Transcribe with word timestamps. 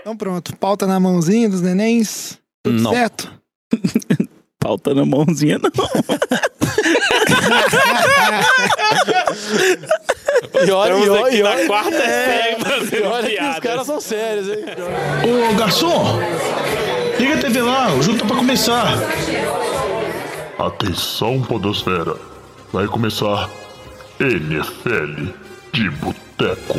Então 0.00 0.16
pronto, 0.16 0.56
pauta 0.56 0.86
na 0.86 1.00
mãozinha 1.00 1.48
dos 1.48 1.60
nenéns. 1.60 2.38
Tudo 2.62 2.80
Não. 2.82 2.92
certo? 2.92 3.32
Pauta 4.60 4.92
na 4.92 5.06
mãozinha, 5.06 5.56
não. 5.58 5.70
E 10.66 10.70
olha, 10.70 10.92
e 10.92 11.08
olha, 11.08 11.34
e 11.36 11.42
na 11.42 11.50
olha, 11.50 11.66
quarta 11.66 11.90
série 11.90 12.56
e 12.56 12.60
fazendo 12.64 13.06
olha 13.08 13.28
que 13.28 13.42
os 13.44 13.58
caras 13.60 13.86
são 13.86 14.00
sérios, 14.00 14.48
hein? 14.48 14.64
Ô 15.50 15.54
garçom, 15.54 16.18
liga 17.18 17.34
a 17.34 17.38
TV 17.38 17.62
lá, 17.62 17.92
o 17.94 18.02
jogo 18.02 18.18
tá 18.18 18.26
pra 18.26 18.36
começar. 18.36 18.94
Atenção, 20.58 21.40
Podosfera. 21.42 22.16
Vai 22.72 22.86
começar 22.86 23.48
NFL 24.20 25.32
de 25.72 25.90
Boteco. 25.90 26.78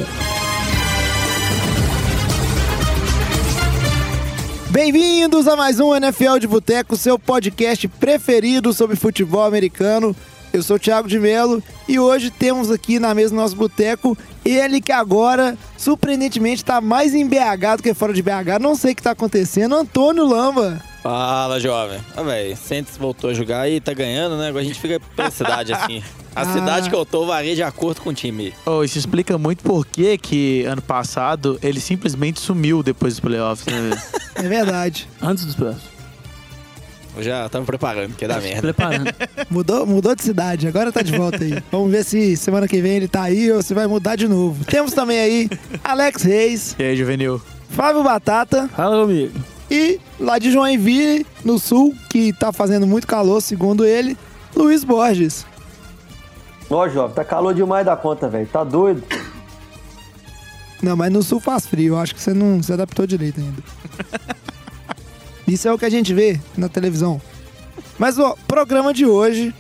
Bem-vindos 4.72 5.48
a 5.48 5.56
mais 5.56 5.80
um 5.80 5.96
NFL 5.96 6.38
de 6.40 6.46
Boteco, 6.46 6.96
seu 6.96 7.18
podcast 7.18 7.88
preferido 7.88 8.72
sobre 8.72 8.96
futebol 8.96 9.44
americano. 9.44 10.16
Eu 10.54 10.62
sou 10.62 10.76
o 10.76 10.80
Thiago 10.80 11.08
de 11.08 11.20
Melo 11.20 11.62
e 11.88 11.98
hoje 11.98 12.30
temos 12.30 12.70
aqui 12.70 13.00
na 13.00 13.16
mesa 13.16 13.32
do 13.32 13.42
nosso 13.42 13.56
boteco 13.56 14.16
ele 14.46 14.80
que 14.80 14.92
agora, 14.92 15.58
surpreendentemente, 15.76 16.64
tá 16.64 16.80
mais 16.80 17.16
em 17.16 17.26
BH 17.26 17.78
do 17.78 17.84
que 17.84 17.96
fora 17.96 18.14
de 18.14 18.22
BH. 18.22 18.60
Não 18.62 18.76
sei 18.76 18.94
o 18.94 18.96
que 18.96 19.02
tá 19.02 19.12
acontecendo, 19.12 19.76
Antônio 19.76 20.24
Lamba. 20.24 20.80
Fala, 21.02 21.60
jovem. 21.60 22.00
Ah, 22.16 22.24
velho, 22.24 22.58
Santos 22.58 22.98
voltou 22.98 23.30
a 23.30 23.34
jogar 23.34 23.70
e 23.70 23.80
tá 23.80 23.94
ganhando, 23.94 24.38
né? 24.38 24.50
Agora 24.50 24.64
a 24.64 24.68
gente 24.68 24.80
fica 24.80 25.00
pela 25.16 25.32
cidade, 25.32 25.74
assim. 25.74 26.04
A 26.36 26.42
Ah. 26.50 26.54
cidade 26.54 26.90
que 26.90 26.96
eu 26.96 27.06
tô 27.06 27.26
varia 27.26 27.56
de 27.56 27.64
acordo 27.64 28.02
com 28.02 28.12
o 28.12 28.14
time. 28.14 28.54
Oh, 28.66 28.84
isso 28.84 28.98
explica 28.98 29.38
muito 29.38 29.64
por 29.64 29.86
que 29.86 30.18
que 30.18 30.64
ano 30.66 30.82
passado 30.82 31.58
ele 31.62 31.80
simplesmente 31.80 32.40
sumiu 32.40 32.84
depois 32.84 33.14
dos 33.14 33.20
playoffs, 33.20 33.66
né? 33.66 33.82
velho? 33.82 34.02
É 34.36 34.44
verdade. 34.48 35.08
Antes 35.22 35.44
dos 35.46 35.56
playoffs. 35.56 35.84
Eu 37.18 37.24
já 37.24 37.50
tava 37.50 37.66
preparando, 37.66 38.16
que 38.16 38.24
é 38.24 38.28
da 38.28 38.40
merda. 38.40 38.62
Preparando. 38.62 39.12
Mudou, 39.50 39.86
mudou 39.86 40.16
de 40.16 40.22
cidade, 40.24 40.68
agora 40.68 40.92
tá 40.92 41.02
de 41.02 41.12
volta 41.18 41.44
aí. 41.44 41.62
Vamos 41.72 41.92
ver 41.92 42.06
se 42.06 42.38
semana 42.38 42.68
que 42.68 42.80
vem 42.82 42.98
ele 42.98 43.08
tá 43.08 43.24
aí 43.24 43.52
ou 43.52 43.62
se 43.62 43.74
vai 43.74 43.88
mudar 43.88 44.16
de 44.16 44.28
novo. 44.28 44.64
Temos 44.66 44.94
também 44.94 45.20
aí 45.20 45.50
Alex 45.84 46.22
Reis, 46.24 46.76
e 46.78 46.84
aí, 46.84 46.96
Juvenil? 46.96 47.42
Flávio 47.72 48.04
Batata 48.04 48.70
Fala 48.76 49.02
comigo. 49.02 49.34
E 49.70 50.00
lá 50.20 50.38
de 50.40 50.52
Joinville, 50.52 51.26
no 51.44 51.60
sul, 51.60 51.96
que 52.10 52.34
tá 52.34 52.52
fazendo 52.52 52.86
muito 52.88 53.06
calor, 53.08 53.42
segundo 53.42 53.86
ele, 53.86 54.18
Luiz 54.56 54.84
Borges. 54.84 55.46
Ó, 56.70 56.88
jovem, 56.88 57.16
tá 57.16 57.24
calor 57.26 57.54
demais 57.54 57.86
da 57.86 57.96
conta, 57.96 58.28
velho. 58.30 58.48
Tá 58.48 58.64
doido? 58.64 59.04
Não, 60.82 60.96
mas 60.96 61.12
no 61.12 61.22
sul 61.22 61.40
faz 61.40 61.66
frio, 61.66 61.96
eu 61.96 61.98
acho 62.00 62.16
que 62.16 62.22
você 62.22 62.34
não 62.34 62.62
se 62.64 62.72
adaptou 62.72 63.06
direito 63.06 63.40
ainda. 63.40 63.62
Isso 65.48 65.68
é 65.68 65.74
o 65.74 65.78
que 65.78 65.86
a 65.86 65.90
gente 65.90 66.14
vê 66.14 66.40
na 66.58 66.70
televisão. 66.70 67.20
Mas 67.98 68.18
o 68.20 68.38
programa 68.48 68.94
de 68.94 69.06
hoje, 69.06 69.54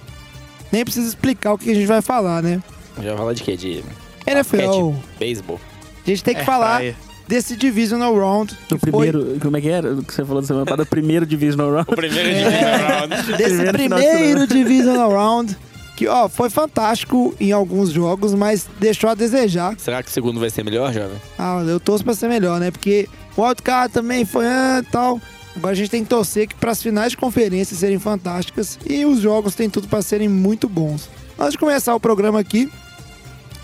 nem 0.71 0.83
precisa 0.83 1.07
explicar 1.07 1.53
o 1.53 1.57
que 1.57 1.69
a 1.71 1.73
gente 1.73 1.87
vai 1.87 2.01
falar, 2.01 2.41
né? 2.43 2.61
Já 3.01 3.09
vai 3.09 3.17
falar 3.17 3.33
de 3.33 3.43
quê? 3.43 3.57
De 3.57 3.83
NFL. 4.27 4.57
basquete, 4.57 4.95
beisebol. 5.19 5.59
A 6.05 6.09
gente 6.09 6.23
tem 6.23 6.35
que 6.35 6.41
É, 6.41 6.45
falar 6.45 6.75
praia. 6.77 6.95
Desse 7.29 7.55
Divisional 7.55 8.13
Round. 8.17 8.57
Do 8.67 8.79
que 8.79 8.89
foi- 8.91 9.11
primeiro. 9.11 9.39
Como 9.39 9.55
é 9.55 9.61
que 9.61 9.69
era? 9.69 9.93
O 9.93 10.03
que 10.03 10.11
você 10.13 10.25
falou 10.25 10.41
da 10.41 10.47
semana 10.47 10.65
passada? 10.65 10.83
Do 10.83 10.89
primeiro 10.89 11.25
Divisional 11.27 11.71
Round. 11.71 11.85
O 11.87 11.95
primeiro 11.95 12.27
divisional 12.27 12.79
round. 12.89 13.15
desse 13.37 13.55
Primeiro 13.71 13.73
primeiro. 13.73 14.47
Divisional 14.47 15.11
Round, 15.11 15.57
que 15.95 16.07
ó, 16.07 16.27
foi 16.27 16.49
fantástico 16.49 17.35
em 17.39 17.51
alguns 17.51 17.91
jogos, 17.91 18.33
mas 18.33 18.65
deixou 18.79 19.09
a 19.11 19.13
desejar. 19.13 19.75
Será 19.77 20.01
que 20.01 20.09
o 20.09 20.11
segundo 20.11 20.39
vai 20.39 20.49
ser 20.49 20.63
melhor, 20.63 20.91
jovem? 20.91 21.17
Ah, 21.37 21.63
eu 21.67 21.79
torço 21.79 22.03
pra 22.03 22.15
ser 22.15 22.27
melhor, 22.29 22.59
né? 22.59 22.71
Porque 22.71 23.07
o 23.37 23.43
wildcard 23.43 23.93
também 23.93 24.25
foi 24.25 24.47
ah, 24.47 24.83
tal. 24.91 25.21
Agora 25.55 25.73
a 25.73 25.75
gente 25.75 25.89
tem 25.91 26.03
que 26.03 26.09
torcer 26.09 26.47
que 26.47 26.55
para 26.55 26.71
as 26.71 26.81
finais 26.81 27.11
de 27.11 27.17
conferência 27.17 27.75
serem 27.77 27.99
fantásticas 27.99 28.79
e 28.89 29.05
os 29.05 29.19
jogos 29.19 29.53
têm 29.53 29.69
tudo 29.69 29.87
para 29.87 30.01
serem 30.01 30.27
muito 30.27 30.67
bons. 30.67 31.09
Antes 31.37 31.51
de 31.53 31.57
começar 31.59 31.93
o 31.93 31.99
programa 31.99 32.39
aqui, 32.39 32.71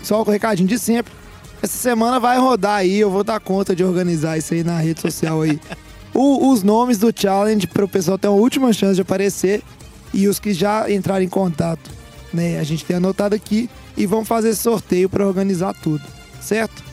só 0.02 0.20
o 0.20 0.24
recadinho 0.24 0.68
de 0.68 0.78
sempre. 0.78 1.12
Essa 1.62 1.76
semana 1.78 2.20
vai 2.20 2.38
rodar 2.38 2.76
aí, 2.76 2.98
eu 2.98 3.10
vou 3.10 3.24
dar 3.24 3.40
conta 3.40 3.74
de 3.74 3.82
organizar 3.82 4.36
isso 4.38 4.54
aí 4.54 4.62
na 4.62 4.78
rede 4.78 5.00
social 5.00 5.42
aí. 5.42 5.58
O- 6.14 6.50
os 6.50 6.62
nomes 6.62 6.98
do 6.98 7.12
challenge 7.14 7.66
para 7.66 7.84
o 7.84 7.88
pessoal 7.88 8.18
ter 8.18 8.28
uma 8.28 8.36
última 8.38 8.72
chance 8.72 8.94
de 8.94 9.02
aparecer 9.02 9.62
e 10.14 10.28
os 10.28 10.38
que 10.38 10.52
já 10.54 10.90
entraram 10.90 11.22
em 11.24 11.28
contato, 11.28 11.90
né? 12.32 12.58
A 12.58 12.62
gente 12.64 12.84
tem 12.84 12.96
anotado 12.96 13.34
aqui 13.34 13.68
e 13.96 14.06
vamos 14.06 14.28
fazer 14.28 14.54
sorteio 14.54 15.08
para 15.08 15.26
organizar 15.26 15.74
tudo, 15.74 16.02
certo? 16.40 16.84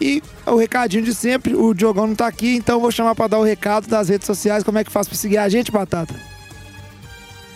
E 0.00 0.22
o 0.46 0.56
recadinho 0.56 1.02
de 1.02 1.14
sempre, 1.14 1.54
o 1.54 1.72
Diogão 1.74 2.06
não 2.06 2.14
tá 2.14 2.26
aqui, 2.26 2.56
então 2.56 2.80
vou 2.80 2.90
chamar 2.90 3.14
pra 3.14 3.26
dar 3.26 3.38
o 3.38 3.44
recado 3.44 3.86
das 3.88 4.08
redes 4.08 4.26
sociais. 4.26 4.62
Como 4.62 4.78
é 4.78 4.84
que 4.84 4.90
faz 4.90 5.08
pra 5.08 5.16
seguir 5.16 5.38
a 5.38 5.48
gente, 5.48 5.70
Batata? 5.72 6.14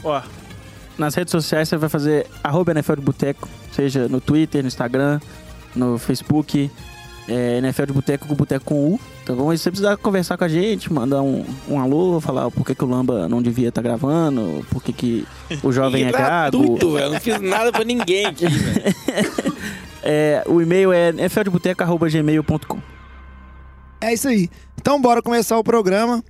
Ó, 0.02 0.20
nas 0.96 1.14
redes 1.14 1.30
sociais 1.32 1.68
você 1.68 1.76
vai 1.76 1.88
fazer 1.88 2.26
arroba 2.42 2.72
NFL 2.72 2.94
de 2.96 3.02
Boteco, 3.02 3.48
seja 3.74 4.08
no 4.08 4.20
Twitter, 4.20 4.62
no 4.62 4.68
Instagram, 4.68 5.20
no 5.74 5.98
Facebook, 5.98 6.70
é, 7.28 7.58
NFL 7.58 7.86
de 7.86 7.92
Boteco 7.92 8.26
com 8.26 8.34
Boteco 8.34 8.64
com 8.64 8.94
U, 8.94 9.00
tá 9.24 9.34
bom? 9.34 9.52
E 9.52 9.58
se 9.58 9.64
você 9.64 9.70
precisar 9.70 9.96
conversar 9.98 10.38
com 10.38 10.44
a 10.44 10.48
gente, 10.48 10.92
mandar 10.92 11.22
um, 11.22 11.44
um 11.68 11.78
alô, 11.78 12.20
falar 12.20 12.50
por 12.50 12.64
que, 12.64 12.74
que 12.74 12.84
o 12.84 12.88
Lamba 12.88 13.28
não 13.28 13.42
devia 13.42 13.68
estar 13.68 13.82
gravando, 13.82 14.64
por 14.70 14.82
que, 14.82 14.92
que 14.92 15.26
o 15.62 15.70
jovem 15.70 16.04
é 16.08 16.12
gago. 16.12 16.58
Gratuito, 16.58 16.92
velho. 16.92 17.12
Não 17.12 17.20
fiz 17.20 17.40
nada 17.40 17.70
pra 17.70 17.84
ninguém 17.84 18.26
aqui. 18.26 18.46
É, 20.10 20.42
o 20.46 20.62
e-mail 20.62 20.92
é 20.92 21.12
nfldeboteco.gmail.com. 21.12 22.78
É 24.00 24.14
isso 24.14 24.28
aí. 24.28 24.48
Então 24.80 25.00
bora 25.00 25.20
começar 25.20 25.58
o 25.58 25.64
programa, 25.64 26.24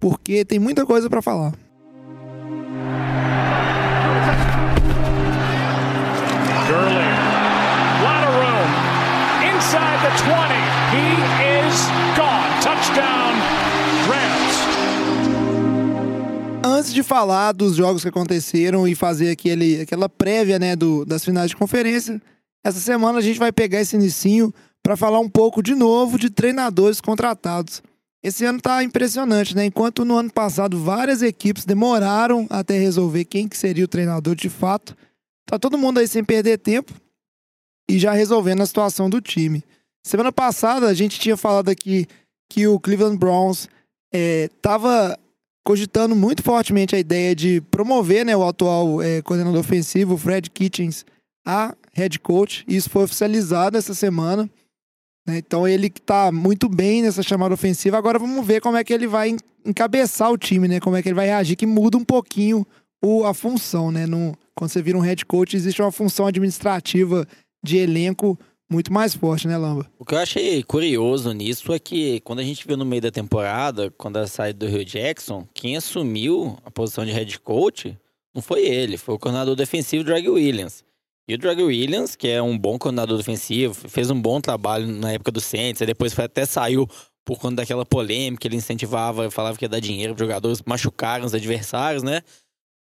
porque 0.00 0.44
tem 0.44 0.58
muita 0.58 0.86
coisa 0.86 1.10
pra 1.10 1.20
falar. 1.20 1.52
Antes 16.78 16.94
de 16.94 17.02
falar 17.02 17.50
dos 17.50 17.74
jogos 17.74 18.02
que 18.02 18.08
aconteceram 18.08 18.86
e 18.86 18.94
fazer 18.94 19.30
aquele, 19.30 19.80
aquela 19.80 20.08
prévia 20.08 20.60
né, 20.60 20.76
do, 20.76 21.04
das 21.04 21.24
finais 21.24 21.50
de 21.50 21.56
conferência, 21.56 22.22
essa 22.64 22.78
semana 22.78 23.18
a 23.18 23.20
gente 23.20 23.36
vai 23.36 23.50
pegar 23.50 23.80
esse 23.80 23.96
inicinho 23.96 24.54
pra 24.80 24.96
falar 24.96 25.18
um 25.18 25.28
pouco 25.28 25.60
de 25.60 25.74
novo 25.74 26.16
de 26.16 26.30
treinadores 26.30 27.00
contratados. 27.00 27.82
Esse 28.22 28.44
ano 28.44 28.60
tá 28.60 28.84
impressionante, 28.84 29.56
né? 29.56 29.64
Enquanto 29.64 30.04
no 30.04 30.16
ano 30.16 30.32
passado 30.32 30.78
várias 30.78 31.20
equipes 31.20 31.64
demoraram 31.64 32.46
até 32.48 32.78
resolver 32.78 33.24
quem 33.24 33.48
que 33.48 33.58
seria 33.58 33.84
o 33.84 33.88
treinador 33.88 34.36
de 34.36 34.48
fato, 34.48 34.96
tá 35.46 35.58
todo 35.58 35.76
mundo 35.76 35.98
aí 35.98 36.06
sem 36.06 36.22
perder 36.22 36.58
tempo 36.58 36.92
e 37.90 37.98
já 37.98 38.12
resolvendo 38.12 38.62
a 38.62 38.66
situação 38.66 39.10
do 39.10 39.20
time. 39.20 39.64
Semana 40.06 40.30
passada 40.30 40.86
a 40.86 40.94
gente 40.94 41.18
tinha 41.18 41.36
falado 41.36 41.70
aqui 41.70 42.06
que 42.48 42.68
o 42.68 42.78
Cleveland 42.78 43.18
Browns 43.18 43.68
estava 44.14 45.18
cogitando 45.68 46.16
muito 46.16 46.42
fortemente 46.42 46.96
a 46.96 46.98
ideia 46.98 47.36
de 47.36 47.60
promover 47.60 48.24
né, 48.24 48.34
o 48.34 48.42
atual 48.42 49.02
eh, 49.02 49.20
coordenador 49.20 49.60
ofensivo, 49.60 50.16
Fred 50.16 50.48
Kitchens, 50.48 51.04
a 51.46 51.76
head 51.92 52.18
coach. 52.20 52.64
Isso 52.66 52.88
foi 52.88 53.04
oficializado 53.04 53.76
essa 53.76 53.92
semana. 53.92 54.48
né? 55.26 55.36
Então 55.36 55.68
ele 55.68 55.90
que 55.90 56.00
tá 56.00 56.32
muito 56.32 56.70
bem 56.70 57.02
nessa 57.02 57.22
chamada 57.22 57.52
ofensiva. 57.52 57.98
Agora 57.98 58.18
vamos 58.18 58.46
ver 58.46 58.62
como 58.62 58.78
é 58.78 58.82
que 58.82 58.94
ele 58.94 59.06
vai 59.06 59.28
en- 59.28 59.36
encabeçar 59.62 60.32
o 60.32 60.38
time, 60.38 60.66
né? 60.68 60.80
Como 60.80 60.96
é 60.96 61.02
que 61.02 61.08
ele 61.10 61.14
vai 61.16 61.26
reagir, 61.26 61.54
que 61.54 61.66
muda 61.66 61.98
um 61.98 62.04
pouquinho 62.04 62.66
o, 63.04 63.26
a 63.26 63.34
função, 63.34 63.90
né? 63.90 64.06
No, 64.06 64.34
quando 64.54 64.70
você 64.70 64.80
vira 64.80 64.96
um 64.96 65.02
head 65.02 65.26
coach, 65.26 65.54
existe 65.54 65.82
uma 65.82 65.92
função 65.92 66.26
administrativa 66.26 67.26
de 67.62 67.76
elenco 67.76 68.38
muito 68.70 68.92
mais 68.92 69.14
forte, 69.14 69.48
né, 69.48 69.56
Lamba? 69.56 69.90
O 69.98 70.04
que 70.04 70.14
eu 70.14 70.18
achei 70.18 70.62
curioso 70.62 71.32
nisso 71.32 71.72
é 71.72 71.78
que 71.78 72.20
quando 72.20 72.40
a 72.40 72.44
gente 72.44 72.66
viu 72.66 72.76
no 72.76 72.84
meio 72.84 73.02
da 73.02 73.10
temporada, 73.10 73.90
quando 73.92 74.18
a 74.18 74.26
saída 74.26 74.66
do 74.66 74.70
Rio 74.70 74.84
Jackson, 74.84 75.46
quem 75.54 75.76
assumiu 75.76 76.56
a 76.64 76.70
posição 76.70 77.04
de 77.04 77.12
head 77.12 77.38
coach 77.40 77.96
não 78.34 78.42
foi 78.42 78.66
ele, 78.66 78.96
foi 78.96 79.14
o 79.14 79.18
coordenador 79.18 79.56
defensivo 79.56 80.04
Drag 80.04 80.28
Williams. 80.28 80.84
E 81.26 81.34
o 81.34 81.38
Drag 81.38 81.62
Williams, 81.62 82.14
que 82.14 82.28
é 82.28 82.40
um 82.40 82.56
bom 82.56 82.78
coordenador 82.78 83.16
defensivo, 83.16 83.74
fez 83.74 84.10
um 84.10 84.20
bom 84.20 84.40
trabalho 84.40 84.86
na 84.86 85.12
época 85.12 85.30
do 85.30 85.40
Saints, 85.40 85.82
aí 85.82 85.86
depois 85.86 86.12
foi, 86.12 86.24
até 86.24 86.46
saiu 86.46 86.88
por 87.24 87.38
conta 87.38 87.56
daquela 87.56 87.84
polêmica, 87.84 88.46
ele 88.46 88.56
incentivava, 88.56 89.30
falava 89.30 89.58
que 89.58 89.64
ia 89.64 89.68
dar 89.68 89.80
dinheiro 89.80 90.14
para 90.14 90.24
jogadores 90.24 90.62
machucarem 90.64 91.26
os 91.26 91.34
adversários, 91.34 92.02
né? 92.02 92.22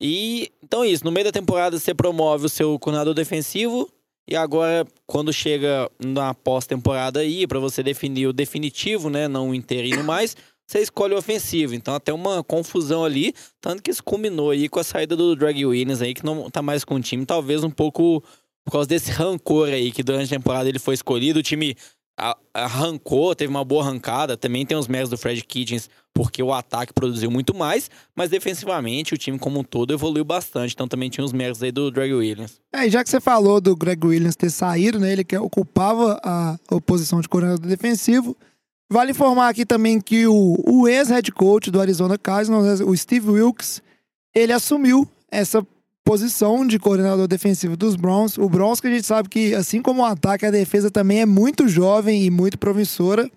E 0.02 0.52
então 0.64 0.84
é 0.84 0.88
isso, 0.88 1.06
no 1.06 1.12
meio 1.12 1.26
da 1.26 1.32
temporada 1.32 1.78
você 1.78 1.94
promove 1.94 2.48
o 2.48 2.50
seu 2.50 2.80
coordenador 2.80 3.14
defensivo 3.14 3.88
e 4.28 4.36
agora 4.36 4.86
quando 5.06 5.32
chega 5.34 5.90
na 6.04 6.34
pós-temporada 6.34 7.20
aí 7.20 7.46
para 7.48 7.60
você 7.60 7.84
definir 7.84 8.28
o 8.28 8.34
definitivo, 8.34 9.10
né, 9.10 9.28
não 9.28 9.50
o 9.50 9.56
interino 9.56 10.04
mais, 10.04 10.36
você 10.66 10.80
escolhe 10.80 11.14
o 11.14 11.18
ofensivo. 11.18 11.76
Então 11.76 11.94
até 11.94 12.14
uma 12.14 12.44
confusão 12.44 13.04
ali, 13.04 13.34
tanto 13.60 13.84
que 13.84 13.92
isso 13.92 14.04
culminou 14.04 14.52
aí 14.52 14.70
com 14.70 14.80
a 14.80 14.84
saída 14.84 15.16
do 15.16 15.36
Drag 15.36 15.66
Williams 15.66 16.02
aí 16.02 16.14
que 16.14 16.26
não 16.26 16.50
tá 16.50 16.62
mais 16.62 16.84
com 16.84 16.96
o 16.96 17.02
time, 17.02 17.26
talvez 17.26 17.64
um 17.64 17.72
pouco 17.72 18.24
por 18.66 18.72
causa 18.72 18.88
desse 18.88 19.12
rancor 19.12 19.70
aí 19.70 19.92
que 19.92 20.02
durante 20.02 20.34
a 20.34 20.38
temporada 20.38 20.70
ele 20.70 20.80
foi 20.80 20.94
escolhido, 20.94 21.40
o 21.40 21.44
time 21.44 21.76
arrancou, 22.54 23.36
teve 23.36 23.50
uma 23.50 23.64
boa 23.66 23.84
arrancada. 23.84 24.38
Também 24.38 24.66
tem 24.66 24.78
os 24.78 24.88
méritos 24.88 25.10
do 25.10 25.18
Fred 25.18 25.44
Kitchens, 25.44 25.90
porque 26.14 26.42
o 26.44 26.54
ataque 26.54 26.94
produziu 26.94 27.32
muito 27.32 27.56
mais, 27.56 27.90
mas 28.16 28.30
defensivamente 28.30 29.14
o 29.14 29.18
time 29.18 29.40
como 29.40 29.60
um 29.60 29.64
todo 29.64 29.94
evoluiu 29.94 30.24
bastante. 30.24 30.74
Então 30.74 30.88
também 30.88 31.10
tinha 31.10 31.26
os 31.26 31.34
méritos 31.34 31.64
aí 31.64 31.72
do 31.72 31.90
Drag 31.90 32.14
Williams. 32.14 32.62
É, 32.72 32.86
e 32.86 32.90
já 32.90 33.04
que 33.04 33.10
você 33.10 33.20
falou 33.20 33.60
do 33.60 33.76
Greg 33.76 34.06
Williams 34.06 34.36
ter 34.36 34.50
saído, 34.50 35.00
né? 35.00 35.12
Ele 35.12 35.24
que 35.24 35.36
ocupava 35.38 36.20
a, 36.24 36.54
a 36.54 36.82
posição 36.82 37.20
de 37.20 37.28
coordenador 37.28 37.68
defensivo. 37.68 38.38
Vale 38.92 39.12
informar 39.12 39.50
aqui 39.50 39.66
também 39.66 40.00
que 40.00 40.28
o, 40.28 40.56
o 40.68 40.88
ex-head 40.88 41.32
coach 41.32 41.72
do 41.72 41.82
Arizona 41.82 42.18
Cardinals, 42.18 42.80
o 42.80 42.96
Steve 42.96 43.30
Wilkes, 43.32 43.82
ele 44.36 44.54
assumiu 44.54 45.08
essa 45.32 45.66
posição 46.04 46.66
de 46.66 46.78
coordenador 46.78 47.28
defensivo 47.28 47.78
dos 47.78 47.96
Browns. 47.96 48.38
O 48.38 48.50
Browns 48.50 48.80
que 48.80 48.88
a 48.88 48.92
gente 48.92 49.08
sabe 49.08 49.30
que, 49.30 49.56
assim 49.56 49.82
como 49.82 50.02
o 50.02 50.06
ataque, 50.06 50.46
a 50.46 50.52
defesa 50.52 50.92
também 50.92 51.22
é 51.22 51.26
muito 51.26 51.68
jovem 51.68 52.24
e 52.24 52.30
muito 52.30 52.58
promissora. 52.58 53.30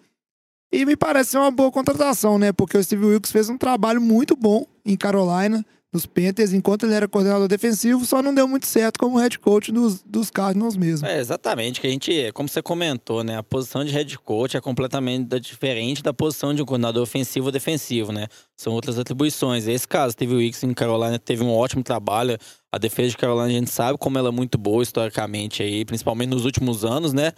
E 0.73 0.85
me 0.85 0.97
parece 0.97 1.37
uma 1.37 1.51
boa 1.51 1.71
contratação, 1.71 2.39
né? 2.39 2.53
Porque 2.53 2.77
o 2.77 2.83
Steve 2.83 3.07
Wilkes 3.07 3.31
fez 3.31 3.49
um 3.49 3.57
trabalho 3.57 4.01
muito 4.01 4.37
bom 4.37 4.67
em 4.85 4.97
Carolina, 4.97 5.65
nos 5.93 6.05
Panthers, 6.05 6.53
enquanto 6.53 6.85
ele 6.85 6.95
era 6.95 7.09
coordenador 7.09 7.49
defensivo, 7.49 8.05
só 8.05 8.21
não 8.21 8.35
deu 8.35 8.47
muito 8.47 8.67
certo 8.67 8.99
como 8.99 9.19
head 9.19 9.39
coach 9.39 9.73
dos, 9.73 10.03
dos 10.03 10.31
Cardinals 10.31 10.77
mesmo. 10.77 11.07
É, 11.07 11.19
exatamente, 11.19 11.81
que 11.81 11.87
a 11.87 11.91
gente, 11.91 12.33
como 12.33 12.49
você 12.49 12.61
comentou, 12.61 13.25
né? 13.25 13.39
A 13.39 13.43
posição 13.43 13.85
de 13.85 13.93
head 13.93 14.19
coach 14.19 14.57
é 14.57 14.61
completamente 14.61 15.41
diferente 15.41 16.03
da 16.03 16.13
posição 16.13 16.53
de 16.53 16.63
um 16.63 16.67
coordenador 16.67 17.03
ofensivo 17.03 17.47
ou 17.47 17.53
defensivo, 17.53 18.13
né? 18.13 18.27
São 18.57 18.73
outras 18.73 18.99
atribuições. 18.99 19.67
Esse 19.67 19.87
caso, 19.87 20.13
Steve 20.13 20.35
Wilkes 20.35 20.63
em 20.65 20.75
Carolina 20.75 21.19
teve 21.19 21.43
um 21.43 21.51
ótimo 21.51 21.83
trabalho. 21.83 22.37
A 22.71 22.79
defesa 22.79 23.11
de 23.11 23.17
Carolina 23.17 23.47
a 23.47 23.51
gente 23.51 23.71
sabe 23.71 23.99
como 23.99 24.19
ela 24.19 24.29
é 24.29 24.33
muito 24.33 24.59
boa 24.59 24.83
historicamente 24.83 25.63
aí, 25.63 25.85
principalmente 25.85 26.29
nos 26.29 26.45
últimos 26.45 26.85
anos, 26.85 27.13
né? 27.13 27.33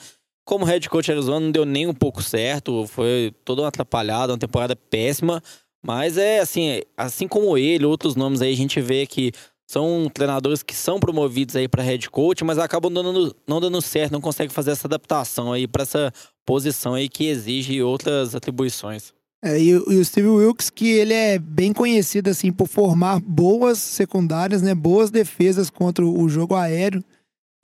Como 0.45 0.65
head 0.65 0.89
coach 0.89 1.13
Arizona 1.13 1.41
não 1.41 1.53
deu 1.53 1.67
nem 1.67 1.87
um 1.87 1.93
pouco 1.93 2.23
certo, 2.23 2.87
foi 2.87 3.35
toda 3.45 3.63
uma 3.63 3.69
atrapalhada, 3.69 4.33
uma 4.33 4.39
temporada 4.39 4.75
péssima. 4.75 5.43
Mas 5.85 6.19
é 6.19 6.41
assim, 6.41 6.83
assim 6.97 7.29
como 7.29 7.57
ele, 7.57 7.85
outros 7.85 8.17
nomes 8.17 8.43
aí, 8.43 8.53
a 8.53 8.57
gente 8.57 8.81
vê 8.81 9.07
que 9.07 9.33
são 9.71 10.11
treinadores 10.13 10.63
que 10.63 10.75
são 10.75 10.99
promovidos 10.99 11.55
aí 11.55 11.69
para 11.69 11.83
head 11.83 12.09
coach, 12.11 12.43
mas 12.43 12.59
acabam 12.59 12.93
dando, 12.93 13.37
não 13.47 13.61
dando 13.61 13.81
certo, 13.83 14.13
não 14.13 14.21
conseguem 14.21 14.49
fazer 14.53 14.71
essa 14.71 14.87
adaptação 14.87 15.53
aí 15.53 15.67
para 15.69 15.83
essa 15.83 16.13
posição 16.47 16.95
aí 16.95 17.09
que 17.09 17.27
exige 17.27 17.83
outras 17.83 18.35
atribuições. 18.35 19.13
É, 19.45 19.61
e, 19.61 19.77
o- 19.77 20.05
Steve 20.05 20.27
Wilkes, 20.29 20.69
que 20.71 20.89
ele 20.89 21.13
é 21.15 21.39
bem 21.39 21.73
conhecido 21.73 22.29
assim 22.29 22.51
por 22.51 22.67
formar 22.67 23.21
boas 23.21 23.79
secundárias, 23.79 24.63
né? 24.63 24.75
Boas 24.75 25.11
defesas 25.11 25.71
contra 25.71 26.05
o 26.05 26.23
o 26.23 26.29
jogo 26.29 26.55
aéreo. 26.57 27.05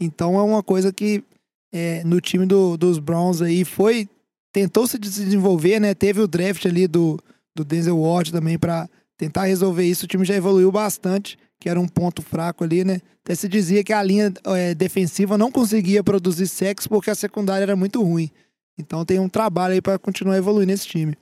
Então 0.01 0.39
é 0.39 0.43
uma 0.43 0.63
coisa 0.63 0.93
que 0.93 1.25
é, 1.73 2.05
no 2.05 2.21
time 2.21 2.47
do- 2.47 2.77
dos 2.77 2.99
Browns 3.01 3.43
aí 3.43 3.65
foi 3.65 4.09
tentou 4.53 4.87
se 4.87 4.97
desenvolver, 4.99 5.81
né? 5.81 5.95
Teve 5.95 6.21
o 6.21 6.29
draft 6.29 6.65
ali 6.67 6.87
do, 6.87 7.19
do 7.55 7.65
Denzel 7.65 7.99
Ward 8.01 8.33
também 8.33 8.59
para 8.59 8.89
tentar 9.17 9.45
resolver 9.45 9.85
isso. 9.85 10.05
O 10.05 10.09
time 10.09 10.25
já 10.25 10.35
evoluiu 10.35 10.71
bastante, 10.73 11.39
que 11.61 11.69
era 11.69 11.81
um 11.81 11.89
ponto 11.89 12.23
fraco 12.23 12.65
ali, 12.65 12.85
né? 12.85 13.01
Até 13.25 13.35
se 13.35 13.49
dizia 13.49 13.83
que 13.83 13.93
a 13.93 14.03
linha 14.03 14.33
é, 14.45 14.75
defensiva 14.75 15.39
não 15.39 15.51
conseguia 15.51 16.03
produzir 16.03 16.47
sexo 16.47 16.89
porque 16.89 17.11
a 17.11 17.15
secundária 17.15 17.65
era 17.65 17.77
muito 17.77 18.03
ruim. 18.03 18.31
Então 18.79 19.05
tem 19.05 19.19
um 19.19 19.29
trabalho 19.29 19.75
aí 19.75 19.81
para 19.81 19.99
continuar 19.99 20.37
evoluindo 20.37 20.73
esse 20.73 20.87
time. 20.87 21.17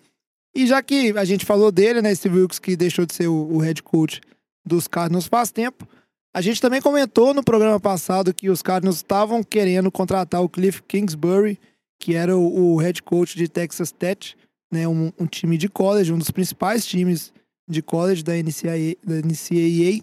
E 0.55 0.67
já 0.67 0.82
que 0.82 1.17
a 1.17 1.25
gente 1.25 1.46
falou 1.46 1.70
dele, 1.70 2.02
né, 2.02 2.14
Steve 2.14 2.40
Wilkes, 2.40 2.58
que 2.58 2.76
deixou 2.76 3.06
de 3.06 3.14
ser 3.14 3.28
o, 3.28 3.55
o 3.55 3.58
head 3.58 3.82
coach 3.82 4.20
dos 4.64 4.87
Cardinals 4.87 5.26
faz 5.26 5.50
tempo, 5.50 5.87
a 6.35 6.40
gente 6.40 6.61
também 6.61 6.81
comentou 6.81 7.35
no 7.35 7.43
programa 7.43 7.78
passado 7.78 8.32
que 8.32 8.49
os 8.49 8.62
Cardinals 8.62 8.96
estavam 8.96 9.43
querendo 9.43 9.90
contratar 9.90 10.43
o 10.43 10.49
Cliff 10.49 10.82
Kingsbury, 10.82 11.58
que 12.00 12.14
era 12.14 12.37
o, 12.37 12.75
o 12.75 12.76
head 12.76 13.02
coach 13.02 13.37
de 13.37 13.49
Texas 13.49 13.93
Tech, 13.93 14.35
né, 14.73 14.89
um, 14.89 15.13
um 15.19 15.27
time 15.27 15.59
de 15.59 15.69
college, 15.69 16.13
um 16.13 16.19
dos 16.19 16.31
principais 16.31 16.87
times 16.87 17.33
de 17.69 17.83
college 17.83 18.23
da 18.23 18.33
NCAA, 18.33 18.97
da 19.05 19.17
NCAA. 19.17 20.03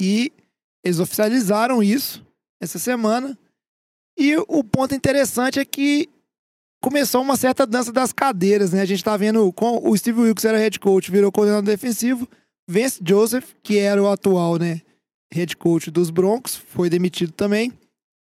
E 0.00 0.32
eles 0.84 0.98
oficializaram 0.98 1.82
isso 1.82 2.24
essa 2.60 2.78
semana. 2.78 3.38
E 4.18 4.36
o 4.36 4.64
ponto 4.64 4.94
interessante 4.94 5.60
é 5.60 5.64
que 5.64 6.08
começou 6.82 7.22
uma 7.22 7.36
certa 7.36 7.64
dança 7.64 7.92
das 7.92 8.12
cadeiras, 8.12 8.72
né? 8.72 8.80
A 8.80 8.84
gente 8.84 9.04
tá 9.04 9.16
vendo 9.16 9.52
com 9.52 9.88
o 9.88 9.96
Steve 9.96 10.20
Wilkes 10.20 10.44
era 10.44 10.58
head 10.58 10.80
coach, 10.80 11.10
virou 11.10 11.30
coordenador 11.30 11.66
defensivo. 11.66 12.28
Vance 12.68 13.00
Joseph, 13.06 13.52
que 13.62 13.78
era 13.78 14.02
o 14.02 14.08
atual, 14.08 14.56
né, 14.56 14.80
head 15.32 15.56
coach 15.56 15.90
dos 15.90 16.10
Broncos, 16.10 16.56
foi 16.56 16.88
demitido 16.88 17.32
também, 17.32 17.72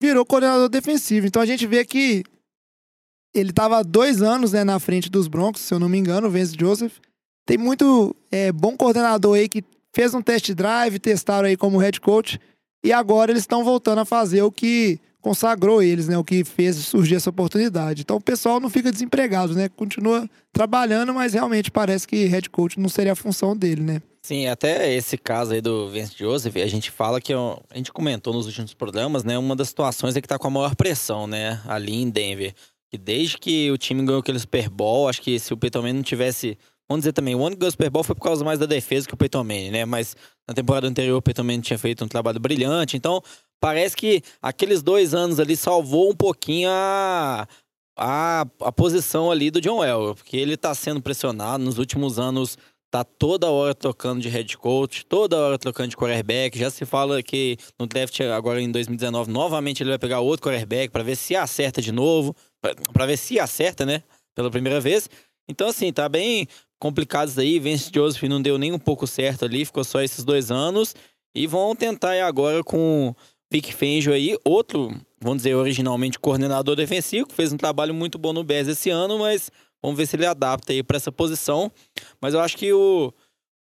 virou 0.00 0.24
coordenador 0.24 0.68
defensivo. 0.68 1.26
Então 1.26 1.42
a 1.42 1.46
gente 1.46 1.66
vê 1.66 1.84
que 1.84 2.24
ele 3.34 3.52
tava 3.52 3.78
há 3.78 3.82
dois 3.82 4.22
anos, 4.22 4.52
né, 4.52 4.64
na 4.64 4.78
frente 4.78 5.10
dos 5.10 5.28
Broncos, 5.28 5.62
se 5.62 5.72
eu 5.72 5.78
não 5.78 5.88
me 5.88 5.98
engano, 5.98 6.28
o 6.28 6.30
Vance 6.30 6.56
Joseph. 6.58 6.94
Tem 7.46 7.58
muito 7.58 8.14
é, 8.30 8.52
bom 8.52 8.76
coordenador 8.76 9.36
aí 9.36 9.48
que 9.48 9.64
fez 9.94 10.14
um 10.14 10.22
test 10.22 10.52
drive, 10.52 10.98
testaram 10.98 11.48
aí 11.48 11.56
como 11.56 11.78
head 11.78 12.00
coach, 12.00 12.40
e 12.84 12.92
agora 12.92 13.32
eles 13.32 13.42
estão 13.42 13.64
voltando 13.64 14.00
a 14.00 14.04
fazer 14.04 14.42
o 14.42 14.50
que 14.50 14.98
consagrou 15.20 15.82
eles, 15.82 16.08
né? 16.08 16.16
O 16.16 16.24
que 16.24 16.44
fez 16.44 16.76
surgir 16.76 17.16
essa 17.16 17.28
oportunidade. 17.30 18.02
Então 18.02 18.16
o 18.16 18.20
pessoal 18.20 18.58
não 18.58 18.70
fica 18.70 18.90
desempregado, 18.90 19.54
né? 19.54 19.68
Continua 19.68 20.28
trabalhando, 20.52 21.12
mas 21.12 21.34
realmente 21.34 21.70
parece 21.70 22.08
que 22.08 22.24
head 22.24 22.48
coach 22.48 22.80
não 22.80 22.88
seria 22.88 23.12
a 23.12 23.16
função 23.16 23.56
dele, 23.56 23.82
né? 23.82 24.02
Sim, 24.22 24.46
até 24.46 24.92
esse 24.94 25.16
caso 25.16 25.52
aí 25.52 25.60
do 25.60 25.90
Vance 25.90 26.14
Joseph, 26.16 26.56
a 26.56 26.66
gente 26.66 26.90
fala 26.90 27.20
que, 27.20 27.34
ó, 27.34 27.58
a 27.70 27.76
gente 27.76 27.92
comentou 27.92 28.32
nos 28.32 28.46
últimos 28.46 28.74
programas, 28.74 29.24
né? 29.24 29.38
Uma 29.38 29.56
das 29.56 29.68
situações 29.68 30.16
é 30.16 30.20
que 30.20 30.28
tá 30.28 30.38
com 30.38 30.46
a 30.46 30.50
maior 30.50 30.74
pressão, 30.74 31.26
né? 31.26 31.60
Ali 31.66 31.94
em 31.94 32.08
Denver. 32.08 32.54
E 32.92 32.98
desde 32.98 33.38
que 33.38 33.70
o 33.70 33.78
time 33.78 34.04
ganhou 34.04 34.20
aquele 34.20 34.38
Super 34.38 34.68
Bowl, 34.68 35.08
acho 35.08 35.22
que 35.22 35.38
se 35.38 35.52
o 35.52 35.56
Peyton 35.56 35.82
Manning 35.82 35.96
não 35.98 36.02
tivesse. 36.02 36.58
Vamos 36.88 37.02
dizer 37.02 37.12
também, 37.12 37.36
o 37.36 37.46
ano 37.46 37.54
que 37.54 37.60
ganhou 37.60 37.68
o 37.68 37.72
Super 37.72 37.88
Bowl 37.88 38.02
foi 38.02 38.16
por 38.16 38.24
causa 38.24 38.44
mais 38.44 38.58
da 38.58 38.66
defesa 38.66 39.06
que 39.06 39.14
o 39.14 39.16
Peyton 39.16 39.44
Manning, 39.44 39.70
né? 39.70 39.84
Mas 39.84 40.16
na 40.48 40.52
temporada 40.52 40.88
anterior 40.88 41.16
o 41.16 41.22
Peyton 41.22 41.44
Manning 41.44 41.60
tinha 41.60 41.78
feito 41.78 42.04
um 42.04 42.08
trabalho 42.08 42.40
brilhante. 42.40 42.96
Então, 42.96 43.22
parece 43.60 43.96
que 43.96 44.22
aqueles 44.42 44.82
dois 44.82 45.14
anos 45.14 45.38
ali 45.38 45.56
salvou 45.56 46.10
um 46.10 46.16
pouquinho 46.16 46.68
a, 46.68 47.46
a, 47.96 48.46
a 48.60 48.72
posição 48.72 49.30
ali 49.30 49.52
do 49.52 49.60
John 49.60 49.84
Elway, 49.84 50.14
porque 50.14 50.36
ele 50.36 50.56
tá 50.56 50.74
sendo 50.74 51.00
pressionado 51.00 51.62
nos 51.62 51.78
últimos 51.78 52.18
anos 52.18 52.58
tá 52.90 53.04
toda 53.04 53.48
hora 53.48 53.74
trocando 53.74 54.20
de 54.20 54.28
head 54.28 54.56
coach, 54.58 55.06
toda 55.06 55.38
hora 55.38 55.58
trocando 55.58 55.90
de 55.90 55.96
quarterback. 55.96 56.58
Já 56.58 56.70
se 56.70 56.84
fala 56.84 57.22
que 57.22 57.56
no 57.78 57.86
draft 57.86 58.20
agora 58.20 58.60
em 58.60 58.70
2019, 58.70 59.30
novamente 59.30 59.82
ele 59.82 59.90
vai 59.90 59.98
pegar 59.98 60.20
outro 60.20 60.48
quarterback 60.48 60.90
para 60.90 61.02
ver 61.02 61.16
se 61.16 61.36
acerta 61.36 61.80
de 61.80 61.92
novo, 61.92 62.34
para 62.92 63.06
ver 63.06 63.16
se 63.16 63.38
acerta, 63.38 63.86
né, 63.86 64.02
pela 64.34 64.50
primeira 64.50 64.80
vez. 64.80 65.08
Então 65.48 65.68
assim, 65.68 65.92
tá 65.92 66.08
bem 66.08 66.48
complicado 66.80 67.28
isso 67.28 67.40
aí. 67.40 67.58
Vance 67.58 67.90
Joseph 67.94 68.22
não 68.24 68.42
deu 68.42 68.58
nem 68.58 68.72
um 68.72 68.78
pouco 68.78 69.06
certo 69.06 69.44
ali, 69.44 69.64
ficou 69.64 69.84
só 69.84 70.02
esses 70.02 70.24
dois 70.24 70.50
anos 70.50 70.94
e 71.34 71.46
vão 71.46 71.76
tentar 71.76 72.20
agora 72.26 72.64
com 72.64 73.14
Vic 73.52 73.72
Fangio 73.72 74.12
aí, 74.12 74.36
outro, 74.44 74.90
vamos 75.20 75.38
dizer, 75.38 75.54
originalmente 75.54 76.18
coordenador 76.18 76.76
defensivo, 76.76 77.28
fez 77.32 77.52
um 77.52 77.56
trabalho 77.56 77.92
muito 77.92 78.18
bom 78.18 78.32
no 78.32 78.44
Bears 78.44 78.68
esse 78.68 78.90
ano, 78.90 79.18
mas 79.18 79.50
Vamos 79.82 79.96
ver 79.96 80.06
se 80.06 80.16
ele 80.16 80.26
adapta 80.26 80.72
aí 80.72 80.82
para 80.82 80.96
essa 80.96 81.10
posição. 81.10 81.70
Mas 82.20 82.34
eu 82.34 82.40
acho 82.40 82.56
que 82.56 82.72
o, 82.72 83.12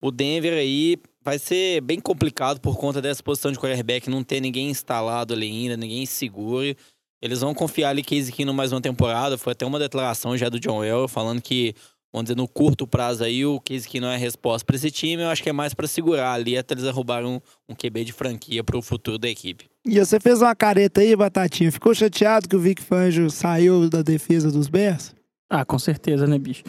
o 0.03 0.11
Denver 0.11 0.53
aí 0.53 0.97
vai 1.23 1.39
ser 1.39 1.81
bem 1.83 2.01
complicado 2.01 2.61
por 2.61 2.77
conta 2.77 3.03
dessa 3.03 3.23
posição 3.23 3.53
de 3.53 3.59
quarterback, 3.59 4.09
não 4.09 4.25
ter 4.25 4.41
ninguém 4.41 4.71
instalado 4.71 5.35
ali 5.35 5.47
ainda, 5.47 5.77
ninguém 5.77 6.07
seguro. 6.07 6.75
Eles 7.21 7.41
vão 7.41 7.53
confiar 7.53 7.91
ali 7.91 8.03
Case 8.03 8.31
Keenum 8.31 8.53
mais 8.53 8.73
uma 8.73 8.81
temporada. 8.81 9.37
Foi 9.37 9.53
até 9.53 9.67
uma 9.67 9.79
declaração 9.79 10.37
já 10.37 10.49
do 10.49 10.61
John 10.61 10.85
Elway 10.85 11.09
falando 11.09 11.43
que, 11.43 11.75
vamos 12.13 12.27
dizer, 12.27 12.37
no 12.37 12.47
curto 12.47 12.87
prazo 12.87 13.25
aí, 13.25 13.45
o 13.45 13.61
Case 13.61 13.89
é 13.93 14.15
a 14.15 14.17
resposta 14.17 14.65
para 14.65 14.77
esse 14.77 14.91
time. 14.91 15.23
Eu 15.23 15.29
acho 15.29 15.43
que 15.43 15.51
é 15.51 15.53
mais 15.53 15.75
para 15.75 15.89
segurar 15.89 16.33
ali 16.33 16.57
até 16.57 16.75
eles 16.75 16.85
arrumarem 16.85 17.29
um, 17.29 17.41
um 17.69 17.75
QB 17.75 18.05
de 18.05 18.13
franquia 18.13 18.63
para 18.63 18.79
o 18.79 18.83
futuro 18.83 19.19
da 19.19 19.29
equipe. 19.29 19.67
E 19.85 19.99
você 19.99 20.21
fez 20.21 20.41
uma 20.41 20.55
careta 20.55 21.01
aí, 21.01 21.17
Batatinha. 21.17 21.73
Ficou 21.73 21.93
chateado 21.93 22.49
que 22.49 22.55
o 22.55 22.61
Vic 22.61 22.81
Fangio 22.81 23.29
saiu 23.31 23.91
da 23.91 24.01
defesa 24.01 24.51
dos 24.53 24.69
Bears? 24.69 25.18
Ah, 25.51 25.65
com 25.65 25.79
certeza, 25.79 26.27
né, 26.27 26.39
bicho? 26.39 26.63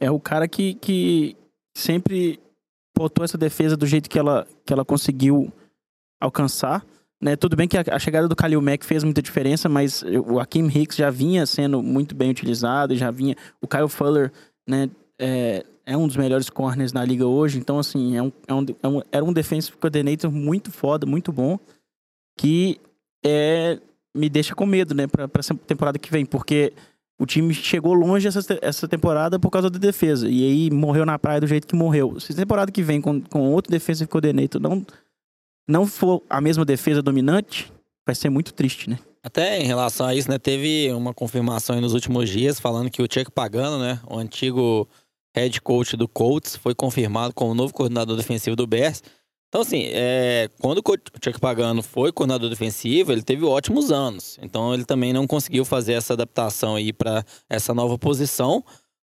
É 0.00 0.10
o 0.10 0.18
cara 0.18 0.48
que, 0.48 0.74
que 0.74 1.36
sempre 1.76 2.40
botou 2.96 3.24
essa 3.24 3.38
defesa 3.38 3.76
do 3.76 3.86
jeito 3.86 4.08
que 4.08 4.18
ela, 4.18 4.46
que 4.64 4.72
ela 4.72 4.84
conseguiu 4.84 5.52
alcançar. 6.20 6.84
Né? 7.22 7.36
Tudo 7.36 7.56
bem 7.56 7.68
que 7.68 7.78
a, 7.78 7.84
a 7.92 7.98
chegada 7.98 8.28
do 8.28 8.34
Khalil 8.34 8.60
Mack 8.60 8.84
fez 8.84 9.02
muita 9.04 9.22
diferença, 9.22 9.68
mas 9.68 10.02
o 10.26 10.38
Akeem 10.40 10.66
Hicks 10.66 10.96
já 10.96 11.10
vinha 11.10 11.46
sendo 11.46 11.82
muito 11.82 12.14
bem 12.14 12.30
utilizado, 12.30 12.96
já 12.96 13.10
vinha... 13.10 13.36
O 13.60 13.68
Kyle 13.68 13.88
Fuller, 13.88 14.32
né, 14.68 14.90
é, 15.18 15.64
é 15.86 15.96
um 15.96 16.06
dos 16.06 16.16
melhores 16.16 16.50
corners 16.50 16.92
na 16.92 17.04
liga 17.04 17.26
hoje, 17.26 17.58
então, 17.58 17.78
assim, 17.78 18.16
é 18.16 18.22
um, 18.22 18.32
é 18.46 18.54
um, 18.54 18.66
é 18.82 18.88
um, 18.88 19.02
era 19.12 19.24
um 19.24 19.32
defensive 19.32 19.76
coordinator 19.76 20.30
muito 20.30 20.70
foda, 20.70 21.06
muito 21.06 21.32
bom, 21.32 21.58
que 22.36 22.80
é, 23.24 23.80
me 24.14 24.28
deixa 24.28 24.54
com 24.54 24.66
medo, 24.66 24.94
né, 24.94 25.06
pra, 25.06 25.26
pra 25.26 25.42
temporada 25.66 25.98
que 25.98 26.10
vem, 26.10 26.26
porque 26.26 26.72
o 27.18 27.26
time 27.26 27.54
chegou 27.54 27.94
longe 27.94 28.26
essa, 28.26 28.40
essa 28.60 28.88
temporada 28.88 29.38
por 29.38 29.50
causa 29.50 29.70
da 29.70 29.78
defesa. 29.78 30.28
E 30.28 30.44
aí 30.44 30.70
morreu 30.70 31.06
na 31.06 31.18
praia 31.18 31.40
do 31.40 31.46
jeito 31.46 31.66
que 31.66 31.76
morreu. 31.76 32.18
Se 32.18 32.34
temporada 32.34 32.72
que 32.72 32.82
vem 32.82 33.00
com, 33.00 33.20
com 33.20 33.52
outro 33.52 33.70
defensive 33.70 34.08
coordinator 34.08 34.60
não, 34.60 34.84
não 35.68 35.86
for 35.86 36.22
a 36.28 36.40
mesma 36.40 36.64
defesa 36.64 37.00
dominante, 37.00 37.72
vai 38.06 38.14
ser 38.14 38.30
muito 38.30 38.52
triste, 38.52 38.90
né? 38.90 38.98
Até 39.22 39.58
em 39.58 39.64
relação 39.64 40.06
a 40.06 40.14
isso, 40.14 40.30
né, 40.30 40.38
teve 40.38 40.92
uma 40.92 41.14
confirmação 41.14 41.80
nos 41.80 41.94
últimos 41.94 42.28
dias 42.28 42.60
falando 42.60 42.90
que 42.90 43.00
o 43.00 43.08
Chuck 43.10 43.30
Pagano, 43.30 43.78
né, 43.78 43.98
o 44.06 44.18
antigo 44.18 44.86
head 45.34 45.62
coach 45.62 45.96
do 45.96 46.06
Colts, 46.06 46.56
foi 46.56 46.74
confirmado 46.74 47.32
como 47.32 47.54
novo 47.54 47.72
coordenador 47.72 48.18
defensivo 48.18 48.54
do 48.54 48.66
Bears. 48.66 49.02
Então, 49.54 49.62
assim, 49.62 49.84
é, 49.92 50.50
quando 50.60 50.78
o 50.78 50.82
Chuck 51.24 51.38
Pagano 51.38 51.80
foi 51.80 52.10
coordenador 52.10 52.50
defensivo, 52.50 53.12
ele 53.12 53.22
teve 53.22 53.44
ótimos 53.44 53.92
anos. 53.92 54.36
Então, 54.42 54.74
ele 54.74 54.84
também 54.84 55.12
não 55.12 55.28
conseguiu 55.28 55.64
fazer 55.64 55.92
essa 55.92 56.12
adaptação 56.14 56.74
aí 56.74 56.92
para 56.92 57.24
essa 57.48 57.72
nova 57.72 57.96
posição. 57.96 58.64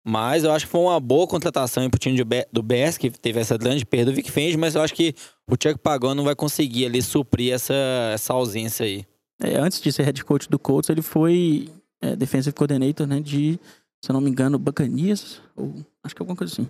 Mas 0.06 0.44
eu 0.44 0.52
acho 0.52 0.68
que 0.68 0.72
foi 0.72 0.82
uma 0.82 1.00
boa 1.00 1.25
contratação 1.25 1.90
para 1.90 1.98
o 1.98 2.00
time 2.00 2.24
do 2.54 2.62
Bears, 2.62 2.96
que 2.96 3.10
teve 3.10 3.40
essa 3.40 3.58
grande 3.58 3.84
perda 3.88 4.12
do 4.12 4.16
Vic 4.16 4.32
Fendi, 4.32 4.56
mas 4.56 4.75
eu 4.75 4.84
acho 4.84 4.94
que 4.94 5.16
o 5.50 5.54
Chuck 5.54 5.80
Pagano 5.80 6.24
vai 6.24 6.36
conseguir 6.36 6.86
ali 6.86 7.02
suprir 7.02 7.52
essa, 7.52 7.74
essa 8.14 8.32
ausência 8.32 8.86
aí. 8.86 9.04
É, 9.42 9.58
antes 9.58 9.82
de 9.82 9.92
ser 9.92 10.04
head 10.04 10.24
coach 10.24 10.48
do 10.48 10.60
Colts, 10.60 10.92
ele 10.92 11.02
foi 11.02 11.70
é, 12.00 12.16
defensive 12.16 12.54
coordinator, 12.54 13.08
né, 13.08 13.20
de, 13.20 13.60
se 14.00 14.12
eu 14.12 14.14
não 14.14 14.22
me 14.22 14.30
engano, 14.30 14.60
Bacanias, 14.60 15.42
ou 15.56 15.74
acho 16.04 16.16
que 16.16 16.22
alguma 16.22 16.36
coisa 16.36 16.54
assim. 16.54 16.68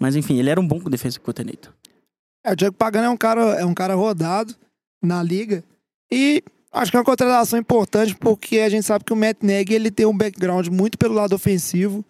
Mas 0.00 0.16
enfim, 0.16 0.40
ele 0.40 0.50
era 0.50 0.60
um 0.60 0.66
bom 0.66 0.80
defensive 0.80 1.22
coordinator. 1.22 1.72
É, 2.44 2.52
o 2.52 2.56
Diego 2.56 2.74
Pagano 2.74 3.06
é 3.06 3.10
um 3.10 3.16
cara, 3.16 3.40
é 3.60 3.64
um 3.64 3.74
cara 3.74 3.94
rodado 3.94 4.54
na 5.02 5.22
liga. 5.22 5.64
E 6.10 6.42
acho 6.72 6.90
que 6.90 6.96
é 6.96 7.00
uma 7.00 7.04
contratação 7.04 7.58
importante 7.58 8.14
porque 8.16 8.58
a 8.58 8.68
gente 8.68 8.84
sabe 8.84 9.04
que 9.04 9.12
o 9.12 9.16
Matt 9.16 9.38
ele 9.42 9.90
tem 9.90 10.06
um 10.06 10.16
background 10.16 10.68
muito 10.68 10.98
pelo 10.98 11.14
lado 11.14 11.34
ofensivo. 11.34 12.04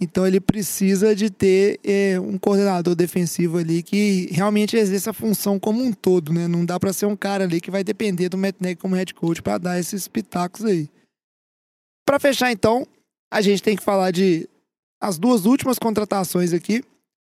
Então 0.00 0.24
ele 0.24 0.38
precisa 0.38 1.14
de 1.14 1.28
ter 1.28 1.80
é, 1.82 2.20
um 2.20 2.38
coordenador 2.38 2.94
defensivo 2.94 3.58
ali 3.58 3.82
que 3.82 4.28
realmente 4.30 4.76
exerça 4.76 5.10
a 5.10 5.14
função 5.14 5.58
como 5.58 5.82
um 5.82 5.92
todo, 5.92 6.32
né? 6.32 6.46
Não 6.46 6.64
dá 6.64 6.78
pra 6.78 6.92
ser 6.92 7.06
um 7.06 7.16
cara 7.16 7.44
ali 7.44 7.60
que 7.60 7.70
vai 7.70 7.82
depender 7.82 8.28
do 8.28 8.38
Matt 8.38 8.56
Nagy 8.60 8.76
como 8.76 8.94
head 8.94 9.12
coach 9.12 9.42
pra 9.42 9.58
dar 9.58 9.78
esses 9.78 10.06
pitacos 10.06 10.64
aí. 10.64 10.88
Pra 12.06 12.20
fechar 12.20 12.52
então, 12.52 12.86
a 13.30 13.40
gente 13.40 13.60
tem 13.60 13.76
que 13.76 13.82
falar 13.82 14.12
de 14.12 14.48
as 15.00 15.18
duas 15.18 15.46
últimas 15.46 15.80
contratações 15.80 16.52
aqui. 16.52 16.84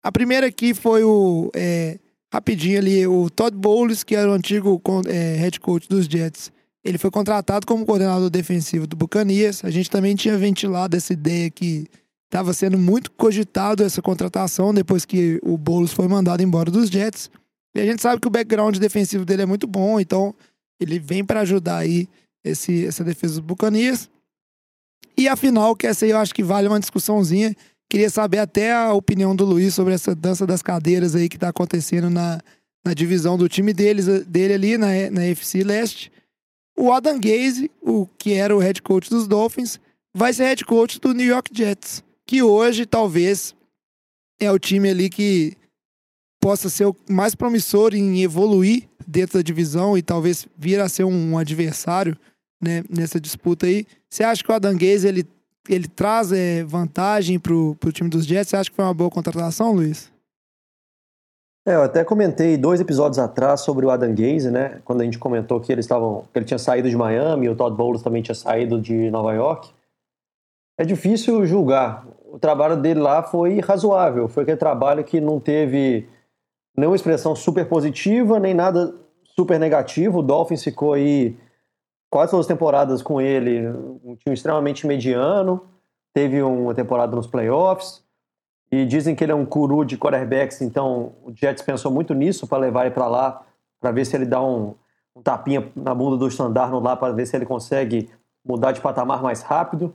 A 0.02 0.10
primeira 0.10 0.46
aqui 0.48 0.75
foi 0.75 1.04
o 1.04 1.50
é, 1.54 1.98
rapidinho 2.33 2.78
ali, 2.78 3.06
o 3.06 3.30
Todd 3.30 3.56
Bowles, 3.56 4.04
que 4.04 4.14
era 4.14 4.30
o 4.30 4.35
antigo 4.35 4.80
é, 5.06 5.37
head 5.37 5.61
coach 5.61 5.88
dos 5.88 6.06
Jets. 6.06 6.52
Ele 6.85 6.99
foi 6.99 7.11
contratado 7.11 7.66
como 7.66 7.85
coordenador 7.85 8.30
defensivo 8.30 8.87
do 8.87 8.97
Buccaneers. 8.97 9.64
A 9.64 9.71
gente 9.71 9.90
também 9.90 10.14
tinha 10.14 10.38
ventilado 10.38 10.97
essa 10.97 11.12
ideia 11.12 11.50
que 11.50 11.87
estava 12.26 12.52
sendo 12.52 12.78
muito 12.78 13.11
cogitado 13.12 13.83
essa 13.83 14.02
contratação 14.02 14.73
depois 14.73 15.04
que 15.04 15.40
o 15.42 15.56
Bowles 15.56 15.92
foi 15.92 16.06
mandado 16.06 16.42
embora 16.42 16.71
dos 16.71 16.88
Jets. 16.88 17.30
E 17.75 17.80
a 17.80 17.85
gente 17.85 18.00
sabe 18.00 18.21
que 18.21 18.28
o 18.28 18.30
background 18.30 18.76
defensivo 18.78 19.25
dele 19.25 19.42
é 19.42 19.47
muito 19.47 19.66
bom, 19.66 19.99
então 20.00 20.35
ele 20.80 20.99
vem 20.99 21.25
para 21.25 21.40
ajudar 21.40 21.78
aí 21.78 22.09
esse, 22.45 22.87
essa 22.87 23.02
defesa 23.02 23.35
dos 23.35 23.47
Buccaneers. 23.47 24.09
E 25.16 25.28
a 25.28 25.37
final, 25.37 25.75
que 25.75 25.87
essa 25.87 26.04
aí 26.04 26.11
eu 26.11 26.18
acho 26.18 26.35
que 26.35 26.42
vale 26.42 26.68
uma 26.68 26.80
discussãozinha. 26.80 27.54
Queria 27.88 28.11
saber 28.11 28.38
até 28.38 28.73
a 28.73 28.93
opinião 28.93 29.35
do 29.35 29.45
Luiz 29.45 29.75
sobre 29.75 29.95
essa 29.95 30.14
dança 30.14 30.47
das 30.47 30.62
cadeiras 30.62 31.14
aí 31.14 31.28
que 31.28 31.38
tá 31.38 31.49
acontecendo 31.49 32.11
na, 32.11 32.40
na 32.85 32.95
divisão 32.95 33.38
do 33.38 33.49
time 33.49 33.73
deles, 33.73 34.07
dele 34.26 34.55
ali 34.55 34.78
na, 34.78 34.88
na 35.11 35.25
FC 35.25 35.62
Leste. 35.62 36.11
O 36.76 36.93
Adam 36.93 37.19
Gaze, 37.19 37.71
o 37.81 38.07
que 38.07 38.35
era 38.35 38.55
o 38.55 38.59
head 38.59 38.83
coach 38.83 39.09
dos 39.09 39.26
Dolphins, 39.26 39.81
vai 40.14 40.33
ser 40.33 40.45
head 40.45 40.64
coach 40.64 41.00
do 41.00 41.14
New 41.14 41.26
York 41.26 41.50
Jets, 41.55 42.02
que 42.26 42.43
hoje 42.43 42.87
talvez 42.87 43.55
é 44.40 44.50
o 44.50 44.59
time 44.59 44.90
ali 44.90 45.09
que 45.09 45.57
possa 46.40 46.69
ser 46.69 46.87
o 46.87 46.97
mais 47.09 47.35
promissor 47.35 47.95
em 47.95 48.23
evoluir 48.23 48.88
dentro 49.07 49.38
da 49.38 49.43
divisão 49.43 49.97
e 49.97 50.02
talvez 50.02 50.47
vir 50.57 50.81
a 50.81 50.88
ser 50.88 51.05
um 51.05 51.38
adversário 51.38 52.16
né, 52.61 52.83
nessa 52.88 53.21
disputa 53.21 53.66
aí. 53.66 53.87
Você 54.09 54.23
acha 54.23 54.43
que 54.43 54.50
o 54.50 54.55
Adam 54.55 54.76
Gaze, 54.76 55.07
ele, 55.07 55.26
ele 55.75 55.88
traz 55.88 56.32
é, 56.32 56.64
vantagem 56.64 57.38
pro, 57.38 57.75
pro 57.76 57.92
time 57.92 58.08
dos 58.08 58.25
Jets? 58.26 58.50
Você 58.50 58.56
acha 58.56 58.70
que 58.70 58.76
foi 58.76 58.85
uma 58.85 58.94
boa 58.94 59.11
contratação, 59.11 59.73
Luiz? 59.73 60.11
É, 61.66 61.75
eu 61.75 61.82
até 61.82 62.04
comentei 62.04 62.56
dois 62.56 62.80
episódios 62.80 63.18
atrás 63.18 63.62
sobre 63.62 63.85
o 63.85 63.90
Adam 63.90 64.14
Gaze, 64.14 64.50
né? 64.50 64.80
Quando 64.85 65.00
a 65.00 65.04
gente 65.04 65.18
comentou 65.18 65.61
que 65.61 65.73
eles 65.73 65.85
estavam, 65.85 66.23
que 66.32 66.38
ele 66.38 66.46
tinha 66.46 66.58
saído 66.58 66.88
de 66.88 66.96
Miami, 66.96 67.49
o 67.49 67.56
Todd 67.56 67.76
Bowles 67.76 68.02
também 68.02 68.23
tinha 68.23 68.37
saído 68.37 68.80
de 68.80 69.11
Nova 69.11 69.32
York. 69.35 69.70
É 70.78 70.85
difícil 70.85 71.44
julgar. 71.44 72.06
O 72.30 72.38
trabalho 72.38 72.76
dele 72.76 73.00
lá 73.00 73.23
foi 73.23 73.58
razoável. 73.58 74.28
Foi 74.28 74.44
aquele 74.44 74.58
trabalho 74.58 75.02
que 75.02 75.20
não 75.20 75.40
teve 75.40 76.08
nenhuma 76.76 76.94
expressão 76.94 77.35
super 77.35 77.66
positiva, 77.66 78.38
nem 78.38 78.54
nada 78.54 78.94
super 79.25 79.58
negativo. 79.58 80.20
O 80.20 80.23
Dolphins 80.23 80.62
ficou 80.62 80.92
aí 80.92 81.37
quase 82.10 82.30
todas 82.30 82.44
as 82.44 82.48
temporadas 82.48 83.02
com 83.02 83.20
ele, 83.20 83.68
um 84.04 84.16
time 84.16 84.34
extremamente 84.34 84.86
mediano. 84.86 85.66
Teve 86.12 86.42
uma 86.42 86.75
temporada 86.75 87.14
nos 87.14 87.26
playoffs. 87.26 88.04
E 88.70 88.84
dizem 88.84 89.14
que 89.14 89.22
ele 89.22 89.32
é 89.32 89.34
um 89.34 89.46
curu 89.46 89.84
de 89.84 89.96
quarterbacks, 89.96 90.60
então 90.60 91.12
o 91.22 91.32
Jets 91.32 91.62
pensou 91.62 91.90
muito 91.90 92.12
nisso 92.14 92.48
para 92.48 92.58
levar 92.58 92.86
ele 92.86 92.94
para 92.94 93.06
lá, 93.06 93.42
para 93.80 93.92
ver 93.92 94.04
se 94.04 94.16
ele 94.16 94.26
dá 94.26 94.42
um, 94.42 94.75
um 95.14 95.22
tapinha 95.22 95.70
na 95.76 95.94
bunda 95.94 96.16
do 96.16 96.26
Standard 96.26 96.75
lá, 96.82 96.96
para 96.96 97.12
ver 97.12 97.26
se 97.26 97.36
ele 97.36 97.46
consegue 97.46 98.10
mudar 98.44 98.72
de 98.72 98.80
patamar 98.80 99.22
mais 99.22 99.40
rápido. 99.42 99.94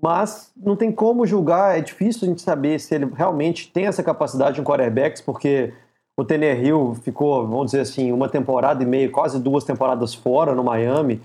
Mas 0.00 0.52
não 0.56 0.74
tem 0.74 0.90
como 0.90 1.26
julgar, 1.26 1.76
é 1.76 1.82
difícil 1.82 2.24
a 2.24 2.30
gente 2.30 2.40
saber 2.40 2.78
se 2.78 2.94
ele 2.94 3.10
realmente 3.14 3.70
tem 3.70 3.86
essa 3.86 4.02
capacidade 4.02 4.58
em 4.58 4.64
quarterbacks, 4.64 5.20
porque 5.20 5.74
o 6.16 6.24
Tanner 6.24 6.64
Hill 6.64 6.94
ficou, 7.02 7.46
vamos 7.46 7.66
dizer 7.66 7.80
assim, 7.80 8.10
uma 8.10 8.28
temporada 8.28 8.82
e 8.82 8.86
meia, 8.86 9.10
quase 9.10 9.38
duas 9.38 9.64
temporadas 9.64 10.14
fora 10.14 10.54
no 10.54 10.64
Miami, 10.64 11.20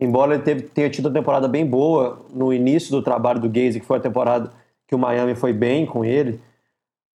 embora 0.00 0.34
ele 0.34 0.42
teve, 0.42 0.62
tenha 0.62 0.88
tido 0.90 1.06
uma 1.06 1.14
temporada 1.14 1.48
bem 1.48 1.66
boa 1.66 2.20
no 2.32 2.52
início 2.52 2.90
do 2.90 3.02
trabalho 3.02 3.40
do 3.40 3.48
Gaze, 3.48 3.80
que 3.80 3.86
foi 3.86 3.98
a 3.98 4.02
temporada 4.02 4.52
que 4.86 4.94
o 4.94 4.98
Miami 4.98 5.34
foi 5.34 5.52
bem 5.52 5.84
com 5.86 6.04
ele. 6.04 6.40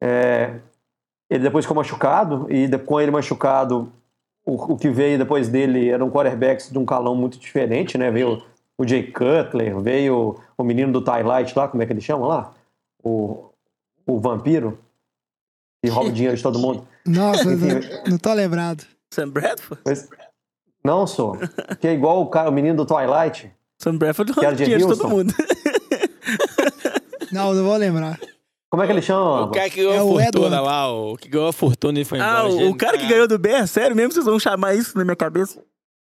É, 0.01 0.59
ele 1.29 1.43
depois 1.43 1.65
ficou 1.65 1.75
machucado, 1.75 2.47
e 2.49 2.69
com 2.79 2.99
ele 2.99 3.09
machucado, 3.11 3.91
o, 4.45 4.73
o 4.73 4.77
que 4.77 4.89
veio 4.89 5.17
depois 5.17 5.47
dele 5.47 5.89
eram 5.89 6.11
quarterbacks 6.11 6.69
de 6.69 6.77
um 6.77 6.85
calão 6.85 7.15
muito 7.15 7.39
diferente, 7.39 7.97
né? 7.97 8.11
Veio 8.11 8.43
o 8.77 8.87
Jay 8.87 9.03
Cutler, 9.11 9.79
veio 9.79 10.37
o 10.57 10.63
menino 10.63 10.91
do 10.91 11.01
Twilight 11.01 11.57
lá, 11.57 11.67
como 11.67 11.81
é 11.81 11.85
que 11.85 11.93
ele 11.93 12.01
chama 12.01 12.27
lá? 12.27 12.53
O, 13.03 13.49
o 14.05 14.19
vampiro, 14.19 14.77
que 15.81 15.89
rouba 15.89 16.09
o 16.09 16.13
dinheiro 16.13 16.35
de 16.35 16.43
todo 16.43 16.59
mundo. 16.59 16.85
Nossa, 17.05 17.51
Enfim, 17.53 17.67
não, 17.67 18.11
não 18.11 18.17
tô 18.17 18.33
lembrado. 18.33 18.85
Sam 19.13 19.29
Bradford? 19.29 19.81
Mas- 19.85 20.07
não, 20.83 21.07
sou. 21.07 21.37
Que 21.79 21.87
é 21.87 21.93
igual 21.93 22.21
o, 22.21 22.27
cara, 22.27 22.49
o 22.49 22.53
menino 22.53 22.77
do 22.77 22.85
Twilight. 22.85 23.51
Sam 23.79 23.97
Bradford 23.97 24.33
Que 24.33 24.39
era 24.39 24.47
rouba 24.49 24.57
de 24.57 24.63
dinheiro 24.63 24.87
de 24.87 24.97
todo 24.97 25.09
mundo. 25.09 25.33
Não, 27.31 27.51
não 27.53 27.63
vou 27.63 27.75
lembrar. 27.77 28.19
Como 28.69 28.83
é 28.83 28.85
que 28.85 28.91
ele 28.91 29.01
chama? 29.01 29.43
O 29.45 29.51
cara 29.51 29.69
que 29.69 29.77
ganhou 29.77 29.93
É 29.93 29.97
a 29.97 30.01
fortuna 30.31 30.45
Edward. 30.47 30.65
lá, 30.65 30.91
o 30.91 31.17
que 31.17 31.29
ganhou 31.29 31.47
a 31.47 31.53
fortuna 31.53 31.99
e 31.99 32.05
foi 32.05 32.19
embora. 32.19 32.37
Ah, 32.39 32.47
o, 32.47 32.69
o 32.69 32.77
cara 32.77 32.97
que 32.97 33.07
ganhou 33.07 33.27
do 33.27 33.39
Bear, 33.39 33.67
sério 33.67 33.95
mesmo? 33.95 34.11
Vocês 34.13 34.25
vão 34.25 34.39
chamar 34.39 34.75
isso 34.75 34.97
na 34.97 35.03
minha 35.03 35.15
cabeça? 35.15 35.59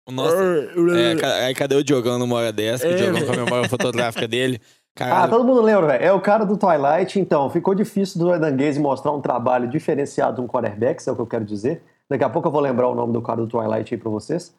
Nossa. 0.10 0.36
É, 0.38 1.46
aí 1.46 1.56
cadê 1.56 1.76
o 1.76 1.84
Diogão 1.84 2.20
numa 2.20 2.36
hora 2.36 2.52
dessa? 2.52 2.86
Que 2.86 2.94
É, 2.94 2.96
o 2.96 2.98
Diogão 2.98 3.14
velho. 3.22 3.26
com 3.28 3.34
a 3.34 3.46
memória 3.46 3.70
fotográfica 3.70 4.28
dele. 4.28 4.60
Ah, 4.62 5.00
Caralho. 5.00 5.32
todo 5.32 5.44
mundo 5.46 5.62
lembra, 5.62 5.88
velho. 5.88 6.04
É 6.04 6.12
o 6.14 6.22
cara 6.22 6.46
do 6.46 6.56
Twilight, 6.58 7.20
então. 7.20 7.50
Ficou 7.50 7.74
difícil 7.74 8.20
do 8.20 8.32
Adam 8.32 8.56
Gaze 8.56 8.80
mostrar 8.80 9.12
um 9.12 9.22
trabalho 9.22 9.68
diferenciado 9.70 10.36
de 10.36 10.42
um 10.42 10.48
quarterback, 10.48 11.02
se 11.02 11.10
é 11.10 11.12
o 11.14 11.16
que 11.16 11.22
eu 11.22 11.28
quero 11.28 11.44
dizer. 11.46 11.82
Daqui 12.10 12.24
a 12.24 12.30
pouco 12.30 12.48
eu 12.48 12.52
vou 12.52 12.62
lembrar 12.62 12.88
o 12.88 12.96
nome 12.96 13.14
do 13.14 13.22
cara 13.22 13.42
do 13.42 13.48
Twilight 13.48 13.94
aí 13.94 14.00
pra 14.00 14.10
vocês. 14.10 14.56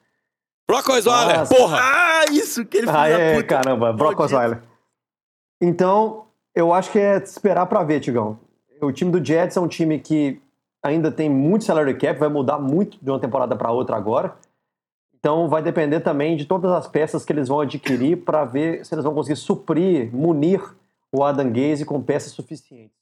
Brock 0.68 0.88
Osweiler, 0.88 1.38
Nossa. 1.38 1.54
porra! 1.54 1.78
Ah, 1.80 2.24
isso 2.32 2.64
que 2.64 2.78
ele 2.78 2.90
Ah, 2.90 3.04
filho 3.04 3.16
da 3.16 3.22
é, 3.22 3.34
puta. 3.36 3.46
caramba, 3.46 3.92
Brock. 3.92 4.18
Osweiler. 4.18 4.62
Então, 5.60 6.26
eu 6.54 6.72
acho 6.72 6.90
que 6.90 6.98
é 6.98 7.16
esperar 7.18 7.66
pra 7.66 7.82
ver, 7.84 8.00
Tigão. 8.00 8.38
O 8.82 8.92
time 8.92 9.10
do 9.10 9.24
Jets 9.24 9.56
é 9.56 9.60
um 9.60 9.68
time 9.68 9.98
que 9.98 10.40
ainda 10.82 11.10
tem 11.10 11.30
muito 11.30 11.64
salary 11.64 11.96
cap, 11.96 12.18
vai 12.18 12.28
mudar 12.28 12.58
muito 12.58 12.98
de 13.02 13.10
uma 13.10 13.18
temporada 13.20 13.56
pra 13.56 13.70
outra 13.70 13.96
agora. 13.96 14.36
Então, 15.14 15.48
vai 15.48 15.62
depender 15.62 16.00
também 16.00 16.36
de 16.36 16.44
todas 16.44 16.70
as 16.72 16.86
peças 16.86 17.24
que 17.24 17.32
eles 17.32 17.48
vão 17.48 17.60
adquirir 17.60 18.18
pra 18.24 18.44
ver 18.44 18.84
se 18.84 18.94
eles 18.94 19.04
vão 19.04 19.14
conseguir 19.14 19.36
suprir, 19.36 20.14
munir 20.14 20.62
o 21.12 21.24
Adam 21.24 21.50
Gaze 21.50 21.84
com 21.84 22.02
peças 22.02 22.32
suficientes. 22.32 22.94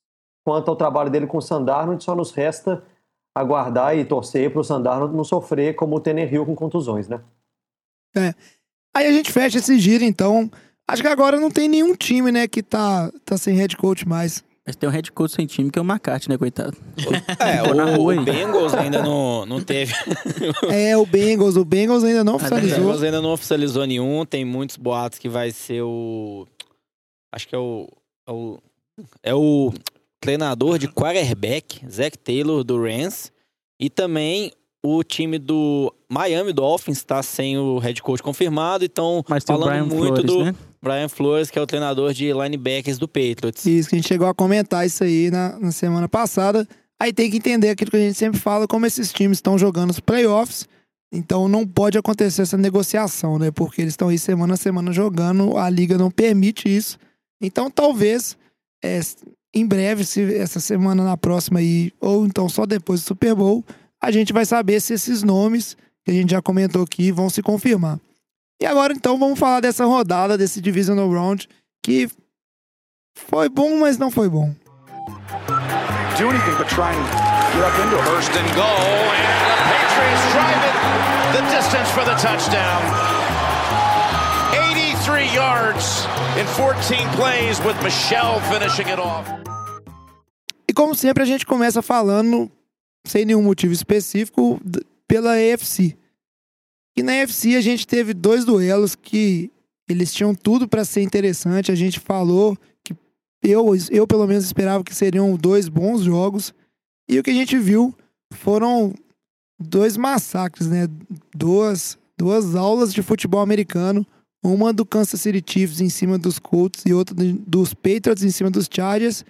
Quanto 0.44 0.70
ao 0.70 0.76
trabalho 0.76 1.10
dele 1.10 1.26
com 1.26 1.38
o 1.38 1.42
Sandarno, 1.42 2.00
só 2.00 2.14
nos 2.14 2.30
resta 2.30 2.82
aguardar 3.34 3.96
e 3.98 4.04
torcer 4.04 4.50
para 4.50 4.60
o 4.60 4.64
Sandarno 4.64 5.08
não 5.08 5.24
sofrer 5.24 5.74
como 5.74 5.96
o 5.96 6.00
Tanner 6.00 6.32
Hill 6.32 6.46
com 6.46 6.54
contusões, 6.54 7.08
né? 7.08 7.20
Aí 8.94 9.06
a 9.06 9.12
gente 9.12 9.32
fecha 9.32 9.58
esse 9.58 9.78
giro, 9.78 10.04
então. 10.04 10.50
Acho 10.86 11.02
que 11.02 11.08
agora 11.08 11.40
não 11.40 11.50
tem 11.50 11.66
nenhum 11.66 11.96
time, 11.96 12.30
né, 12.30 12.46
que 12.46 12.62
tá, 12.62 13.10
tá 13.24 13.38
sem 13.38 13.56
head 13.56 13.76
coach 13.76 14.06
mais. 14.06 14.44
Mas 14.66 14.76
tem 14.76 14.88
um 14.88 14.92
head 14.92 15.10
coach 15.12 15.34
sem 15.34 15.46
time 15.46 15.70
que 15.70 15.78
é 15.78 15.82
o 15.82 15.84
McCarthy, 15.84 16.28
né, 16.28 16.38
coitado? 16.38 16.76
É, 17.38 17.62
o, 17.68 17.96
rua, 17.96 18.14
o? 18.14 18.24
Bengals 18.24 18.74
ainda 18.74 19.02
não, 19.02 19.44
não 19.46 19.60
teve. 19.62 19.92
É, 20.70 20.96
o 20.96 21.04
Bengals. 21.04 21.56
O 21.56 21.64
Bengals 21.64 22.04
ainda 22.04 22.22
não 22.22 22.34
O 22.34 22.36
oficializou. 22.36 22.78
Bengals 22.78 23.02
ainda 23.02 23.20
não 23.20 23.32
oficializou 23.32 23.86
nenhum. 23.86 24.24
Tem 24.24 24.44
muitos 24.44 24.76
boatos 24.76 25.18
que 25.18 25.28
vai 25.28 25.50
ser 25.50 25.82
o. 25.82 26.46
Acho 27.34 27.48
que 27.48 27.54
é 27.54 27.58
o. 27.58 27.88
É 28.26 28.32
o, 28.32 28.58
é 29.22 29.34
o 29.34 29.72
treinador 30.25 30.78
de 30.78 30.88
quarterback, 30.88 31.87
Zach 31.87 32.16
Taylor, 32.16 32.64
do 32.64 32.83
Rams. 32.83 33.31
E 33.78 33.90
também 33.90 34.52
o 34.83 35.04
time 35.04 35.38
do 35.38 35.95
Miami 36.11 36.50
Dolphins 36.50 36.97
está 36.97 37.23
sem 37.23 37.59
o 37.59 37.78
head 37.78 38.00
coach 38.02 38.23
confirmado, 38.23 38.87
então 38.87 39.23
Mas 39.28 39.45
falando 39.45 39.69
Brian 39.69 39.85
muito 39.85 40.23
Flores, 40.23 40.25
do 40.25 40.45
né? 40.45 40.54
Brian 40.83 41.09
Flores, 41.11 41.50
que 41.50 41.59
é 41.59 41.62
o 41.62 41.66
treinador 41.66 42.14
de 42.14 42.33
linebackers 42.33 42.97
do 42.97 43.07
Patriots. 43.07 43.66
Isso, 43.66 43.90
que 43.90 43.97
a 43.97 43.99
gente 43.99 44.09
chegou 44.09 44.26
a 44.26 44.35
comentar 44.35 44.87
isso 44.87 45.04
aí 45.04 45.31
na, 45.31 45.59
na 45.59 45.73
semana 45.73 46.09
passada. 46.09 46.66
Aí 46.99 47.12
tem 47.12 47.31
que 47.31 47.37
entender 47.37 47.69
aquilo 47.69 47.90
que 47.90 47.97
a 47.99 48.00
gente 48.00 48.16
sempre 48.16 48.40
fala, 48.40 48.66
como 48.66 48.87
esses 48.87 49.12
times 49.12 49.38
estão 49.38 49.59
jogando 49.59 49.90
os 49.90 50.00
playoffs. 50.00 50.66
Então 51.12 51.49
não 51.49 51.66
pode 51.66 51.99
acontecer 51.99 52.43
essa 52.43 52.57
negociação, 52.57 53.38
né? 53.38 53.50
Porque 53.50 53.83
eles 53.83 53.93
estão 53.93 54.09
aí 54.09 54.19
semana 54.19 54.54
a 54.54 54.57
semana 54.57 54.90
jogando, 54.90 55.59
a 55.59 55.69
liga 55.69 55.99
não 55.99 56.11
permite 56.11 56.75
isso. 56.75 56.99
Então 57.43 57.71
talvez 57.71 58.38
é, 58.83 59.00
em 59.54 59.66
breve, 59.66 60.04
se 60.04 60.34
essa 60.37 60.58
semana 60.58 61.04
na 61.04 61.16
próxima 61.16 61.61
aí, 61.61 61.92
ou 62.00 62.26
então 62.26 62.49
só 62.49 62.66
depois 62.66 63.00
do 63.00 63.06
Super 63.06 63.34
Bowl, 63.34 63.64
a 64.02 64.11
gente 64.11 64.32
vai 64.32 64.44
saber 64.44 64.80
se 64.80 64.92
esses 64.92 65.23
nomes 65.23 65.76
que 66.04 66.11
a 66.11 66.14
gente 66.14 66.30
já 66.30 66.42
comentou 66.42 66.82
aqui 66.82 67.12
vão 67.12 67.30
se 67.30 67.40
confirmar. 67.42 67.99
E 68.61 68.66
agora 68.66 68.92
então 68.92 69.18
vamos 69.18 69.38
falar 69.38 69.61
dessa 69.61 69.84
rodada, 69.84 70.37
desse 70.37 70.61
Divisional 70.61 71.08
Round, 71.08 71.49
que 71.82 72.08
foi 73.14 73.49
bom, 73.49 73.78
mas 73.78 73.96
não 73.96 74.11
foi 74.11 74.28
bom. 74.28 74.54
Do 76.18 76.28
anything 76.28 76.56
but 76.56 76.68
try 76.68 76.92
and 76.92 77.04
get 77.52 77.64
up 77.64 77.75
into 77.80 77.96
it. 77.96 78.04
First 78.04 78.30
and 78.30 78.54
goal, 78.54 79.11
and 79.14 79.26
the 79.49 79.64
Patriots 79.70 80.32
drive 80.32 80.64
it 80.68 80.84
the 81.34 81.42
distance 81.50 81.90
for 81.90 82.04
the 82.04 82.14
touchdown. 82.14 83.13
83 85.04 85.34
yards 85.34 86.06
in 86.38 86.46
14 86.56 86.96
plays 87.14 87.61
with 87.61 87.76
Michelle 87.82 88.40
finishing 88.50 88.88
it 88.88 88.99
off. 88.99 89.28
E 90.66 90.73
como 90.73 90.94
sempre, 90.94 91.23
a 91.23 91.26
gente 91.26 91.44
começa 91.44 91.82
falando, 91.82 92.50
sem 93.06 93.26
nenhum 93.26 93.42
motivo 93.42 93.75
específico, 93.75 94.58
pela 95.06 95.32
AFC. 95.34 95.94
E 96.96 97.02
na 97.02 97.23
AFC 97.23 97.54
a 97.54 97.61
gente 97.61 97.87
teve 97.87 98.14
dois 98.14 98.46
duelos 98.46 98.94
que 98.94 99.50
eles 99.87 100.11
tinham 100.11 100.34
tudo 100.34 100.66
para 100.66 100.87
ser 100.87 101.02
interessante. 101.02 101.70
A 101.70 101.75
gente 101.75 102.00
falou 102.00 102.56
que 102.82 102.94
eu, 103.42 103.66
eu 103.90 104.06
pelo 104.06 104.26
menos 104.26 104.44
esperava 104.46 104.82
que 104.82 104.94
seriam 104.94 105.37
dois 105.37 105.68
bons 105.68 106.00
jogos. 106.00 106.54
E 107.06 107.18
o 107.18 107.23
que 107.23 107.30
a 107.30 107.34
gente 107.34 107.58
viu 107.58 107.94
foram 108.32 108.94
dois 109.61 109.99
massacres, 109.99 110.66
né? 110.66 110.88
Duas, 111.37 111.99
duas 112.16 112.54
aulas 112.54 112.94
de 112.94 113.02
futebol 113.02 113.42
americano. 113.42 114.06
Uma 114.44 114.72
do 114.72 114.84
Kansas 114.84 115.20
City 115.22 115.42
Chiefs 115.46 115.80
em 115.80 115.88
cima 115.88 116.18
dos 116.18 116.38
Colts 116.38 116.84
e 116.84 116.92
outra 116.92 117.14
do- 117.14 117.32
dos 117.46 117.72
Patriots 117.72 118.22
em 118.22 118.30
cima 118.30 118.50
dos 118.50 118.68
Chargers 118.70 119.24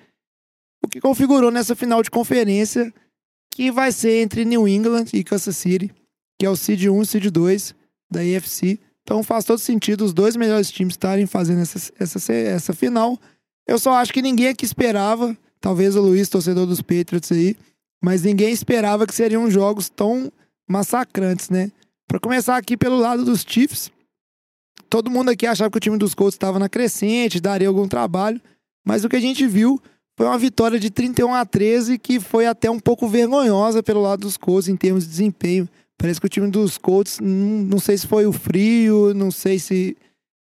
o 0.84 0.88
que 0.88 1.00
configurou 1.00 1.50
nessa 1.50 1.74
final 1.74 2.02
de 2.02 2.10
conferência, 2.10 2.92
que 3.54 3.70
vai 3.70 3.90
ser 3.90 4.20
entre 4.20 4.44
New 4.44 4.68
England 4.68 5.06
e 5.14 5.24
Kansas 5.24 5.56
City, 5.56 5.90
que 6.38 6.44
é 6.44 6.50
o 6.50 6.56
seed 6.56 6.84
1 6.88 7.00
e 7.00 7.06
seed 7.06 7.30
2 7.30 7.74
da 8.12 8.20
AFC. 8.20 8.78
Então 9.02 9.22
faz 9.22 9.46
todo 9.46 9.58
sentido 9.58 10.04
os 10.04 10.12
dois 10.12 10.36
melhores 10.36 10.70
times 10.70 10.92
estarem 10.92 11.24
fazendo 11.26 11.60
essa, 11.62 11.90
essa, 11.98 12.32
essa 12.34 12.72
final. 12.74 13.18
Eu 13.66 13.78
só 13.78 13.94
acho 13.94 14.12
que 14.12 14.20
ninguém 14.20 14.48
aqui 14.48 14.66
esperava, 14.66 15.34
talvez 15.58 15.96
o 15.96 16.02
Luiz, 16.02 16.28
torcedor 16.28 16.66
dos 16.66 16.82
Patriots 16.82 17.32
aí, 17.32 17.56
mas 18.02 18.22
ninguém 18.22 18.52
esperava 18.52 19.06
que 19.06 19.14
seriam 19.14 19.50
jogos 19.50 19.88
tão 19.88 20.30
massacrantes, 20.68 21.48
né? 21.48 21.70
Para 22.06 22.20
começar 22.20 22.58
aqui 22.58 22.76
pelo 22.76 22.98
lado 22.98 23.24
dos 23.24 23.40
Chiefs, 23.46 23.90
todo 24.94 25.10
mundo 25.10 25.28
aqui 25.28 25.44
achava 25.44 25.68
que 25.68 25.76
o 25.76 25.80
time 25.80 25.98
dos 25.98 26.14
Colts 26.14 26.36
estava 26.36 26.56
na 26.56 26.68
crescente, 26.68 27.40
daria 27.40 27.66
algum 27.66 27.88
trabalho, 27.88 28.40
mas 28.86 29.04
o 29.04 29.08
que 29.08 29.16
a 29.16 29.20
gente 29.20 29.44
viu 29.44 29.82
foi 30.16 30.24
uma 30.24 30.38
vitória 30.38 30.78
de 30.78 30.88
31 30.88 31.34
a 31.34 31.44
13 31.44 31.98
que 31.98 32.20
foi 32.20 32.46
até 32.46 32.70
um 32.70 32.78
pouco 32.78 33.08
vergonhosa 33.08 33.82
pelo 33.82 34.00
lado 34.00 34.20
dos 34.20 34.36
Colts 34.36 34.68
em 34.68 34.76
termos 34.76 35.02
de 35.02 35.10
desempenho. 35.10 35.68
Parece 35.98 36.20
que 36.20 36.26
o 36.26 36.30
time 36.30 36.48
dos 36.48 36.78
Colts, 36.78 37.18
não, 37.18 37.64
não 37.64 37.80
sei 37.80 37.98
se 37.98 38.06
foi 38.06 38.24
o 38.24 38.32
frio, 38.32 39.12
não 39.14 39.32
sei 39.32 39.58
se 39.58 39.96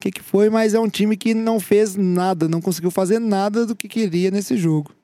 o 0.01 0.03
que, 0.03 0.13
que 0.13 0.23
foi, 0.23 0.49
mas 0.49 0.73
é 0.73 0.81
um 0.81 0.89
time 0.89 1.15
que 1.15 1.35
não 1.35 1.61
fez 1.61 1.95
nada, 1.95 2.49
não 2.49 2.63
conseguiu 2.63 2.91
fazer 2.91 3.19
nada 3.19 3.67
do 3.67 3.77
que 3.77 3.87
queria 3.87 4.31
nesse 4.31 4.57
jogo. 4.57 4.95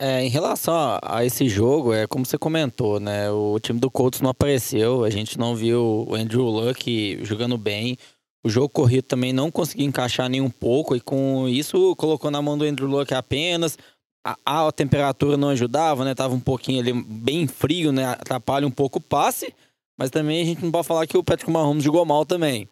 É, 0.00 0.24
em 0.24 0.28
relação 0.28 0.74
a, 0.74 1.00
a 1.02 1.24
esse 1.24 1.48
jogo, 1.48 1.92
é 1.92 2.06
como 2.06 2.24
você 2.24 2.38
comentou, 2.38 3.00
né? 3.00 3.28
O 3.32 3.58
time 3.58 3.80
do 3.80 3.90
Colts 3.90 4.20
não 4.20 4.30
apareceu, 4.30 5.02
a 5.02 5.10
gente 5.10 5.36
não 5.36 5.56
viu 5.56 6.06
o 6.08 6.14
Andrew 6.14 6.44
Luck 6.44 7.18
jogando 7.24 7.58
bem. 7.58 7.96
O 8.44 8.48
jogo 8.48 8.68
corrido 8.68 9.02
também 9.02 9.32
não 9.32 9.50
conseguiu 9.50 9.86
encaixar 9.86 10.28
nem 10.28 10.40
um 10.40 10.50
pouco, 10.50 10.94
e 10.94 11.00
com 11.00 11.48
isso 11.48 11.96
colocou 11.96 12.30
na 12.30 12.40
mão 12.40 12.56
do 12.56 12.64
Andrew 12.64 12.88
Luck 12.88 13.12
apenas. 13.12 13.76
A, 14.24 14.68
a 14.68 14.72
temperatura 14.72 15.36
não 15.36 15.48
ajudava, 15.48 16.04
né? 16.04 16.14
Tava 16.14 16.32
um 16.32 16.40
pouquinho 16.40 16.80
ali 16.80 16.92
bem 16.92 17.48
frio, 17.48 17.90
né? 17.90 18.06
Atrapalha 18.06 18.66
um 18.66 18.70
pouco 18.70 18.98
o 18.98 19.02
passe, 19.02 19.52
mas 19.98 20.10
também 20.10 20.40
a 20.42 20.44
gente 20.44 20.62
não 20.62 20.70
pode 20.70 20.86
falar 20.86 21.08
que 21.08 21.18
o 21.18 21.24
Patrick 21.24 21.50
Mahomes 21.50 21.82
jogou 21.82 22.04
mal 22.04 22.24
também. 22.24 22.68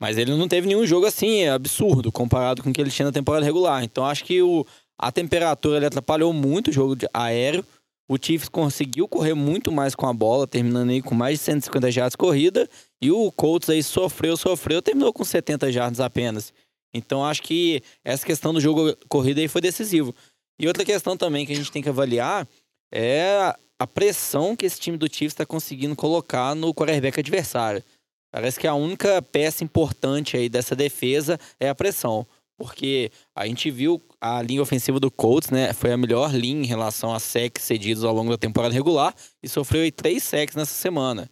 Mas 0.00 0.16
ele 0.16 0.34
não 0.34 0.48
teve 0.48 0.66
nenhum 0.66 0.86
jogo 0.86 1.04
assim, 1.04 1.46
absurdo, 1.46 2.10
comparado 2.10 2.62
com 2.62 2.70
o 2.70 2.72
que 2.72 2.80
ele 2.80 2.90
tinha 2.90 3.06
na 3.06 3.12
temporada 3.12 3.44
regular. 3.44 3.84
Então 3.84 4.06
acho 4.06 4.24
que 4.24 4.40
o, 4.40 4.66
a 5.02 5.10
temperatura 5.10 5.78
ele 5.78 5.86
atrapalhou 5.86 6.32
muito 6.32 6.68
o 6.68 6.72
jogo 6.72 6.94
aéreo. 7.12 7.64
O 8.08 8.16
Chiefs 8.16 8.48
conseguiu 8.48 9.08
correr 9.08 9.34
muito 9.34 9.72
mais 9.72 9.96
com 9.96 10.06
a 10.06 10.12
bola, 10.12 10.46
terminando 10.46 10.90
aí 10.90 11.02
com 11.02 11.12
mais 11.12 11.40
de 11.40 11.44
150 11.44 11.90
jardas 11.90 12.14
corrida. 12.14 12.68
E 13.00 13.10
o 13.10 13.32
Colts 13.32 13.68
aí 13.68 13.82
sofreu, 13.82 14.36
sofreu, 14.36 14.80
terminou 14.80 15.12
com 15.12 15.24
70 15.24 15.72
jardas 15.72 15.98
apenas. 15.98 16.54
Então 16.94 17.24
acho 17.24 17.42
que 17.42 17.82
essa 18.04 18.24
questão 18.24 18.54
do 18.54 18.60
jogo 18.60 18.96
corrida 19.08 19.40
aí 19.40 19.48
foi 19.48 19.60
decisivo. 19.60 20.14
E 20.56 20.68
outra 20.68 20.84
questão 20.84 21.16
também 21.16 21.44
que 21.44 21.52
a 21.52 21.56
gente 21.56 21.72
tem 21.72 21.82
que 21.82 21.88
avaliar 21.88 22.46
é 22.94 23.52
a 23.80 23.86
pressão 23.88 24.54
que 24.54 24.66
esse 24.66 24.78
time 24.78 24.96
do 24.96 25.08
Chiefs 25.08 25.32
está 25.32 25.44
conseguindo 25.44 25.96
colocar 25.96 26.54
no 26.54 26.72
quarterback 26.72 27.18
adversário. 27.18 27.82
Parece 28.30 28.60
que 28.60 28.68
a 28.68 28.74
única 28.74 29.20
peça 29.20 29.64
importante 29.64 30.36
aí 30.36 30.48
dessa 30.48 30.76
defesa 30.76 31.40
é 31.58 31.68
a 31.68 31.74
pressão. 31.74 32.24
Porque 32.62 33.10
a 33.34 33.44
gente 33.44 33.72
viu 33.72 34.00
a 34.20 34.40
linha 34.40 34.62
ofensiva 34.62 35.00
do 35.00 35.10
Colts, 35.10 35.50
né? 35.50 35.72
Foi 35.72 35.90
a 35.90 35.96
melhor 35.96 36.32
linha 36.32 36.62
em 36.62 36.64
relação 36.64 37.12
a 37.12 37.18
sacks 37.18 37.64
cedidos 37.64 38.04
ao 38.04 38.14
longo 38.14 38.30
da 38.30 38.38
temporada 38.38 38.72
regular 38.72 39.12
e 39.42 39.48
sofreu 39.48 39.82
aí 39.82 39.90
três 39.90 40.22
sacks 40.22 40.54
nessa 40.54 40.72
semana. 40.72 41.28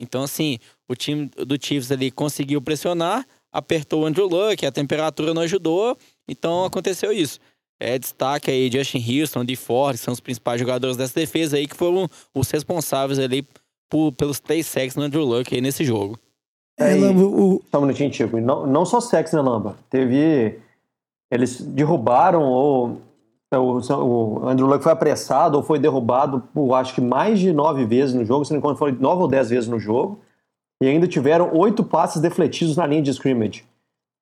Então, 0.00 0.22
assim, 0.22 0.58
o 0.88 0.94
time 0.94 1.30
do 1.36 1.62
Chiefs 1.62 1.92
ali 1.92 2.10
conseguiu 2.10 2.62
pressionar, 2.62 3.26
apertou 3.52 4.04
o 4.04 4.06
Andrew 4.06 4.26
Luck, 4.26 4.64
a 4.64 4.72
temperatura 4.72 5.34
não 5.34 5.42
ajudou, 5.42 5.98
então 6.26 6.64
aconteceu 6.64 7.12
isso. 7.12 7.38
É, 7.78 7.98
destaque 7.98 8.50
aí 8.50 8.70
Justin 8.72 9.04
Houston, 9.20 9.44
de 9.44 9.56
Ford, 9.56 9.98
são 9.98 10.14
os 10.14 10.20
principais 10.20 10.58
jogadores 10.58 10.96
dessa 10.96 11.14
defesa 11.14 11.58
aí 11.58 11.66
que 11.66 11.76
foram 11.76 12.08
os 12.34 12.50
responsáveis 12.50 13.18
ali 13.18 13.46
por, 13.90 14.12
pelos 14.12 14.40
três 14.40 14.66
sacks 14.66 14.96
no 14.96 15.02
Andrew 15.02 15.26
Luck 15.26 15.54
aí 15.54 15.60
nesse 15.60 15.84
jogo. 15.84 16.18
É, 16.80 16.96
e- 16.96 17.00
Lambo, 17.00 17.26
o, 17.26 17.62
Só 17.70 17.78
um 17.78 17.82
minutinho, 17.82 18.10
Tico. 18.10 18.40
Não, 18.40 18.66
não 18.66 18.86
só 18.86 19.00
sexo, 19.00 19.36
né, 19.36 19.42
Lamba? 19.42 19.76
Teve. 19.90 20.58
Eles 21.30 21.60
derrubaram 21.60 22.42
ou. 22.42 23.00
O, 23.52 24.46
Andrew 24.46 24.68
Luck 24.68 24.80
foi 24.80 24.92
apressado 24.92 25.56
ou 25.56 25.62
foi 25.62 25.76
derrubado 25.76 26.40
por 26.54 26.72
acho 26.74 26.94
que 26.94 27.00
mais 27.00 27.40
de 27.40 27.52
nove 27.52 27.84
vezes 27.84 28.14
no 28.14 28.24
jogo, 28.24 28.44
se 28.44 28.52
não 28.52 28.58
me 28.58 28.60
engano, 28.60 28.76
foi 28.76 28.92
nove 28.92 29.22
ou 29.22 29.28
dez 29.28 29.50
vezes 29.50 29.68
no 29.68 29.78
jogo. 29.80 30.20
E 30.80 30.86
ainda 30.86 31.08
tiveram 31.08 31.52
oito 31.56 31.82
passes 31.82 32.22
defletidos 32.22 32.76
na 32.76 32.86
linha 32.86 33.02
de 33.02 33.10
scrimmage. 33.10 33.64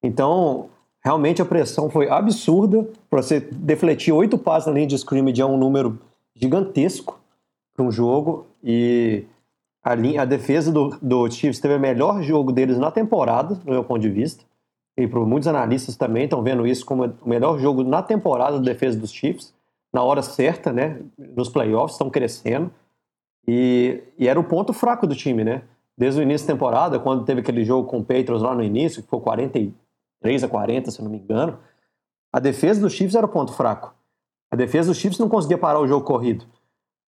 Então, 0.02 0.70
realmente 1.04 1.42
a 1.42 1.44
pressão 1.44 1.90
foi 1.90 2.08
absurda. 2.08 2.88
Para 3.10 3.22
você 3.22 3.38
defletir 3.38 4.14
oito 4.14 4.38
passes 4.38 4.66
na 4.66 4.72
linha 4.72 4.86
de 4.86 4.94
scrimmage 4.94 5.42
é 5.42 5.46
um 5.46 5.58
número 5.58 5.98
gigantesco 6.34 7.20
para 7.74 7.84
um 7.84 7.92
jogo. 7.92 8.46
E 8.64 9.24
a, 9.84 9.94
linha, 9.94 10.22
a 10.22 10.24
defesa 10.24 10.72
do, 10.72 10.96
do 11.00 11.30
Chiefs 11.30 11.60
teve 11.60 11.74
o 11.74 11.80
melhor 11.80 12.22
jogo 12.22 12.50
deles 12.50 12.78
na 12.78 12.90
temporada, 12.90 13.60
no 13.64 13.72
meu 13.72 13.84
ponto 13.84 14.00
de 14.00 14.08
vista. 14.08 14.44
E 14.98 15.06
por 15.06 15.24
muitos 15.24 15.46
analistas 15.46 15.96
também 15.96 16.24
estão 16.24 16.42
vendo 16.42 16.66
isso 16.66 16.84
como 16.84 17.04
o 17.04 17.28
melhor 17.28 17.56
jogo 17.60 17.84
na 17.84 18.02
temporada 18.02 18.58
da 18.58 18.64
defesa 18.64 18.98
dos 18.98 19.12
Chiefs, 19.12 19.54
na 19.92 20.02
hora 20.02 20.20
certa, 20.22 20.72
né? 20.72 21.00
Nos 21.16 21.48
playoffs, 21.48 21.92
estão 21.92 22.10
crescendo. 22.10 22.68
E, 23.46 24.02
e 24.18 24.26
era 24.26 24.40
o 24.40 24.42
ponto 24.42 24.72
fraco 24.72 25.06
do 25.06 25.14
time, 25.14 25.44
né? 25.44 25.62
Desde 25.96 26.20
o 26.20 26.22
início 26.22 26.48
da 26.48 26.52
temporada, 26.52 26.98
quando 26.98 27.24
teve 27.24 27.40
aquele 27.40 27.64
jogo 27.64 27.88
com 27.88 27.98
o 27.98 28.04
Patriots 28.04 28.42
lá 28.42 28.52
no 28.56 28.62
início, 28.62 29.00
que 29.00 29.08
foi 29.08 29.20
43 29.20 30.42
a 30.42 30.48
40, 30.48 30.90
se 30.90 31.00
não 31.00 31.10
me 31.10 31.18
engano, 31.18 31.56
a 32.32 32.40
defesa 32.40 32.80
dos 32.80 32.92
Chiefs 32.92 33.14
era 33.14 33.24
o 33.24 33.28
ponto 33.28 33.52
fraco. 33.52 33.94
A 34.50 34.56
defesa 34.56 34.88
dos 34.88 34.98
Chiefs 34.98 35.20
não 35.20 35.28
conseguia 35.28 35.58
parar 35.58 35.78
o 35.78 35.86
jogo 35.86 36.04
corrido. 36.04 36.44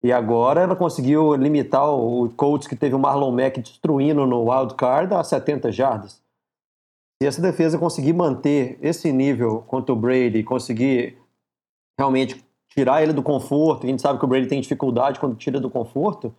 E 0.04 0.12
agora 0.12 0.62
ela 0.62 0.76
conseguiu 0.76 1.34
limitar 1.36 1.90
o 1.90 2.30
Colts, 2.36 2.68
que 2.68 2.76
teve 2.76 2.94
o 2.94 3.00
Marlon 3.00 3.32
Mack 3.32 3.62
destruindo 3.62 4.26
no 4.26 4.52
wild 4.52 4.76
card, 4.76 5.14
a 5.14 5.24
70 5.24 5.72
jardas. 5.72 6.22
Se 7.22 7.28
essa 7.28 7.42
defesa 7.42 7.78
conseguir 7.78 8.14
manter 8.14 8.80
esse 8.82 9.12
nível 9.12 9.62
contra 9.64 9.92
o 9.92 9.96
Brady, 9.96 10.42
conseguir 10.42 11.18
realmente 12.00 12.44
tirar 12.70 13.04
ele 13.04 13.12
do 13.12 13.22
conforto, 13.22 13.86
a 13.86 13.90
gente 13.90 14.02
sabe 14.02 14.20
que 14.20 14.26
o 14.26 14.28
Brady 14.28 14.48
tem 14.48 14.62
dificuldade 14.62 15.20
quando 15.20 15.36
tira 15.36 15.60
do 15.60 15.70
conforto, 15.70 16.34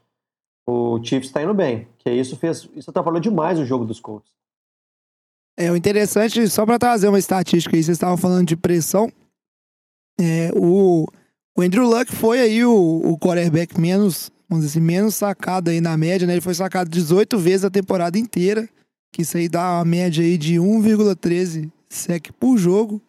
o 0.67 0.99
Chiefs 1.05 1.29
está 1.29 1.43
indo 1.43 1.53
bem. 1.53 1.87
Que 1.99 2.11
isso 2.11 2.37
fez, 2.37 2.69
isso 2.75 2.91
atrapalhou 2.91 3.21
demais 3.21 3.59
o 3.59 3.67
jogo 3.67 3.85
dos 3.85 4.01
Colts. 4.01 4.33
É, 5.59 5.71
o 5.71 5.77
interessante, 5.77 6.49
só 6.49 6.65
para 6.65 6.79
trazer 6.79 7.09
uma 7.09 7.19
estatística 7.19 7.77
aí, 7.77 7.83
vocês 7.83 7.97
estavam 7.97 8.17
falando 8.17 8.47
de 8.47 8.57
pressão. 8.57 9.13
É, 10.19 10.51
o, 10.57 11.07
o 11.57 11.63
Andrew 11.63 11.85
Luck 11.85 12.11
foi 12.15 12.41
aí 12.41 12.65
o, 12.65 13.03
o 13.05 13.19
quarterback 13.19 13.79
menos, 13.79 14.31
vamos 14.49 14.65
dizer 14.65 14.79
assim, 14.79 14.87
menos 14.87 15.15
sacado 15.15 15.69
aí 15.69 15.81
na 15.81 15.97
média, 15.99 16.27
né? 16.27 16.35
Ele 16.35 16.41
foi 16.41 16.55
sacado 16.55 16.89
18 16.89 17.39
vezes 17.39 17.65
a 17.65 17.71
temporada 17.71 18.19
inteira, 18.19 18.67
que 19.13 19.23
isso 19.23 19.37
aí 19.37 19.49
dá 19.49 19.79
uma 19.79 19.85
média 19.85 20.25
aí 20.25 20.39
de 20.39 20.55
1,13 20.55 21.71
sec 21.89 22.31
por 22.39 22.57
jogo. 22.57 23.01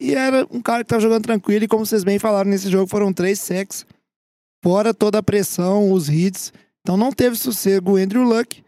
E 0.00 0.14
era 0.14 0.46
um 0.50 0.62
cara 0.62 0.82
que 0.82 0.88
tá 0.88 0.98
jogando 0.98 1.24
tranquilo, 1.24 1.64
e 1.64 1.68
como 1.68 1.84
vocês 1.84 2.02
bem 2.04 2.18
falaram 2.18 2.50
nesse 2.50 2.70
jogo, 2.70 2.86
foram 2.86 3.12
três 3.12 3.38
secs, 3.40 3.84
fora 4.62 4.94
toda 4.94 5.18
a 5.18 5.22
pressão, 5.22 5.92
os 5.92 6.08
hits. 6.08 6.52
Então 6.80 6.96
não 6.96 7.12
teve 7.12 7.36
sossego 7.36 7.92
o 7.92 7.96
Andrew 7.96 8.22
Luck, 8.22 8.62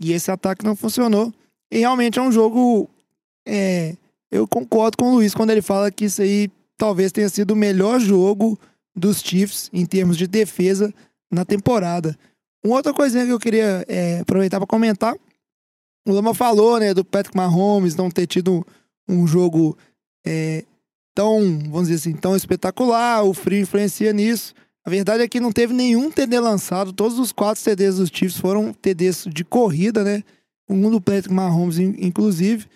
e 0.00 0.12
esse 0.12 0.30
ataque 0.30 0.64
não 0.64 0.76
funcionou. 0.76 1.32
E 1.70 1.78
realmente 1.78 2.18
é 2.18 2.22
um 2.22 2.30
jogo. 2.30 2.90
É, 3.46 3.96
eu 4.30 4.46
concordo 4.46 4.96
com 4.98 5.06
o 5.06 5.14
Luiz 5.14 5.34
quando 5.34 5.50
ele 5.50 5.62
fala 5.62 5.90
que 5.90 6.04
isso 6.06 6.20
aí 6.20 6.50
talvez 6.76 7.12
tenha 7.12 7.28
sido 7.28 7.52
o 7.52 7.56
melhor 7.56 7.98
jogo 8.00 8.58
dos 8.94 9.20
Chiefs 9.20 9.70
em 9.72 9.86
termos 9.86 10.16
de 10.16 10.26
defesa 10.26 10.92
na 11.30 11.44
temporada. 11.44 12.18
Uma 12.64 12.76
outra 12.76 12.92
coisinha 12.92 13.24
que 13.24 13.32
eu 13.32 13.38
queria 13.38 13.84
é, 13.88 14.20
aproveitar 14.20 14.58
para 14.58 14.66
comentar. 14.66 15.14
O 16.06 16.12
Lama 16.12 16.34
falou, 16.34 16.78
né, 16.78 16.92
do 16.92 17.04
Patrick 17.04 17.36
Mahomes 17.36 17.96
não 17.96 18.10
ter 18.10 18.26
tido 18.26 18.66
um 19.08 19.26
jogo 19.26 19.76
é, 20.26 20.64
tão, 21.14 21.40
vamos 21.70 21.88
dizer 21.88 21.94
assim, 21.94 22.12
tão 22.12 22.36
espetacular. 22.36 23.24
O 23.24 23.32
frio 23.32 23.60
influencia 23.60 24.12
nisso. 24.12 24.54
A 24.84 24.90
verdade 24.90 25.22
é 25.22 25.28
que 25.28 25.40
não 25.40 25.50
teve 25.50 25.72
nenhum 25.72 26.10
TD 26.10 26.38
lançado. 26.40 26.92
Todos 26.92 27.18
os 27.18 27.32
quatro 27.32 27.62
TDs 27.62 27.96
dos 27.96 28.10
Chiefs 28.12 28.38
foram 28.38 28.72
TDs 28.72 29.26
de 29.26 29.42
corrida, 29.44 30.04
né? 30.04 30.22
Um 30.68 30.90
do 30.90 31.00
Patrick 31.00 31.32
Mahomes, 31.32 31.78
inclusive. 31.78 32.66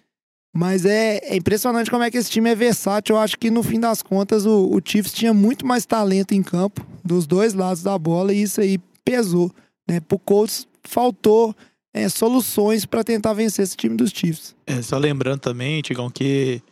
Mas 0.55 0.87
é, 0.87 1.19
é, 1.19 1.37
impressionante 1.37 1.91
como 1.91 2.03
é 2.03 2.11
que 2.11 2.17
esse 2.17 2.31
time 2.31 2.51
é 2.51 2.55
versátil. 2.55 3.17
Eu 3.17 3.21
acho 3.21 3.39
que 3.39 3.51
no 3.51 3.63
fim 3.63 3.79
das 3.79 4.03
contas 4.03 4.47
o, 4.47 4.75
o 4.75 4.81
Chiefs 4.83 5.13
tinha 5.13 5.35
muito 5.35 5.67
mais 5.67 5.85
talento 5.85 6.33
em 6.33 6.43
campo 6.43 6.87
dos 7.05 7.27
dois 7.27 7.53
lados 7.53 7.83
da 7.83 7.99
bola 7.99 8.33
e 8.33 8.43
isso 8.43 8.61
aí 8.61 8.79
pesou. 9.05 9.53
Né? 9.87 10.01
Pro 10.01 10.19
Colts 10.19 10.67
faltou 10.83 11.55
é, 11.99 12.09
soluções 12.09 12.87
para 12.87 13.03
tentar 13.03 13.33
vencer 13.33 13.65
esse 13.65 13.77
time 13.77 13.97
dos 13.97 14.11
Chiefs. 14.11 14.55
É, 14.67 14.81
só 14.81 14.97
lembrando 14.97 15.41
também, 15.41 15.83
Tigão, 15.83 16.09
que 16.09 16.63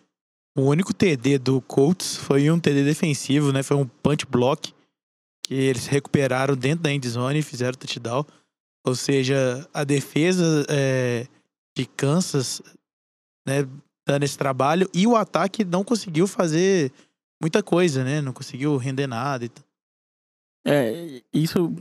o 0.57 0.62
único 0.62 0.95
TD 0.95 1.39
do 1.39 1.61
Colts 1.61 2.17
foi 2.17 2.51
um 2.51 2.61
TD 2.61 2.85
defensivo, 2.85 3.53
né? 3.53 3.62
Foi 3.62 3.77
um 3.77 3.87
punch 3.87 4.25
block 4.27 4.73
que 5.43 5.55
eles 5.55 5.87
recuperaram 5.87 6.57
dentro 6.57 6.85
da 6.85 6.93
endzone 6.93 7.41
e 7.41 7.43
fizeram 7.43 7.77
touchdown. 7.77 8.25
Ou 8.85 8.95
seja, 8.95 9.69
a 9.75 9.83
defesa 9.85 10.65
é, 10.69 11.27
de 11.77 11.87
Kansas 11.87 12.62
né, 13.47 13.69
dando 14.07 14.23
esse 14.23 14.39
trabalho 14.39 14.89
e 14.95 15.07
o 15.07 15.17
ataque 15.17 15.65
não 15.65 15.83
conseguiu 15.83 16.27
fazer 16.27 16.93
muita 17.43 17.62
coisa, 17.62 18.05
né? 18.05 18.21
Não 18.21 18.33
conseguiu 18.33 18.77
render 18.77 19.07
nada 19.07 19.45
e 19.45 19.49
tal. 19.49 19.65
É, 20.65 21.23
isso 21.33 21.75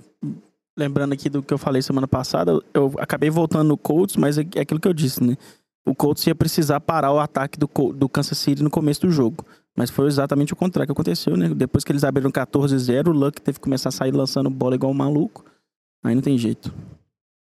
lembrando 0.78 1.14
aqui 1.14 1.30
do 1.30 1.42
que 1.42 1.54
eu 1.54 1.58
falei 1.58 1.82
semana 1.82 2.08
passada, 2.08 2.60
eu 2.74 2.94
acabei 2.98 3.30
voltando 3.30 3.68
no 3.68 3.78
Colts, 3.78 4.16
mas 4.16 4.38
é, 4.38 4.46
é 4.56 4.62
aquilo 4.62 4.80
que 4.80 4.88
eu 4.88 4.94
disse, 4.94 5.24
né? 5.24 5.38
O 5.86 5.94
Colts 5.94 6.26
ia 6.26 6.34
precisar 6.34 6.80
parar 6.80 7.12
o 7.12 7.20
ataque 7.20 7.60
do, 7.60 7.68
do 7.94 8.10
Kansas 8.10 8.38
City 8.38 8.64
no 8.64 8.72
começo 8.72 9.02
do 9.02 9.12
jogo. 9.12 9.46
Mas 9.78 9.90
foi 9.90 10.08
exatamente 10.08 10.54
o 10.54 10.56
contrário 10.56 10.88
que 10.88 10.92
aconteceu, 10.92 11.38
né? 11.38 11.50
Depois 11.50 11.84
que 11.84 11.92
eles 11.92 12.04
abriram 12.04 12.32
14-0, 12.32 13.08
o 13.08 13.12
Luck 13.12 13.42
teve 13.42 13.60
que 13.60 13.64
começar 13.64 13.90
a 13.90 13.92
sair 13.92 14.12
lançando 14.12 14.50
bola 14.50 14.76
igual 14.76 14.92
um 14.92 14.96
maluco. 14.96 15.46
Aí 16.04 16.16
não 16.16 16.22
tem 16.22 16.38
jeito. 16.38 16.74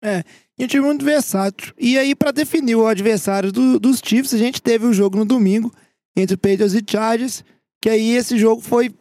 É, 0.04 0.24
e 0.58 0.66
um 0.66 0.68
time 0.68 0.86
muito 0.86 1.04
versátil. 1.04 1.74
E 1.80 1.98
aí, 1.98 2.14
para 2.14 2.32
definir 2.32 2.76
o 2.76 2.86
adversário 2.86 3.52
do, 3.52 3.80
dos 3.80 4.00
Chiefs, 4.04 4.34
a 4.34 4.38
gente 4.38 4.62
teve 4.62 4.86
o 4.86 4.90
um 4.90 4.94
jogo 4.94 5.18
no 5.18 5.26
domingo 5.26 5.74
entre 6.16 6.38
Patriots 6.38 6.76
e 6.76 6.84
Chargers, 6.88 7.44
que 7.82 7.90
aí 7.90 8.12
esse 8.12 8.38
jogo 8.38 8.62
foi 8.62 8.94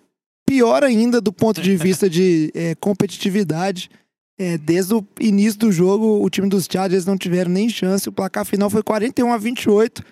pior 0.46 0.84
ainda 0.84 1.20
do 1.20 1.32
ponto 1.32 1.60
de 1.60 1.76
vista 1.76 2.08
de 2.08 2.50
é, 2.54 2.74
competitividade. 2.76 3.90
É, 4.38 4.58
desde 4.58 4.94
o 4.94 5.04
início 5.18 5.58
do 5.58 5.72
jogo, 5.72 6.22
o 6.22 6.28
time 6.28 6.48
dos 6.48 6.68
Chargers 6.70 7.06
não 7.06 7.16
tiveram 7.16 7.50
nem 7.50 7.68
chance. 7.68 8.08
O 8.08 8.12
placar 8.12 8.44
final 8.44 8.68
foi 8.68 8.82
41 8.82 9.32
a 9.32 9.38
28. 9.38 10.02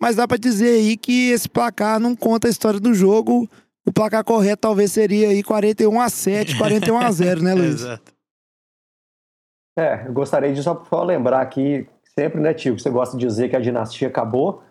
Mas 0.00 0.16
dá 0.16 0.26
para 0.26 0.38
dizer 0.38 0.70
aí 0.70 0.96
que 0.96 1.30
esse 1.30 1.48
placar 1.48 2.00
não 2.00 2.16
conta 2.16 2.46
a 2.48 2.50
história 2.50 2.80
do 2.80 2.94
jogo. 2.94 3.48
O 3.86 3.92
placar 3.92 4.24
correto 4.24 4.62
talvez 4.62 4.92
seria 4.92 5.28
aí 5.28 5.42
41 5.42 6.00
a 6.00 6.08
7, 6.08 6.56
41 6.56 6.96
a 6.98 7.10
0, 7.10 7.42
né, 7.42 7.54
Luiz? 7.54 7.80
Exato. 7.80 8.14
É, 9.78 10.06
eu 10.06 10.12
gostaria 10.12 10.52
de 10.52 10.62
só, 10.62 10.82
só 10.88 11.02
lembrar 11.02 11.40
aqui, 11.40 11.86
sempre, 12.16 12.40
né, 12.40 12.54
tio, 12.54 12.78
você 12.78 12.88
gosta 12.88 13.16
de 13.16 13.26
dizer 13.26 13.48
que 13.48 13.56
a 13.56 13.60
dinastia 13.60 14.06
acabou. 14.08 14.62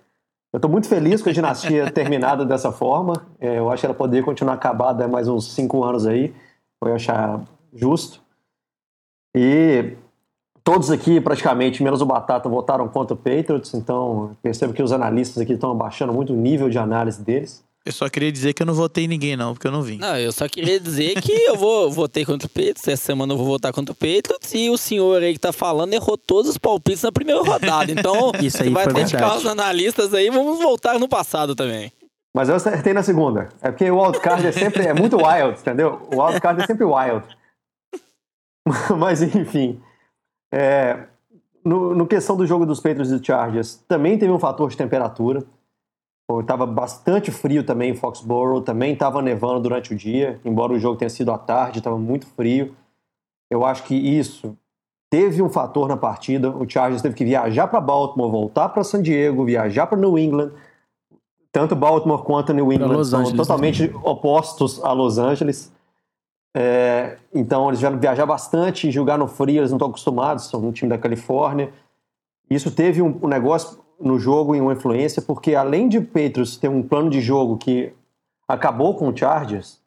Eu 0.51 0.57
estou 0.57 0.71
muito 0.71 0.87
feliz 0.87 1.21
com 1.21 1.29
a 1.29 1.33
dinastia 1.33 1.89
terminada 1.91 2.45
dessa 2.45 2.71
forma. 2.71 3.27
É, 3.39 3.57
eu 3.57 3.69
acho 3.69 3.81
que 3.81 3.85
ela 3.85 3.95
poderia 3.95 4.23
continuar 4.23 4.53
acabada 4.53 5.07
mais 5.07 5.27
uns 5.27 5.53
cinco 5.53 5.83
anos 5.83 6.05
aí. 6.05 6.33
Eu 6.81 6.95
achar 6.95 7.43
justo. 7.73 8.22
E 9.35 9.93
todos 10.63 10.91
aqui, 10.91 11.19
praticamente, 11.19 11.83
menos 11.83 12.01
o 12.01 12.05
Batata, 12.05 12.47
votaram 12.47 12.87
contra 12.87 13.13
o 13.13 13.17
Patriots. 13.17 13.73
Então, 13.73 14.35
percebo 14.41 14.73
que 14.73 14.83
os 14.83 14.91
analistas 14.91 15.41
aqui 15.41 15.53
estão 15.53 15.71
abaixando 15.71 16.13
muito 16.13 16.33
o 16.33 16.35
nível 16.35 16.69
de 16.69 16.77
análise 16.77 17.21
deles. 17.21 17.63
Eu 17.85 17.91
só 17.91 18.07
queria 18.07 18.31
dizer 18.31 18.53
que 18.53 18.61
eu 18.63 18.65
não 18.65 18.73
votei 18.73 19.03
em 19.03 19.07
ninguém, 19.09 19.35
não, 19.35 19.53
porque 19.53 19.67
eu 19.67 19.71
não 19.71 19.81
vim. 19.81 19.97
Não, 19.97 20.17
eu 20.17 20.31
só 20.31 20.47
queria 20.47 20.79
dizer 20.79 21.19
que 21.21 21.33
eu 21.33 21.57
vou 21.57 21.91
votei 21.91 22.23
contra 22.23 22.47
o 22.47 22.49
Patriots, 22.49 22.87
essa 22.87 23.03
semana 23.07 23.33
eu 23.33 23.37
vou 23.37 23.45
votar 23.45 23.73
contra 23.73 23.91
o 23.91 23.95
Patriots, 23.95 24.53
e 24.53 24.69
o 24.69 24.77
senhor 24.77 25.21
aí 25.21 25.33
que 25.33 25.39
tá 25.39 25.51
falando 25.51 25.93
errou 25.93 26.17
todos 26.17 26.49
os 26.51 26.57
palpites 26.57 27.03
na 27.03 27.11
primeira 27.11 27.41
rodada. 27.41 27.91
Então, 27.91 28.31
Isso 28.41 28.63
aí 28.63 28.69
vai 28.69 28.85
criticar 28.85 29.21
verdade. 29.21 29.39
os 29.39 29.45
analistas 29.45 30.13
aí, 30.13 30.29
vamos 30.29 30.59
voltar 30.59 30.97
no 30.97 31.09
passado 31.09 31.55
também. 31.55 31.91
Mas 32.33 32.47
eu 32.47 32.55
acertei 32.55 32.93
na 32.93 33.03
segunda. 33.03 33.49
É 33.61 33.69
porque 33.69 33.91
o 33.91 34.01
wildcard 34.01 34.47
é 34.47 34.51
sempre 34.53 34.87
é 34.87 34.93
muito 34.93 35.17
wild, 35.17 35.59
entendeu? 35.59 36.07
O 36.09 36.23
wildcard 36.23 36.63
é 36.63 36.65
sempre 36.65 36.85
wild. 36.85 37.23
Mas, 38.97 39.21
enfim. 39.21 39.81
É, 40.53 41.07
no, 41.63 41.95
no 41.95 42.07
questão 42.07 42.35
do 42.35 42.45
jogo 42.45 42.65
dos 42.65 42.79
Patriots 42.79 43.11
e 43.11 43.23
Chargers, 43.23 43.83
também 43.87 44.17
teve 44.17 44.31
um 44.31 44.39
fator 44.39 44.69
de 44.69 44.77
temperatura. 44.77 45.43
Estava 46.39 46.65
bastante 46.65 47.31
frio 47.31 47.63
também 47.63 47.91
em 47.91 47.95
Foxborough, 47.95 48.61
também 48.61 48.93
estava 48.93 49.21
nevando 49.21 49.59
durante 49.59 49.93
o 49.93 49.97
dia, 49.97 50.39
embora 50.43 50.73
o 50.73 50.79
jogo 50.79 50.97
tenha 50.97 51.09
sido 51.09 51.31
à 51.31 51.37
tarde, 51.37 51.79
estava 51.79 51.97
muito 51.97 52.25
frio. 52.25 52.73
Eu 53.51 53.63
acho 53.65 53.83
que 53.83 53.93
isso 53.93 54.57
teve 55.11 55.43
um 55.43 55.49
fator 55.49 55.87
na 55.87 55.95
partida. 55.95 56.49
O 56.49 56.67
Chargers 56.67 57.01
teve 57.01 57.13
que 57.13 57.23
viajar 57.23 57.67
para 57.67 57.79
Baltimore, 57.79 58.31
voltar 58.31 58.69
para 58.69 58.83
San 58.83 59.01
Diego, 59.01 59.45
viajar 59.45 59.85
para 59.85 59.97
New 59.97 60.17
England. 60.17 60.51
Tanto 61.51 61.75
Baltimore 61.75 62.23
quanto 62.23 62.51
New 62.51 62.73
England 62.73 63.03
são 63.03 63.31
totalmente 63.35 63.93
opostos 64.01 64.83
a 64.83 64.91
Los 64.91 65.19
Angeles. 65.19 65.71
É, 66.55 67.17
então 67.33 67.67
eles 67.67 67.79
vieram 67.79 67.99
viajar 67.99 68.25
bastante, 68.25 68.91
jogar 68.91 69.17
no 69.17 69.27
frio, 69.27 69.59
eles 69.59 69.71
não 69.71 69.77
estão 69.77 69.89
acostumados, 69.89 70.49
são 70.49 70.63
um 70.63 70.71
time 70.71 70.89
da 70.89 70.97
Califórnia. 70.97 71.73
Isso 72.49 72.69
teve 72.69 73.01
um, 73.01 73.19
um 73.23 73.27
negócio 73.27 73.79
no 73.99 74.19
jogo 74.19 74.55
e 74.55 74.61
uma 74.61 74.73
influência, 74.73 75.21
porque 75.21 75.55
além 75.55 75.87
de 75.87 75.99
Patriots 75.99 76.57
ter 76.57 76.67
um 76.67 76.83
plano 76.83 77.09
de 77.09 77.21
jogo 77.21 77.57
que 77.57 77.93
acabou 78.47 78.95
com 78.95 79.07
o 79.07 79.15
Chargers, 79.15 79.79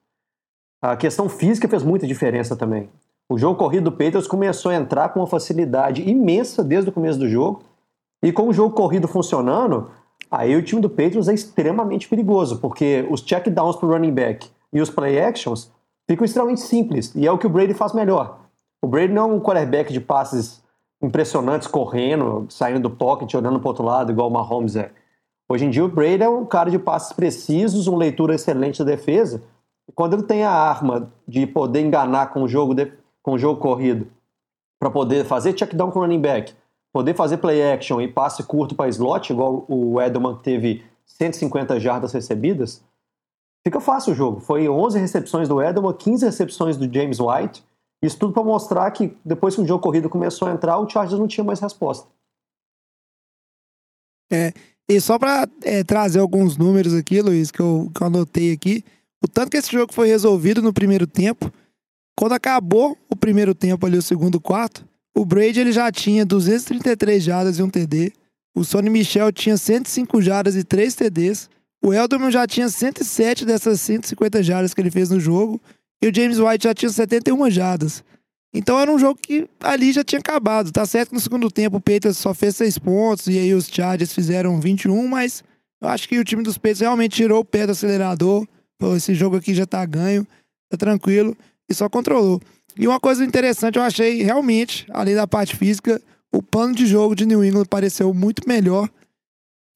a 0.83 0.97
questão 0.97 1.29
física 1.29 1.69
fez 1.69 1.83
muita 1.83 2.07
diferença 2.07 2.57
também. 2.57 2.89
O 3.29 3.39
jogo 3.39 3.59
corrido 3.59 3.91
do 3.91 3.93
Patriots 3.93 4.27
começou 4.27 4.71
a 4.71 4.77
entrar 4.77 5.09
com 5.11 5.21
uma 5.21 5.27
facilidade 5.27 6.09
imensa 6.09 6.63
desde 6.63 6.91
o 6.91 6.93
começo 6.93 7.19
do 7.19 7.29
jogo, 7.29 7.63
e 8.23 8.33
com 8.33 8.49
o 8.49 8.53
jogo 8.53 8.75
corrido 8.75 9.07
funcionando, 9.07 9.91
aí 10.31 10.57
o 10.57 10.63
time 10.63 10.81
do 10.81 10.89
Patriots 10.89 11.29
é 11.29 11.35
extremamente 11.35 12.09
perigoso, 12.09 12.59
porque 12.59 13.07
os 13.11 13.21
check 13.21 13.49
downs 13.49 13.77
para 13.77 13.87
o 13.87 13.93
running 13.93 14.13
back 14.13 14.49
e 14.73 14.81
os 14.81 14.91
play 14.91 15.21
actions 15.21 15.71
ficam 16.09 16.25
extremamente 16.25 16.61
simples, 16.61 17.15
e 17.15 17.27
é 17.27 17.33
o 17.33 17.39
que 17.39 17.47
o 17.47 17.51
Brady 17.51 17.75
faz 17.75 17.93
melhor. 17.93 18.41
O 18.83 18.87
Brady 18.87 19.13
não 19.13 19.31
é 19.31 19.35
um 19.35 19.41
quarterback 19.41 19.93
de 19.93 20.01
passes 20.01 20.63
impressionantes 21.03 21.69
correndo, 21.69 22.47
saindo 22.49 22.81
do 22.81 22.91
pocket, 22.91 23.33
olhando 23.35 23.61
para 23.61 23.69
outro 23.69 23.85
lado, 23.85 24.13
igual 24.13 24.29
o 24.29 24.33
Mahomes 24.33 24.77
é. 24.77 24.93
Hoje 25.49 25.65
em 25.65 25.71
dia 25.71 25.85
o 25.85 25.89
Brady 25.89 26.23
é 26.23 26.29
um 26.29 26.45
cara 26.45 26.71
de 26.71 26.79
passes 26.79 27.13
precisos, 27.13 27.87
uma 27.87 27.99
leitura 27.99 28.35
excelente 28.35 28.79
da 28.79 28.85
defesa. 28.85 29.43
E 29.89 29.93
quando 29.93 30.15
ele 30.15 30.25
tem 30.25 30.43
a 30.43 30.51
arma 30.51 31.13
de 31.27 31.47
poder 31.47 31.81
enganar 31.81 32.33
com 32.33 32.43
o 32.43 32.49
jogo, 32.49 32.75
de, 32.75 32.93
com 33.23 33.33
o 33.33 33.39
jogo 33.39 33.61
corrido, 33.61 34.09
para 34.79 34.91
poder 34.91 35.25
fazer 35.25 35.53
check 35.53 35.75
down 35.75 35.91
com 35.91 36.01
o 36.01 36.03
running 36.03 36.21
back, 36.21 36.53
poder 36.93 37.15
fazer 37.15 37.37
play 37.37 37.73
action 37.73 38.01
e 38.01 38.09
passe 38.09 38.43
curto 38.43 38.75
para 38.75 38.89
slot, 38.89 39.33
igual 39.33 39.65
o 39.69 40.01
Edelman 40.01 40.37
que 40.37 40.43
teve 40.43 40.85
150 41.05 41.79
jardas 41.79 42.13
recebidas, 42.13 42.83
fica 43.67 43.81
fácil 43.81 44.13
o 44.13 44.17
jogo. 44.17 44.41
Foi 44.41 44.69
11 44.69 44.97
recepções 44.97 45.49
do 45.49 45.61
Edelman, 45.61 45.93
15 45.93 46.25
recepções 46.25 46.77
do 46.77 46.93
James 46.93 47.19
White. 47.19 47.65
Isso 48.01 48.17
tudo 48.17 48.33
para 48.33 48.45
mostrar 48.45 48.89
que 48.93 49.17
depois 49.25 49.57
que 49.57 49.61
o 49.61 49.67
jogo 49.67 49.83
corrido 49.83 50.09
começou 50.09 50.47
a 50.47 50.53
entrar, 50.53 50.79
o 50.79 50.89
Chargers 50.89 51.19
não 51.19 51.27
tinha 51.27 51.43
mais 51.43 51.59
resposta. 51.59 52.07
É, 54.33 54.53
e 54.89 55.01
só 55.01 55.19
para 55.19 55.49
é, 55.63 55.83
trazer 55.83 56.21
alguns 56.21 56.57
números 56.57 56.95
aqui, 56.95 57.21
Luiz, 57.21 57.51
que 57.51 57.59
eu, 57.59 57.91
que 57.93 58.01
eu 58.01 58.07
anotei 58.07 58.53
aqui, 58.53 58.85
o 59.21 59.27
tanto 59.27 59.51
que 59.51 59.57
esse 59.57 59.73
jogo 59.73 59.93
foi 59.93 60.07
resolvido 60.07 60.63
no 60.63 60.73
primeiro 60.73 61.07
tempo, 61.07 61.51
quando 62.17 62.35
acabou 62.35 62.97
o 63.11 63.17
primeiro 63.17 63.53
tempo 63.53 63.85
ali, 63.85 63.99
o 63.99 64.03
segundo 64.03 64.41
quarto, 64.41 64.87
o 65.13 65.25
Brady 65.25 65.61
ele 65.61 65.73
já 65.73 65.91
tinha 65.91 66.25
233 66.25 67.21
jardas 67.21 67.59
e 67.59 67.63
um 67.65 67.69
TD, 67.69 68.13
o 68.55 68.63
Sonny 68.63 68.91
Michel 68.91 69.33
tinha 69.33 69.57
105 69.57 70.23
jardas 70.23 70.55
e 70.55 70.63
3 70.63 70.95
TDs, 70.95 71.51
o 71.87 71.95
Elderman 71.95 72.33
já 72.33 72.49
tinha 72.49 72.69
107 72.69 73.45
dessas 73.45 73.81
150 73.81 74.43
jardas 74.43 74.75
que 74.75 74.81
ele 74.81 74.91
fez 74.91 75.09
no 75.09 75.21
jogo, 75.21 75.61
e 76.03 76.09
o 76.09 76.13
James 76.13 76.41
White 76.41 76.65
já 76.65 76.75
tinha 76.75 76.91
71 76.91 77.49
jardas. 77.49 78.03
Então 78.53 78.81
era 78.81 78.91
um 78.91 78.99
jogo 78.99 79.21
que 79.23 79.49
ali 79.61 79.93
já 79.93 80.03
tinha 80.03 80.19
acabado. 80.19 80.73
Tá 80.73 80.85
certo 80.85 81.11
que 81.11 81.15
no 81.15 81.21
segundo 81.21 81.49
tempo 81.49 81.77
o 81.77 81.81
Patriots 81.81 82.19
só 82.19 82.35
fez 82.35 82.57
seis 82.57 82.77
pontos 82.77 83.29
e 83.29 83.39
aí 83.39 83.55
os 83.55 83.69
Chargers 83.69 84.13
fizeram 84.13 84.61
21, 84.61 85.07
mas 85.07 85.45
eu 85.81 85.89
acho 85.89 86.09
que 86.09 86.19
o 86.19 86.25
time 86.25 86.43
dos 86.43 86.57
Patriots 86.59 86.81
realmente 86.81 87.15
tirou 87.15 87.41
o 87.41 87.45
pé 87.45 87.67
do 87.67 87.73
acelerador. 87.73 88.45
Pô, 88.79 88.97
esse 88.97 89.15
jogo 89.15 89.37
aqui 89.37 89.55
já 89.55 89.65
tá 89.65 89.87
ganho, 89.87 90.27
tá 90.69 90.77
tranquilo 90.77 91.37
e 91.69 91.75
só 91.75 91.89
controlou. 91.89 92.41
E 92.77 92.89
uma 92.89 92.99
coisa 92.99 93.25
interessante 93.25 93.77
eu 93.77 93.83
achei 93.83 94.25
realmente, 94.25 94.87
além 94.91 95.15
da 95.15 95.27
parte 95.27 95.55
física, 95.55 96.03
o 96.33 96.43
plano 96.43 96.75
de 96.75 96.85
jogo 96.85 97.15
de 97.15 97.25
New 97.25 97.45
England 97.45 97.67
pareceu 97.67 98.13
muito 98.13 98.43
melhor 98.49 98.91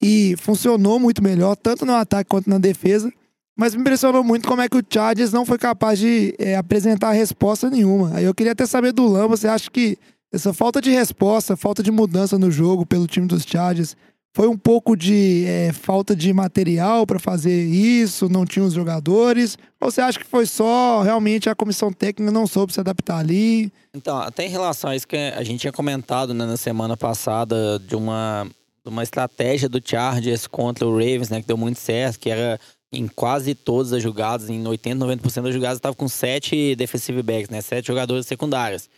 e 0.01 0.35
funcionou 0.37 0.99
muito 0.99 1.23
melhor, 1.23 1.55
tanto 1.55 1.85
no 1.85 1.93
ataque 1.93 2.29
quanto 2.29 2.49
na 2.49 2.57
defesa. 2.57 3.11
Mas 3.57 3.75
me 3.75 3.81
impressionou 3.81 4.23
muito 4.23 4.47
como 4.47 4.61
é 4.61 4.69
que 4.69 4.77
o 4.77 4.83
Chargers 4.87 5.31
não 5.31 5.45
foi 5.45 5.57
capaz 5.57 5.99
de 5.99 6.33
é, 6.39 6.55
apresentar 6.55 7.11
resposta 7.11 7.69
nenhuma. 7.69 8.15
Aí 8.15 8.23
eu 8.23 8.33
queria 8.33 8.53
até 8.53 8.65
saber 8.65 8.91
do 8.91 9.05
Lamba, 9.07 9.37
você 9.37 9.47
acha 9.47 9.69
que 9.69 9.97
essa 10.33 10.53
falta 10.53 10.81
de 10.81 10.89
resposta, 10.89 11.57
falta 11.57 11.83
de 11.83 11.91
mudança 11.91 12.39
no 12.39 12.49
jogo 12.49 12.85
pelo 12.85 13.05
time 13.05 13.27
dos 13.27 13.43
Chargers, 13.43 13.95
foi 14.33 14.47
um 14.47 14.57
pouco 14.57 14.95
de 14.95 15.43
é, 15.45 15.73
falta 15.73 16.15
de 16.15 16.31
material 16.31 17.05
para 17.05 17.19
fazer 17.19 17.65
isso, 17.65 18.29
não 18.29 18.45
tinha 18.45 18.63
os 18.63 18.73
jogadores? 18.73 19.57
Ou 19.79 19.91
você 19.91 19.99
acha 19.99 20.17
que 20.17 20.25
foi 20.25 20.45
só 20.45 21.01
realmente 21.01 21.49
a 21.49 21.55
comissão 21.55 21.91
técnica 21.91 22.31
não 22.31 22.47
soube 22.47 22.73
se 22.73 22.79
adaptar 22.79 23.17
ali? 23.17 23.71
Então, 23.93 24.17
até 24.17 24.45
em 24.45 24.49
relação 24.49 24.89
a 24.89 24.95
isso 24.95 25.05
que 25.05 25.17
a 25.17 25.43
gente 25.43 25.59
tinha 25.59 25.73
comentado 25.73 26.33
né, 26.33 26.45
na 26.45 26.55
semana 26.55 26.95
passada 26.95 27.77
de 27.79 27.93
uma, 27.93 28.47
uma 28.85 29.03
estratégia 29.03 29.69
do 29.69 29.81
Chargers 29.83 30.47
contra 30.47 30.87
o 30.87 30.91
Ravens, 30.91 31.29
né, 31.29 31.41
que 31.41 31.47
deu 31.47 31.57
muito 31.57 31.79
certo, 31.79 32.19
que 32.19 32.29
era 32.29 32.59
em 32.91 33.07
quase 33.07 33.55
todas 33.55 33.93
as 33.93 34.03
jogadas, 34.03 34.49
em 34.49 34.65
80, 34.67 35.05
90% 35.05 35.43
das 35.43 35.53
jogadas, 35.53 35.77
estava 35.77 35.95
com 35.95 36.07
sete 36.07 36.75
defensive 36.75 37.21
backs, 37.23 37.49
né? 37.49 37.61
Sete 37.61 37.87
jogadores 37.87 38.27
secundários. 38.27 38.89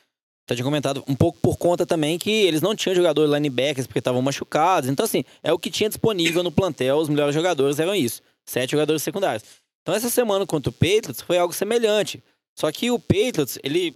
Você 0.47 0.55
tinha 0.55 0.65
comentado 0.65 1.03
um 1.07 1.15
pouco 1.15 1.39
por 1.39 1.57
conta 1.57 1.85
também 1.85 2.17
que 2.17 2.29
eles 2.29 2.61
não 2.61 2.75
tinham 2.75 2.95
jogadores 2.95 3.31
linebackers 3.31 3.87
porque 3.87 3.99
estavam 3.99 4.21
machucados. 4.21 4.89
Então, 4.89 5.05
assim, 5.05 5.23
é 5.41 5.53
o 5.53 5.59
que 5.59 5.69
tinha 5.69 5.87
disponível 5.87 6.43
no 6.43 6.51
plantel, 6.51 6.97
os 6.97 7.07
melhores 7.07 7.33
jogadores 7.33 7.79
eram 7.79 7.95
isso. 7.95 8.21
Sete 8.45 8.71
jogadores 8.71 9.03
secundários. 9.03 9.43
Então, 9.81 9.95
essa 9.95 10.09
semana 10.09 10.45
contra 10.45 10.69
o 10.69 10.73
Patriots 10.73 11.21
foi 11.21 11.37
algo 11.37 11.53
semelhante. 11.53 12.21
Só 12.57 12.71
que 12.71 12.91
o 12.91 12.99
Patriots, 12.99 13.57
ele. 13.63 13.95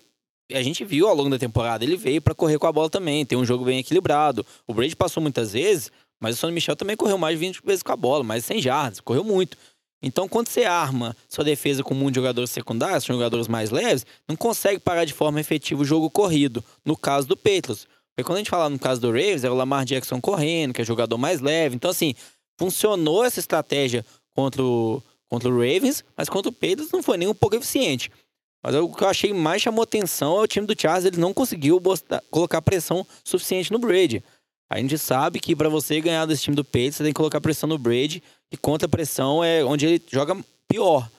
A 0.53 0.62
gente 0.62 0.86
viu 0.86 1.07
ao 1.07 1.15
longo 1.15 1.29
da 1.29 1.38
temporada, 1.38 1.83
ele 1.83 1.97
veio 1.97 2.21
para 2.21 2.33
correr 2.33 2.57
com 2.57 2.67
a 2.67 2.71
bola 2.71 2.89
também, 2.89 3.25
tem 3.25 3.38
um 3.38 3.45
jogo 3.45 3.65
bem 3.65 3.79
equilibrado. 3.79 4.45
O 4.65 4.73
Brady 4.73 4.95
passou 4.95 5.21
muitas 5.21 5.51
vezes, 5.51 5.91
mas 6.21 6.36
o 6.36 6.39
Sonny 6.39 6.53
Michel 6.53 6.75
também 6.75 6.95
correu 6.95 7.17
mais 7.17 7.38
de 7.38 7.45
20 7.45 7.62
vezes 7.65 7.83
com 7.83 7.91
a 7.91 7.97
bola, 7.97 8.23
mais 8.23 8.43
de 8.43 8.47
100 8.47 8.62
jardas, 8.62 8.99
correu 9.01 9.23
muito. 9.23 9.57
Então, 10.01 10.27
quando 10.27 10.47
você 10.47 10.63
arma 10.63 11.15
sua 11.27 11.43
defesa 11.43 11.83
com 11.83 11.93
muitos 11.93 12.15
jogadores 12.15 12.51
secundários, 12.51 13.03
são 13.03 13.15
jogadores 13.15 13.47
mais 13.47 13.71
leves, 13.71 14.05
não 14.27 14.36
consegue 14.36 14.79
parar 14.79 15.05
de 15.05 15.13
forma 15.13 15.39
efetiva 15.39 15.81
o 15.81 15.86
jogo 15.86 16.10
corrido. 16.10 16.63
No 16.86 16.95
caso 16.95 17.27
do 17.27 17.36
Patriots. 17.36 17.88
Porque 18.15 18.25
quando 18.25 18.38
a 18.38 18.39
gente 18.39 18.49
fala 18.49 18.69
no 18.69 18.79
caso 18.79 19.01
do 19.01 19.07
Ravens, 19.07 19.43
é 19.43 19.49
o 19.49 19.55
Lamar 19.55 19.86
Jackson 19.86 20.21
correndo, 20.21 20.73
que 20.73 20.81
é 20.81 20.86
jogador 20.86 21.17
mais 21.17 21.41
leve. 21.41 21.75
Então, 21.75 21.91
assim, 21.91 22.15
funcionou 22.57 23.23
essa 23.23 23.39
estratégia 23.39 24.05
contra 24.36 24.63
o, 24.63 25.01
contra 25.29 25.49
o 25.49 25.51
Ravens, 25.51 26.03
mas 26.15 26.29
contra 26.29 26.49
o 26.49 26.53
Patriots 26.53 26.91
não 26.91 27.01
foi 27.03 27.17
nem 27.17 27.27
um 27.27 27.33
pouco 27.33 27.55
eficiente. 27.55 28.12
Mas 28.67 28.75
o 28.75 28.89
que 28.89 29.01
eu 29.01 29.08
achei 29.08 29.32
mais 29.32 29.62
chamou 29.62 29.82
atenção 29.82 30.39
é 30.39 30.41
o 30.41 30.47
time 30.47 30.67
do 30.67 30.77
Charles, 30.77 31.06
ele 31.06 31.15
não 31.15 31.34
conseguiu 31.34 31.82
colocar 32.30 32.62
pressão 32.62 33.08
suficiente 33.23 33.71
no 33.71 33.80
Brady. 33.80 34.21
A 34.69 34.77
gente 34.77 34.97
sabe 34.97 35.39
que 35.39 35.56
para 35.56 35.69
você 35.69 36.01
ganhar 36.01 36.25
desse 36.25 36.43
time 36.43 36.53
do 36.53 36.65
Patriots, 36.65 36.97
você 36.97 37.03
tem 37.06 37.13
que 37.13 37.17
colocar 37.17 37.39
pressão 37.39 37.69
no 37.69 37.77
Brady. 37.77 38.21
E 38.51 38.58
contra 38.58 38.86
pressão 38.86 39.41
é 39.41 39.63
onde 39.63 39.86
ele 39.86 40.03
joga 40.12 40.36
pior. 40.67 41.10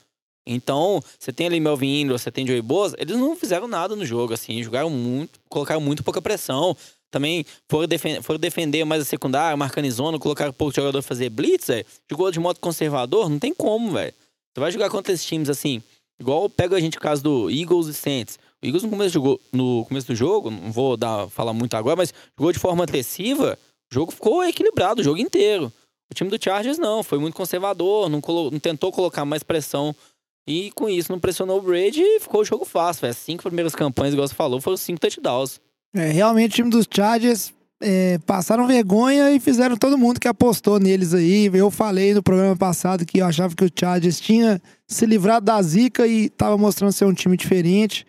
Então, 0.46 1.02
você 1.18 1.32
tem 1.32 1.46
ali 1.46 1.58
Melvin 1.58 2.02
Ingram, 2.02 2.18
você 2.18 2.30
tem 2.30 2.46
Joey 2.46 2.61
Bosa, 2.61 2.94
eles 2.98 3.16
não 3.16 3.34
fizeram 3.34 3.66
nada 3.66 3.96
no 3.96 4.04
jogo, 4.04 4.34
assim, 4.34 4.62
jogaram 4.62 4.90
muito, 4.90 5.40
colocaram 5.48 5.80
muito 5.80 6.04
pouca 6.04 6.20
pressão. 6.20 6.76
Também 7.11 7.46
foram, 7.66 7.88
defen 7.88 8.20
foram 8.20 8.38
defender 8.38 8.84
mais 8.84 9.00
a 9.00 9.04
secundária, 9.06 9.56
marcando 9.56 9.90
zona, 9.90 10.18
colocaram 10.18 10.52
pouco 10.52 10.76
jogador 10.76 11.00
fazer 11.00 11.30
blitz, 11.30 11.68
jogou 12.11 12.30
de 12.30 12.38
modo 12.38 12.61
conservador, 12.61 13.30
não 13.30 13.38
tem 13.38 13.54
como, 13.54 13.92
velho. 13.92 14.12
Você 14.52 14.61
vai 14.61 14.70
jogar 14.70 14.90
contra 14.90 15.14
esses 15.14 15.24
times 15.24 15.48
assim, 15.48 15.82
igual 16.20 16.48
pega 16.48 16.76
a 16.76 16.81
gente 16.81 16.96
o 16.96 17.00
caso 17.00 17.22
do 17.22 17.50
Eagles 17.50 17.87
e 17.87 17.94
Saints. 17.94 18.38
O 18.62 18.66
Eagles 18.66 18.83
no 18.83 18.90
começo, 18.90 19.14
jogou, 19.14 19.40
no 19.52 19.85
começo 19.87 20.07
do 20.07 20.14
jogo, 20.14 20.50
não 20.50 20.72
vou 20.72 20.96
dar, 20.96 21.28
falar 21.28 21.52
muito 21.52 21.74
agora, 21.74 21.96
mas 21.96 22.12
jogou 22.37 22.52
de 22.52 22.59
forma 22.59 22.83
agressiva, 22.83 23.59
o 23.90 23.94
jogo 23.94 24.12
ficou 24.12 24.44
equilibrado 24.44 25.00
o 25.00 25.04
jogo 25.04 25.18
inteiro. 25.18 25.72
O 26.11 26.14
time 26.14 26.31
do 26.31 26.42
Chargers 26.42 26.78
não, 26.78 27.02
foi 27.02 27.18
muito 27.18 27.35
conservador, 27.35 28.09
não, 28.09 28.20
não 28.50 28.59
tentou 28.59 28.90
colocar 28.90 29.24
mais 29.24 29.42
pressão. 29.42 29.94
E 30.46 30.70
com 30.72 30.88
isso 30.88 31.12
não 31.12 31.20
pressionou 31.20 31.59
o 31.59 31.62
Brady 31.62 32.00
e 32.00 32.20
ficou 32.20 32.40
o 32.40 32.44
jogo 32.44 32.64
fácil. 32.64 33.07
As 33.07 33.18
cinco 33.18 33.42
primeiras 33.42 33.74
campanhas, 33.74 34.14
igual 34.14 34.26
você 34.26 34.35
falou, 34.35 34.61
foram 34.61 34.78
cinco 34.78 34.98
touchdowns. 34.98 35.61
É, 35.94 36.11
realmente 36.11 36.52
o 36.52 36.54
time 36.54 36.70
dos 36.70 36.87
Chargers 36.90 37.52
é, 37.80 38.18
passaram 38.26 38.66
vergonha 38.66 39.30
e 39.32 39.40
fizeram 39.40 39.76
todo 39.76 39.98
mundo 39.98 40.18
que 40.18 40.28
apostou 40.28 40.78
neles 40.78 41.14
aí. 41.14 41.50
Eu 41.52 41.70
falei 41.70 42.14
no 42.14 42.22
programa 42.22 42.56
passado 42.56 43.06
que 43.06 43.18
eu 43.18 43.26
achava 43.26 43.54
que 43.54 43.64
o 43.64 43.70
Chargers 43.74 44.20
tinha 44.20 44.60
se 44.86 45.06
livrado 45.06 45.46
da 45.46 45.60
zica 45.62 46.06
e 46.06 46.26
estava 46.26 46.56
mostrando 46.58 46.92
ser 46.92 47.04
um 47.04 47.14
time 47.14 47.36
diferente, 47.36 48.06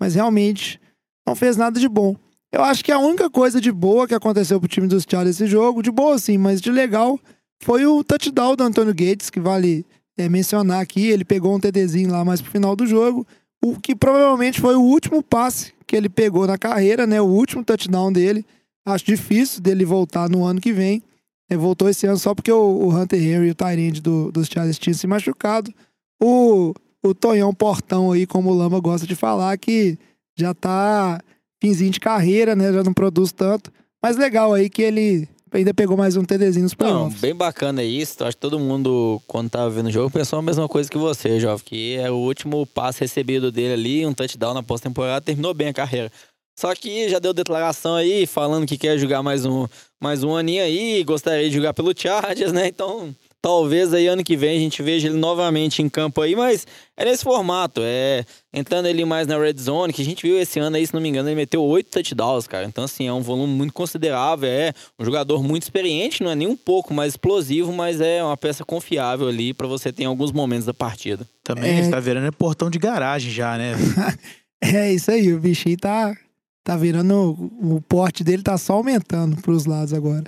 mas 0.00 0.14
realmente 0.14 0.80
não 1.26 1.34
fez 1.34 1.56
nada 1.56 1.78
de 1.78 1.88
bom. 1.88 2.16
Eu 2.50 2.62
acho 2.62 2.84
que 2.84 2.92
a 2.92 2.98
única 2.98 3.30
coisa 3.30 3.60
de 3.60 3.72
boa 3.72 4.06
que 4.06 4.14
aconteceu 4.14 4.60
pro 4.60 4.68
time 4.68 4.86
dos 4.86 5.06
Chargers 5.08 5.40
esse 5.40 5.46
jogo, 5.46 5.82
de 5.82 5.90
boa 5.90 6.18
sim, 6.18 6.36
mas 6.36 6.60
de 6.60 6.70
legal, 6.70 7.18
foi 7.62 7.86
o 7.86 8.02
touchdown 8.04 8.56
do 8.56 8.64
Antônio 8.64 8.92
Gates, 8.92 9.30
que 9.30 9.40
vale 9.40 9.86
é, 10.18 10.28
mencionar 10.28 10.82
aqui. 10.82 11.06
Ele 11.06 11.24
pegou 11.24 11.54
um 11.54 11.60
TDzinho 11.60 12.10
lá 12.10 12.24
mais 12.24 12.42
pro 12.42 12.50
final 12.50 12.76
do 12.76 12.86
jogo, 12.86 13.26
o 13.64 13.78
que 13.80 13.94
provavelmente 13.94 14.60
foi 14.60 14.74
o 14.74 14.82
último 14.82 15.22
passe 15.22 15.72
que 15.86 15.96
ele 15.96 16.08
pegou 16.08 16.46
na 16.46 16.58
carreira, 16.58 17.06
né? 17.06 17.20
O 17.20 17.26
último 17.26 17.64
touchdown 17.64 18.12
dele. 18.12 18.44
Acho 18.84 19.04
difícil 19.04 19.60
dele 19.60 19.84
voltar 19.84 20.28
no 20.28 20.44
ano 20.44 20.60
que 20.60 20.72
vem. 20.72 21.02
Ele 21.48 21.60
voltou 21.60 21.88
esse 21.88 22.06
ano 22.06 22.18
só 22.18 22.34
porque 22.34 22.50
o, 22.50 22.88
Hunter 22.88 23.22
Henry, 23.22 23.50
o 23.50 23.54
Tyrande 23.54 24.00
do, 24.00 24.32
dos 24.32 24.48
Chargers, 24.48 24.78
tinha 24.78 24.94
se 24.94 25.06
machucado. 25.06 25.72
O, 26.20 26.72
o 27.02 27.14
Tonhão 27.14 27.54
Portão 27.54 28.12
aí, 28.12 28.26
como 28.26 28.50
o 28.50 28.54
Lama 28.54 28.80
gosta 28.80 29.06
de 29.06 29.14
falar, 29.14 29.56
que 29.58 29.98
já 30.36 30.54
tá 30.54 31.20
finzinho 31.60 31.90
de 31.90 32.00
carreira, 32.00 32.56
né? 32.56 32.72
Já 32.72 32.82
não 32.82 32.92
produz 32.92 33.32
tanto. 33.32 33.70
Mas 34.02 34.16
legal 34.16 34.52
aí 34.52 34.68
que 34.68 34.82
ele 34.82 35.28
ainda 35.52 35.74
pegou 35.74 35.96
mais 35.96 36.16
um 36.16 36.24
TDzinho 36.24 36.64
nos 36.64 36.74
playoffs. 36.74 37.14
Não, 37.14 37.20
bem 37.20 37.34
bacana 37.34 37.84
isso. 37.84 38.24
Acho 38.24 38.36
que 38.36 38.40
todo 38.40 38.58
mundo, 38.58 39.20
quando 39.26 39.50
tava 39.50 39.70
vendo 39.70 39.86
o 39.86 39.92
jogo, 39.92 40.10
pensou 40.10 40.38
a 40.38 40.42
mesma 40.42 40.68
coisa 40.68 40.90
que 40.90 40.98
você, 40.98 41.38
Jovem. 41.38 41.64
Que 41.64 41.96
é 41.96 42.10
o 42.10 42.16
último 42.16 42.66
passe 42.66 43.00
recebido 43.00 43.52
dele 43.52 43.74
ali, 43.74 44.06
um 44.06 44.14
touchdown 44.14 44.54
na 44.54 44.62
pós-temporada, 44.62 45.20
terminou 45.20 45.54
bem 45.54 45.68
a 45.68 45.74
carreira. 45.74 46.10
Só 46.54 46.74
que 46.74 47.08
já 47.08 47.18
deu 47.18 47.32
declaração 47.32 47.94
aí, 47.94 48.26
falando 48.26 48.66
que 48.66 48.78
quer 48.78 48.98
jogar 48.98 49.22
mais 49.22 49.44
um, 49.44 49.66
mais 50.00 50.22
um 50.22 50.36
aninho 50.36 50.62
aí, 50.62 51.02
gostaria 51.04 51.48
de 51.48 51.56
jogar 51.56 51.74
pelo 51.74 51.92
Chargers, 51.96 52.52
né? 52.52 52.68
Então, 52.68 53.14
Talvez 53.42 53.92
aí 53.92 54.06
ano 54.06 54.22
que 54.22 54.36
vem 54.36 54.56
a 54.56 54.60
gente 54.60 54.80
veja 54.84 55.08
ele 55.08 55.18
novamente 55.18 55.82
em 55.82 55.88
campo 55.88 56.20
aí, 56.20 56.36
mas 56.36 56.64
é 56.96 57.04
nesse 57.04 57.24
formato, 57.24 57.80
é 57.82 58.24
entrando 58.54 58.86
ele 58.86 59.04
mais 59.04 59.26
na 59.26 59.36
red 59.36 59.56
zone, 59.58 59.92
que 59.92 60.00
a 60.00 60.04
gente 60.04 60.22
viu 60.22 60.38
esse 60.38 60.60
ano 60.60 60.76
aí, 60.76 60.86
se 60.86 60.94
não 60.94 61.00
me 61.00 61.08
engano, 61.08 61.28
ele 61.28 61.34
meteu 61.34 61.60
oito 61.60 61.90
touchdowns, 61.90 62.46
cara. 62.46 62.64
Então, 62.66 62.84
assim, 62.84 63.08
é 63.08 63.12
um 63.12 63.20
volume 63.20 63.52
muito 63.52 63.72
considerável, 63.72 64.48
é 64.48 64.72
um 64.96 65.04
jogador 65.04 65.42
muito 65.42 65.64
experiente, 65.64 66.22
não 66.22 66.30
é 66.30 66.36
nem 66.36 66.46
um 66.46 66.54
pouco 66.54 66.94
mais 66.94 67.14
explosivo, 67.14 67.72
mas 67.72 68.00
é 68.00 68.22
uma 68.22 68.36
peça 68.36 68.64
confiável 68.64 69.26
ali 69.26 69.52
para 69.52 69.66
você 69.66 69.92
ter 69.92 70.04
em 70.04 70.06
alguns 70.06 70.30
momentos 70.30 70.66
da 70.66 70.72
partida. 70.72 71.28
Também 71.42 71.78
é... 71.78 71.80
está 71.80 71.98
virando 71.98 72.32
portão 72.32 72.70
de 72.70 72.78
garagem 72.78 73.32
já, 73.32 73.58
né? 73.58 73.72
é 74.62 74.92
isso 74.92 75.10
aí, 75.10 75.32
o 75.32 75.40
bichinho 75.40 75.76
tá, 75.78 76.16
tá 76.64 76.76
virando, 76.76 77.50
o 77.60 77.80
porte 77.80 78.22
dele 78.22 78.42
tá 78.42 78.56
só 78.56 78.74
aumentando 78.74 79.36
pros 79.42 79.66
lados 79.66 79.92
agora. 79.92 80.24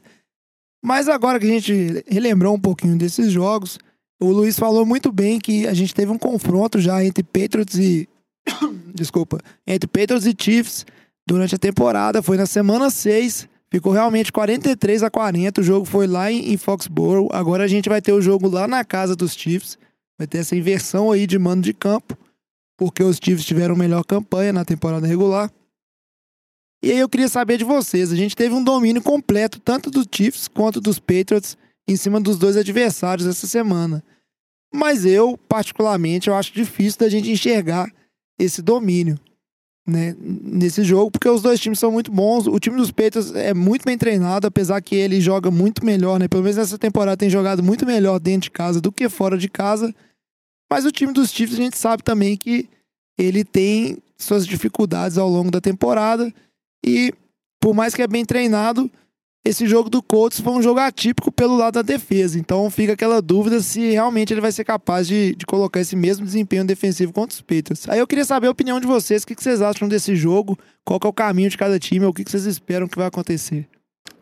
Mas 0.85 1.09
agora 1.09 1.41
que 1.41 1.47
a 1.47 1.49
gente 1.49 2.05
relembrou 2.07 2.55
um 2.55 2.61
pouquinho 2.61 2.97
desses 2.99 3.33
jogos, 3.33 3.79
o 4.21 4.31
Luiz 4.31 4.59
falou 4.59 4.85
muito 4.85 5.11
bem 5.11 5.39
que 5.39 5.67
a 5.67 5.75
gente 5.75 5.95
teve 5.95 6.13
um 6.13 6.19
confronto 6.19 6.79
já 6.79 7.05
entre 7.05 7.23
Patriots 7.23 7.79
e. 7.79 8.09
Desculpa. 8.95 9.39
Entre 9.67 9.87
Patriots 9.87 10.27
e 10.27 10.35
Chiefs 10.39 10.85
durante 11.27 11.55
a 11.55 11.59
temporada. 11.59 12.23
Foi 12.23 12.37
na 12.37 12.47
semana 12.47 12.91
6. 12.91 13.49
Ficou 13.71 13.93
realmente 13.93 14.31
43 14.31 15.03
a 15.03 15.11
40. 15.11 15.61
O 15.61 15.65
jogo 15.65 15.85
foi 15.85 16.07
lá 16.07 16.31
em 16.31 16.57
Foxborough. 16.57 17.29
Agora 17.33 17.65
a 17.65 17.69
gente 17.69 17.89
vai 17.89 18.01
ter 18.01 18.13
o 18.13 18.23
jogo 18.23 18.49
lá 18.49 18.69
na 18.69 18.85
casa 18.85 19.17
dos 19.17 19.33
Chiefs. 19.33 19.79
Vai 20.17 20.27
ter 20.27 20.39
essa 20.39 20.55
inversão 20.55 21.11
aí 21.11 21.27
de 21.27 21.39
mando 21.39 21.63
de 21.63 21.73
campo. 21.73 22.17
Porque 22.77 23.03
os 23.03 23.17
Chiefs 23.17 23.45
tiveram 23.45 23.75
melhor 23.75 24.05
campanha 24.05 24.53
na 24.53 24.65
temporada 24.65 25.07
regular. 25.07 25.51
E 26.85 26.93
aí 26.93 26.99
eu 26.99 27.09
queria 27.09 27.31
saber 27.31 27.57
de 27.57 27.65
vocês. 27.65 28.13
A 28.13 28.17
gente 28.17 28.37
teve 28.37 28.55
um 28.55 28.63
domínio 28.63 29.01
completo, 29.01 29.59
tanto 29.59 29.91
dos 29.91 30.07
Chiefs 30.15 30.47
quanto 30.47 30.83
dos 30.83 30.99
Patriots, 30.99 31.57
em 31.89 31.97
cima 31.97 32.21
dos 32.21 32.37
dois 32.37 32.59
adversários 32.59 33.27
essa 33.27 33.47
semana. 33.47 34.05
Mas 34.71 35.07
eu, 35.07 35.39
particularmente, 35.49 36.29
eu 36.29 36.35
acho 36.35 36.53
difícil 36.53 37.01
da 37.01 37.09
gente 37.09 37.31
enxergar 37.31 37.91
esse 38.39 38.61
domínio 38.61 39.19
né, 39.89 40.15
nesse 40.21 40.85
jogo, 40.85 41.11
porque 41.11 41.27
os 41.27 41.41
dois 41.41 41.59
times 41.59 41.79
são 41.79 41.91
muito 41.91 42.13
bons. 42.13 42.47
O 42.47 42.61
time 42.61 42.77
dos 42.77 42.91
Patriots 42.91 43.35
é 43.35 43.55
muito 43.55 43.87
bem 43.87 43.97
treinado, 43.97 44.47
apesar 44.47 44.83
que 44.83 44.95
ele 44.95 45.23
joga 45.23 45.51
muito 45.51 45.87
melhor, 45.87 46.21
né? 46.21 46.29
Pelo 46.29 46.43
menos 46.43 46.59
nessa 46.59 46.77
temporada 46.77 47.17
tem 47.17 47.31
jogado 47.31 47.63
muito 47.63 47.87
melhor 47.87 48.21
dentro 48.21 48.43
de 48.43 48.51
casa 48.51 48.79
do 48.79 48.93
que 48.93 49.09
fora 49.09 49.39
de 49.39 49.49
casa. 49.49 49.95
Mas 50.71 50.85
o 50.85 50.93
time 50.93 51.15
dos 51.15 51.31
Chiefs 51.31 51.59
a 51.59 51.63
gente 51.63 51.79
sabe 51.79 52.03
também 52.03 52.37
que 52.37 52.69
ele 53.17 53.43
tem 53.43 53.97
suas 54.19 54.47
dificuldades 54.47 55.17
ao 55.17 55.31
longo 55.31 55.51
da 55.51 55.63
temporada 55.63 56.31
e 56.85 57.13
por 57.61 57.75
mais 57.75 57.95
que 57.95 58.03
é 58.03 58.07
bem 58.07 58.25
treinado, 58.25 58.91
esse 59.45 59.67
jogo 59.67 59.91
do 59.91 60.03
Colts 60.03 60.41
foi 60.41 60.53
um 60.53 60.63
jogo 60.63 60.81
atípico 60.81 61.31
pelo 61.31 61.57
lado 61.57 61.75
da 61.75 61.83
defesa. 61.83 62.39
Então 62.39 62.71
fica 62.71 62.95
aquela 62.95 63.21
dúvida 63.21 63.61
se 63.61 63.91
realmente 63.91 64.33
ele 64.33 64.41
vai 64.41 64.53
ser 64.53 64.65
capaz 64.65 65.07
de, 65.07 65.35
de 65.35 65.45
colocar 65.45 65.81
esse 65.81 65.95
mesmo 65.95 66.25
desempenho 66.25 66.65
defensivo 66.65 67.13
contra 67.13 67.35
os 67.35 67.41
Patriots. 67.41 67.89
Aí 67.89 67.99
eu 67.99 68.07
queria 68.07 68.25
saber 68.25 68.47
a 68.47 68.51
opinião 68.51 68.81
de 68.81 68.87
vocês, 68.87 69.23
o 69.23 69.27
que, 69.27 69.35
que 69.35 69.43
vocês 69.43 69.61
acham 69.61 69.87
desse 69.87 70.17
jogo, 70.17 70.59
qual 70.85 71.01
é 71.03 71.07
o 71.07 71.13
caminho 71.13 71.51
de 71.51 71.59
cada 71.59 71.79
time, 71.79 72.07
o 72.07 72.13
que, 72.13 72.25
que 72.25 72.31
vocês 72.31 72.47
esperam 72.47 72.89
que 72.89 72.97
vai 72.97 73.07
acontecer. 73.07 73.67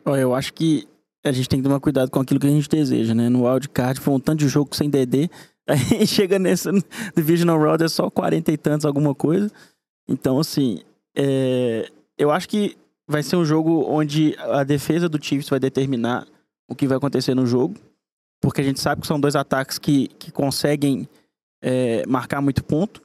Olha, 0.05 0.21
eu 0.21 0.35
acho 0.35 0.53
que 0.53 0.89
a 1.25 1.31
gente 1.31 1.49
tem 1.49 1.61
que 1.61 1.65
tomar 1.65 1.79
cuidado 1.79 2.11
com 2.11 2.21
aquilo 2.21 2.41
que 2.41 2.47
a 2.47 2.51
gente 2.51 2.69
deseja, 2.69 3.15
né? 3.15 3.29
No 3.29 3.47
wildcard 3.47 4.01
foi 4.01 4.15
um 4.15 4.21
tanto 4.21 4.41
de 4.41 4.49
jogo 4.49 4.75
sem 4.75 4.91
DD, 4.91 5.31
aí 5.69 6.05
chega 6.05 6.39
nessa 6.39 6.73
Divisional 7.17 7.61
Round 7.61 7.85
é 7.85 7.89
só 7.89 8.11
40 8.11 8.51
e 8.51 8.57
tantos 8.57 8.85
alguma 8.85 9.15
coisa. 9.15 9.51
Então, 10.09 10.41
assim, 10.41 10.81
é... 11.17 11.89
eu 12.23 12.31
acho 12.31 12.49
que 12.49 12.77
vai 13.07 13.23
ser 13.23 13.37
um 13.37 13.45
jogo 13.45 13.85
onde 13.89 14.37
a 14.39 14.63
defesa 14.63 15.09
do 15.09 15.23
Chiefs 15.23 15.49
vai 15.49 15.59
determinar 15.59 16.27
o 16.69 16.75
que 16.75 16.87
vai 16.87 16.97
acontecer 16.97 17.35
no 17.35 17.47
jogo, 17.47 17.75
porque 18.41 18.61
a 18.61 18.65
gente 18.65 18.81
sabe 18.81 19.01
que 19.01 19.07
são 19.07 19.21
dois 19.21 19.35
ataques 19.35 19.77
que, 19.77 20.07
que 20.19 20.31
conseguem 20.31 21.09
é, 21.61 22.07
marcar 22.07 22.41
muito 22.41 22.63
ponto 22.63 23.03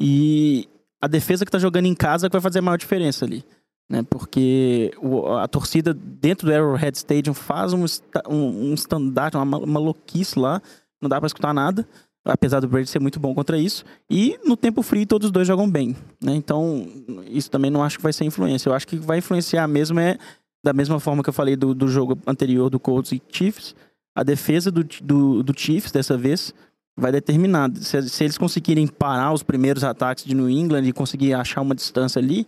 e 0.00 0.66
a 1.00 1.06
defesa 1.06 1.44
que 1.44 1.50
está 1.50 1.58
jogando 1.58 1.86
em 1.86 1.94
casa 1.94 2.28
vai 2.30 2.40
fazer 2.40 2.60
a 2.60 2.62
maior 2.62 2.78
diferença 2.78 3.24
ali. 3.24 3.44
Né, 3.86 4.02
porque 4.02 4.90
o, 4.96 5.36
a 5.36 5.46
torcida 5.46 5.92
dentro 5.92 6.46
do 6.46 6.54
Arrowhead 6.54 6.96
Stadium 6.96 7.34
faz 7.34 7.74
um, 7.74 7.84
um, 8.26 8.70
um 8.70 8.74
estandarte, 8.74 9.36
uma 9.36 9.44
maluquice 9.44 10.38
lá, 10.38 10.62
não 11.02 11.08
dá 11.08 11.20
para 11.20 11.26
escutar 11.26 11.52
nada 11.52 11.86
apesar 12.24 12.60
do 12.60 12.68
Brady 12.68 12.88
ser 12.88 13.00
muito 13.00 13.20
bom 13.20 13.34
contra 13.34 13.58
isso. 13.58 13.84
E 14.08 14.38
no 14.44 14.56
tempo 14.56 14.82
frio 14.82 15.06
todos 15.06 15.26
os 15.26 15.32
dois 15.32 15.46
jogam 15.46 15.70
bem, 15.70 15.94
né? 16.22 16.34
Então, 16.34 16.86
isso 17.26 17.50
também 17.50 17.70
não 17.70 17.82
acho 17.82 17.98
que 17.98 18.02
vai 18.02 18.12
ser 18.12 18.24
influência. 18.24 18.68
Eu 18.68 18.74
acho 18.74 18.86
que 18.86 18.96
vai 18.96 19.18
influenciar 19.18 19.68
mesmo 19.68 20.00
é 20.00 20.18
da 20.64 20.72
mesma 20.72 20.98
forma 20.98 21.22
que 21.22 21.28
eu 21.28 21.34
falei 21.34 21.56
do, 21.56 21.74
do 21.74 21.86
jogo 21.88 22.18
anterior 22.26 22.70
do 22.70 22.80
Colts 22.80 23.12
e 23.12 23.22
Chiefs, 23.30 23.74
a 24.16 24.22
defesa 24.22 24.70
do, 24.70 24.82
do, 24.82 25.42
do 25.42 25.52
Chiefs 25.58 25.92
dessa 25.92 26.16
vez 26.16 26.54
vai 26.96 27.12
determinar. 27.12 27.70
Se, 27.76 28.08
se, 28.08 28.24
eles 28.24 28.38
conseguirem 28.38 28.86
parar 28.86 29.32
os 29.34 29.42
primeiros 29.42 29.84
ataques 29.84 30.24
de 30.24 30.34
New 30.34 30.48
England 30.48 30.84
e 30.84 30.92
conseguir 30.92 31.34
achar 31.34 31.60
uma 31.60 31.74
distância 31.74 32.18
ali, 32.18 32.46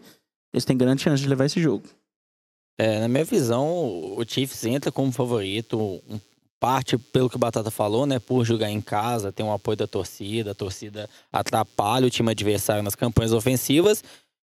eles 0.54 0.64
têm 0.64 0.78
grande 0.78 1.02
chance 1.02 1.22
de 1.22 1.28
levar 1.28 1.44
esse 1.44 1.60
jogo. 1.60 1.84
É, 2.78 3.00
na 3.00 3.08
minha 3.08 3.24
visão, 3.24 3.66
o 4.16 4.24
Chiefs 4.26 4.64
entra 4.64 4.90
como 4.90 5.12
favorito, 5.12 5.78
um 5.78 6.18
parte 6.58 6.96
pelo 6.96 7.28
que 7.28 7.36
o 7.36 7.38
Batata 7.38 7.70
falou, 7.70 8.06
né, 8.06 8.18
por 8.18 8.44
jogar 8.44 8.70
em 8.70 8.80
casa, 8.80 9.32
tem 9.32 9.44
um 9.44 9.52
apoio 9.52 9.76
da 9.76 9.86
torcida, 9.86 10.52
a 10.52 10.54
torcida 10.54 11.08
atrapalha 11.32 12.06
o 12.06 12.10
time 12.10 12.30
adversário 12.30 12.82
nas 12.82 12.94
campanhas 12.94 13.32
ofensivas 13.32 14.02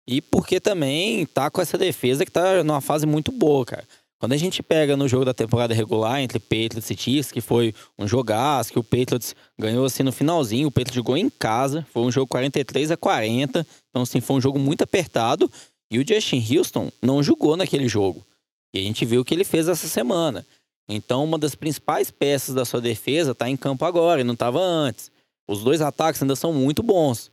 e 0.08 0.22
porque 0.22 0.60
também 0.60 1.26
tá 1.26 1.50
com 1.50 1.62
essa 1.62 1.78
defesa 1.78 2.26
que 2.26 2.32
tá 2.32 2.64
numa 2.64 2.80
fase 2.80 3.06
muito 3.06 3.32
boa, 3.32 3.66
cara. 3.66 3.86
Quando 4.20 4.34
a 4.34 4.38
gente 4.38 4.64
pega 4.64 4.98
no 4.98 5.08
jogo 5.08 5.26
da 5.26 5.34
temporada 5.34 5.76
regular 5.76 6.22
entre 6.22 6.40
Patriots 6.40 6.90
e 6.90 6.98
Chiefs, 6.98 7.32
que 7.32 7.42
foi 7.42 7.76
um 8.00 8.08
jogaço, 8.08 8.72
que 8.72 8.80
o 8.80 8.84
Patriots 8.84 9.36
ganhou 9.60 9.86
assim 9.86 10.02
no 10.02 10.12
finalzinho, 10.12 10.70
o 10.70 10.72
Patriots 10.72 10.96
jogou 10.96 11.16
em 11.16 11.30
casa, 11.30 11.86
foi 11.94 12.02
um 12.02 12.12
jogo 12.12 12.26
43 12.26 12.90
a 12.92 12.98
40, 12.98 13.68
então 13.90 14.02
assim, 14.02 14.20
foi 14.20 14.38
um 14.38 14.42
jogo 14.42 14.58
muito 14.58 14.84
apertado, 14.84 15.52
e 15.92 16.00
o 16.00 16.06
Justin 16.08 16.44
Houston 16.52 16.92
não 17.00 17.22
jogou 17.22 17.56
naquele 17.56 17.88
jogo. 17.88 18.26
E 18.74 18.80
a 18.80 18.82
gente 18.82 19.06
viu 19.06 19.22
o 19.22 19.26
que 19.26 19.36
ele 19.36 19.44
fez 19.44 19.68
essa 19.68 19.88
semana. 19.88 20.46
Então, 20.88 21.24
uma 21.24 21.38
das 21.38 21.56
principais 21.56 22.10
peças 22.10 22.56
da 22.56 22.64
sua 22.64 22.80
defesa 22.80 23.32
está 23.32 23.50
em 23.50 23.58
campo 23.58 23.84
agora 23.84 24.22
e 24.22 24.24
não 24.24 24.34
estava 24.34 24.60
antes. 24.60 25.12
Os 25.48 25.64
dois 25.64 25.82
ataques 25.82 26.22
ainda 26.22 26.36
são 26.36 26.54
muito 26.54 26.82
bons. 26.82 27.32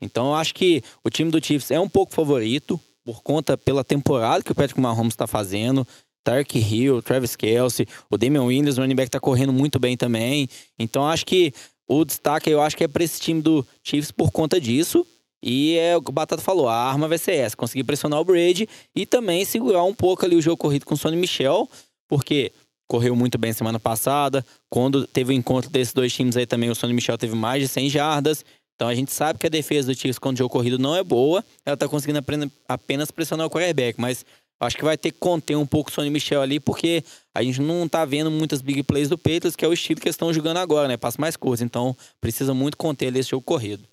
Então, 0.00 0.28
eu 0.28 0.34
acho 0.34 0.54
que 0.54 0.82
o 1.02 1.10
time 1.10 1.30
do 1.30 1.44
Chiefs 1.44 1.70
é 1.70 1.80
um 1.80 1.88
pouco 1.88 2.14
favorito 2.14 2.80
por 3.04 3.22
conta 3.22 3.56
pela 3.56 3.82
temporada 3.82 4.42
que 4.42 4.52
o 4.52 4.54
Patrick 4.54 4.80
Mahomes 4.80 5.14
está 5.14 5.26
fazendo. 5.26 5.86
Tark 6.24 6.54
Hill, 6.54 7.02
Travis 7.02 7.34
Kelsey, 7.34 7.86
o 8.08 8.16
Damian 8.16 8.44
Williams, 8.44 8.78
o 8.78 8.80
running 8.80 8.94
back 8.94 9.08
está 9.08 9.18
correndo 9.18 9.52
muito 9.52 9.80
bem 9.80 9.96
também. 9.96 10.48
Então, 10.78 11.06
acho 11.06 11.26
que 11.26 11.52
o 11.88 12.04
destaque 12.04 12.48
eu 12.48 12.62
acho 12.62 12.76
que 12.76 12.84
é 12.84 12.88
para 12.88 13.02
esse 13.02 13.20
time 13.20 13.42
do 13.42 13.66
Chiefs 13.82 14.12
por 14.12 14.30
conta 14.30 14.60
disso. 14.60 15.04
E 15.42 15.76
é 15.76 15.96
o 15.96 16.02
que 16.02 16.10
o 16.10 16.12
Batata 16.12 16.40
falou, 16.40 16.68
a 16.68 16.76
arma 16.76 17.08
vai 17.08 17.18
ser 17.18 17.32
essa, 17.32 17.56
conseguir 17.56 17.82
pressionar 17.82 18.20
o 18.20 18.24
Brady 18.24 18.68
e 18.94 19.04
também 19.04 19.44
segurar 19.44 19.82
um 19.82 19.92
pouco 19.92 20.24
ali 20.24 20.36
o 20.36 20.40
jogo 20.40 20.56
corrido 20.56 20.86
com 20.86 20.94
o 20.94 20.96
Sonny 20.96 21.16
Michel, 21.16 21.68
porque 22.08 22.52
correu 22.88 23.16
muito 23.16 23.38
bem 23.38 23.52
semana 23.52 23.80
passada. 23.80 24.44
Quando 24.70 25.06
teve 25.06 25.32
o 25.32 25.36
encontro 25.36 25.70
desses 25.70 25.94
dois 25.94 26.12
times 26.12 26.36
aí 26.36 26.46
também, 26.46 26.70
o 26.70 26.74
Sonny 26.74 26.92
Michel 26.92 27.18
teve 27.18 27.34
mais 27.34 27.62
de 27.62 27.68
100 27.68 27.90
jardas. 27.90 28.44
Então 28.74 28.88
a 28.88 28.94
gente 28.94 29.12
sabe 29.12 29.38
que 29.38 29.46
a 29.46 29.50
defesa 29.50 29.92
do 29.92 29.98
Chiefs 29.98 30.18
quando 30.18 30.36
o 30.36 30.38
jogo 30.38 30.50
corrido 30.50 30.78
não 30.78 30.96
é 30.96 31.02
boa. 31.02 31.44
Ela 31.64 31.76
tá 31.76 31.88
conseguindo 31.88 32.20
apenas 32.68 33.10
pressionar 33.10 33.46
o 33.46 33.50
quarterback, 33.50 34.00
mas 34.00 34.24
acho 34.60 34.76
que 34.76 34.84
vai 34.84 34.96
ter 34.96 35.10
que 35.10 35.18
conter 35.18 35.56
um 35.56 35.66
pouco 35.66 35.90
o 35.90 35.92
Sonny 35.92 36.10
Michel 36.10 36.40
ali, 36.40 36.60
porque 36.60 37.04
a 37.34 37.42
gente 37.42 37.60
não 37.60 37.88
tá 37.88 38.04
vendo 38.04 38.30
muitas 38.30 38.60
big 38.60 38.82
plays 38.82 39.08
do 39.08 39.18
Patriots, 39.18 39.56
que 39.56 39.64
é 39.64 39.68
o 39.68 39.72
estilo 39.72 40.00
que 40.00 40.06
eles 40.06 40.14
estão 40.14 40.32
jogando 40.32 40.58
agora, 40.58 40.88
né? 40.88 40.96
Passa 40.96 41.20
mais 41.20 41.36
curtos. 41.36 41.62
Então 41.62 41.96
precisa 42.20 42.54
muito 42.54 42.76
conter 42.76 43.08
ali 43.08 43.20
esse 43.20 43.30
jogo 43.30 43.42
corrido. 43.42 43.84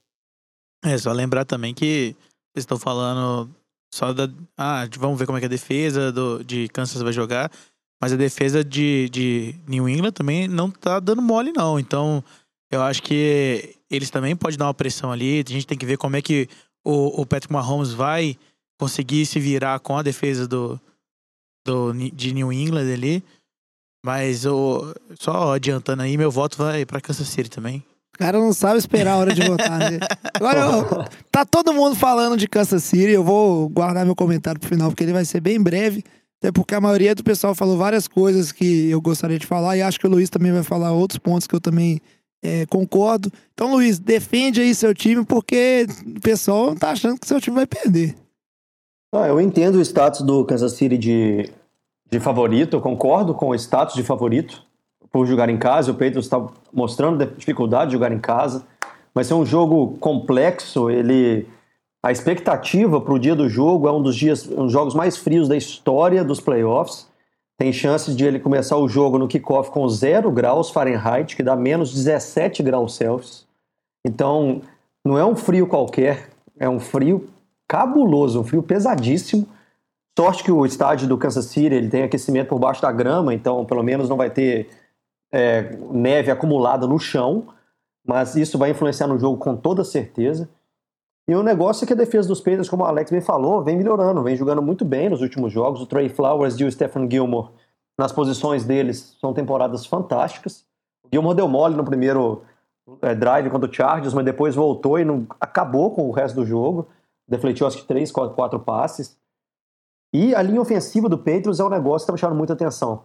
É, 0.84 0.97
só 0.97 1.12
lembrar 1.12 1.45
também 1.45 1.73
que 1.73 2.15
vocês 2.54 2.63
estão 2.63 2.80
falando 2.80 3.49
só 3.93 4.13
da. 4.13 4.30
Ah, 4.58 4.88
vamos 4.97 5.19
ver 5.19 5.25
como 5.25 5.38
é 5.38 5.41
que 5.41 5.45
a 5.45 5.49
defesa 5.49 6.12
do, 6.12 6.43
de 6.43 6.67
Kansas 6.69 7.02
vai 7.02 7.12
jogar. 7.12 7.52
Mas 8.02 8.14
a 8.14 8.16
defesa 8.16 8.64
de, 8.64 9.10
de 9.10 9.56
New 9.68 9.88
England 9.90 10.12
também 10.12 10.48
não 10.48 10.72
tá 10.72 11.00
dando 11.00 11.22
mole, 11.22 11.52
não. 11.52 11.78
Então, 11.78 12.24
eu 12.72 12.82
acho 12.82 13.04
que 13.04 13.76
eles 13.90 14.10
também 14.10 14.36
podem 14.36 14.58
dar 14.58 14.68
uma 14.68 14.74
pressão 14.74 15.12
ali. 15.12 15.44
A 15.46 15.52
gente 15.52 15.68
tem 15.68 15.78
que 15.78 15.86
ver 15.86 15.98
como 15.98 16.16
é 16.16 16.22
que 16.22 16.48
o, 16.86 17.22
o 17.22 17.26
Patrick 17.26 17.52
Mahomes 17.52 17.92
vai 17.92 18.38
conseguir 18.80 19.26
se 19.26 19.40
virar 19.40 19.80
com 19.80 19.98
a 19.98 20.02
defesa 20.02 20.48
do, 20.48 20.80
do, 21.66 21.94
de 21.94 22.34
New 22.34 22.54
England 22.54 22.94
ali. 22.94 23.24
Mas 24.06 24.46
o, 24.46 24.96
só 25.20 25.56
adiantando 25.56 26.02
aí, 26.02 26.18
meu 26.18 26.32
voto 26.32 26.58
vai 26.58 26.86
para 26.86 27.02
Kansas 27.02 27.28
City 27.28 27.50
também. 27.50 27.84
O 28.16 28.18
cara 28.18 28.38
não 28.38 28.54
sabe 28.54 28.80
esperar 28.80 29.14
a 29.14 29.18
hora 29.18 29.34
de 29.34 29.42
votar, 29.42 29.78
né? 29.78 30.00
Agora, 30.34 30.60
eu, 30.60 31.06
tá 31.32 31.46
todo 31.46 31.74
mundo 31.74 31.96
falando 31.96 32.38
de 32.38 32.48
Kansas 32.48 32.84
City. 32.84 33.12
Eu 33.12 33.24
vou 33.24 33.68
guardar 33.70 34.06
meu 34.06 34.16
comentário 34.16 34.60
pro 34.60 34.70
final, 34.70 34.90
porque 34.90 35.04
ele 35.04 35.14
vai 35.14 35.26
ser 35.26 35.42
bem 35.42 35.62
breve. 35.62 36.04
Até 36.39 36.52
porque 36.54 36.73
a 36.73 36.82
maioria 36.82 37.13
do 37.13 37.23
pessoal 37.23 37.54
falou 37.54 37.78
várias 37.78 38.08
coisas 38.08 38.52
que 38.52 38.89
eu 38.89 39.02
gostaria 39.02 39.38
de 39.38 39.45
falar 39.45 39.75
e 39.75 39.82
acho 39.82 39.99
que 39.99 40.08
o 40.08 40.10
Luiz 40.10 40.30
também 40.30 40.54
vai 40.54 40.63
falar 40.63 40.93
outros 40.93 41.19
pontos 41.19 41.45
que 41.45 41.54
eu 41.54 41.60
também 41.60 42.02
é, 42.41 42.65
concordo. 42.65 43.30
Então, 43.54 43.73
Luiz, 43.73 43.99
defende 43.99 44.62
aí 44.62 44.73
seu 44.73 44.93
time 44.93 45.25
porque 45.25 45.86
o 46.15 46.21
pessoal 46.21 46.73
tá 46.75 46.91
achando 46.91 47.19
que 47.19 47.28
seu 47.28 47.41
time 47.41 47.58
vai 47.58 47.67
perder. 47.67 48.15
Ah, 49.13 49.28
eu 49.28 49.41
entendo 49.41 49.75
o 49.75 49.82
status 49.82 50.21
do 50.21 50.45
Kansas 50.45 50.73
City 50.73 50.97
de, 50.97 51.52
de 52.10 52.19
favorito, 52.19 52.78
eu 52.78 52.82
concordo 52.82 53.34
com 53.34 53.49
o 53.49 53.56
status 53.56 53.95
de 53.95 54.04
favorito 54.04 54.63
por 55.12 55.25
jogar 55.25 55.49
em 55.49 55.58
casa. 55.58 55.91
O 55.91 55.95
Patriots 55.95 56.25
está 56.25 56.47
mostrando 56.71 57.25
dificuldade 57.36 57.89
de 57.89 57.93
jogar 57.93 58.12
em 58.12 58.19
casa, 58.19 58.65
mas 59.13 59.30
é 59.30 59.36
um 59.36 59.45
jogo 59.45 59.97
complexo. 59.99 60.89
Ele 60.89 61.47
a 62.02 62.12
expectativa 62.12 63.02
para 63.02 63.14
o 63.14 63.20
dia 63.20 63.36
do 63.36 63.50
jogo 63.50 63.88
é 63.88 63.92
um 63.92 64.02
dos 64.02 64.16
dias, 64.16 64.48
um 64.48 64.64
dos 64.64 64.72
jogos 64.72 64.96
mais 64.96 65.18
frios 65.18 65.48
da 65.50 65.58
história 65.58 66.24
dos 66.24 66.40
playoffs. 66.40 67.10
Tem 67.58 67.74
chances 67.74 68.16
de 68.16 68.24
ele 68.24 68.40
começar 68.40 68.78
o 68.78 68.88
jogo 68.88 69.18
no 69.18 69.28
kickoff 69.28 69.70
com 69.70 69.88
0 69.88 70.32
graus 70.32 70.70
Fahrenheit, 70.70 71.36
que 71.36 71.44
dá 71.44 71.58
menos 71.58 71.94
17 71.94 72.64
graus 72.64 72.96
Celsius. 72.96 73.46
Então, 74.06 74.62
não 75.04 75.18
é 75.18 75.26
um 75.26 75.36
frio 75.36 75.68
qualquer, 75.68 76.30
é 76.58 76.70
um 76.70 76.80
frio 76.80 77.28
cabuloso, 77.68 78.40
um 78.40 78.44
frio 78.46 78.64
pesadíssimo. 78.64 79.46
Sorte 80.18 80.44
que 80.44 80.52
o 80.52 80.66
estádio 80.66 81.08
do 81.08 81.18
Kansas 81.18 81.46
City 81.46 81.76
ele 81.76 81.90
tem 81.90 82.04
aquecimento 82.04 82.48
por 82.48 82.60
baixo 82.60 82.82
da 82.82 82.92
grama, 82.94 83.34
então 83.34 83.66
pelo 83.66 83.84
menos 83.84 84.08
não 84.08 84.16
vai 84.16 84.30
ter 84.30 84.70
é, 85.32 85.78
neve 85.92 86.32
acumulada 86.32 86.88
no 86.88 86.98
chão, 86.98 87.48
mas 88.06 88.38
isso 88.38 88.58
vai 88.58 88.72
influenciar 88.72 89.08
no 89.08 89.20
jogo 89.20 89.38
com 89.38 89.56
toda 89.56 89.84
certeza. 89.84 90.50
E 91.30 91.36
o 91.36 91.44
negócio 91.44 91.84
é 91.84 91.88
que 91.88 91.94
a 91.94 91.96
defesa 91.96 92.28
dos 92.28 92.39
Patriots, 92.39 92.68
como 92.68 92.82
o 92.82 92.88
Alex 92.88 93.12
bem 93.12 93.22
falou, 93.22 93.63
vem 93.63 93.78
melhorando, 93.78 94.24
vem 94.24 94.36
jogando 94.36 94.63
muito 94.63 94.84
bem 94.84 95.12
nos 95.12 95.22
últimos 95.22 95.54
jogos. 95.54 95.80
O 95.80 95.86
Trey 95.86 96.10
Flowers 96.10 96.60
e 96.60 96.64
o 96.64 96.72
Stephen 96.72 97.08
Gilmore, 97.08 97.49
nas 97.95 98.12
posições 98.12 98.66
deles, 98.66 99.16
são 99.22 99.32
temporadas 99.32 99.86
fantásticas. 99.86 100.66
O 101.06 101.10
Gilmore 101.14 101.36
deu 101.36 101.47
mole 101.47 101.76
no 101.76 101.84
primeiro 101.84 102.41
é, 103.03 103.14
drive 103.14 103.47
contra 103.51 103.70
o 103.70 103.72
Chargers, 103.72 104.12
mas 104.12 104.26
depois 104.26 104.56
voltou 104.56 104.97
e 104.97 105.06
não 105.06 105.28
acabou 105.39 105.91
com 105.91 106.10
o 106.10 106.12
resto 106.12 106.34
do 106.34 106.47
jogo. 106.47 106.88
Defletiu 107.28 107.68
acho 107.68 107.78
que 107.78 107.88
três, 107.88 108.12
quatro, 108.12 108.36
quatro 108.36 108.60
passes. 108.60 109.16
E 110.12 110.34
a 110.34 110.41
linha 110.41 110.60
ofensiva 110.62 111.08
do 111.08 111.20
Patriots 111.20 111.60
é 111.60 111.64
um 111.64 111.70
negócio 111.70 112.08
que 112.08 112.12
está 112.12 112.14
me 112.14 112.18
chamando 112.18 112.39
muita 112.39 112.53
atenção. 112.53 113.03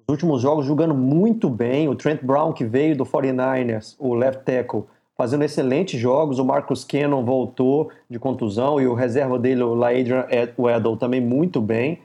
Os 0.00 0.12
últimos 0.12 0.42
jogos 0.42 0.66
jogando 0.66 0.92
muito 0.92 1.48
bem. 1.48 1.88
O 1.88 1.94
Trent 1.94 2.20
Brown, 2.20 2.52
que 2.52 2.64
veio 2.64 2.96
do 2.96 3.04
49ers, 3.04 3.94
o 3.96 4.12
left 4.12 4.42
tackle, 4.42 4.86
fazendo 5.16 5.44
excelentes 5.44 6.00
jogos. 6.00 6.38
O 6.38 6.44
Marcus 6.44 6.84
Cannon 6.84 7.24
voltou 7.24 7.90
de 8.08 8.18
contusão 8.18 8.80
e 8.80 8.86
o 8.86 8.94
reserva 8.94 9.38
dele, 9.38 9.62
o 9.62 9.74
Laadrian 9.74 10.26
Weddle, 10.58 10.96
também 10.96 11.20
muito 11.20 11.60
bem. 11.60 12.00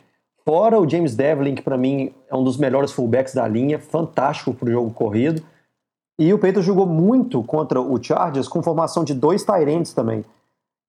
Fora 0.46 0.80
o 0.80 0.90
James 0.90 1.16
Devlin, 1.16 1.56
que 1.56 1.62
para 1.62 1.78
mim 1.78 2.12
é 2.30 2.36
um 2.36 2.44
dos 2.44 2.58
melhores 2.58 2.92
fullbacks 2.92 3.34
da 3.34 3.48
linha, 3.48 3.78
fantástico 3.78 4.54
para 4.54 4.70
o 4.70 4.72
jogo 4.72 4.92
corrido. 4.92 5.44
E 6.18 6.34
o 6.34 6.40
Peito 6.40 6.62
jogou 6.62 6.86
muito 6.86 7.42
contra 7.44 7.80
o 7.80 8.02
Chargers 8.02 8.48
com 8.48 8.62
formação 8.62 9.04
de 9.04 9.14
dois 9.14 9.44
Tyrants 9.44 9.94
também. 9.94 10.26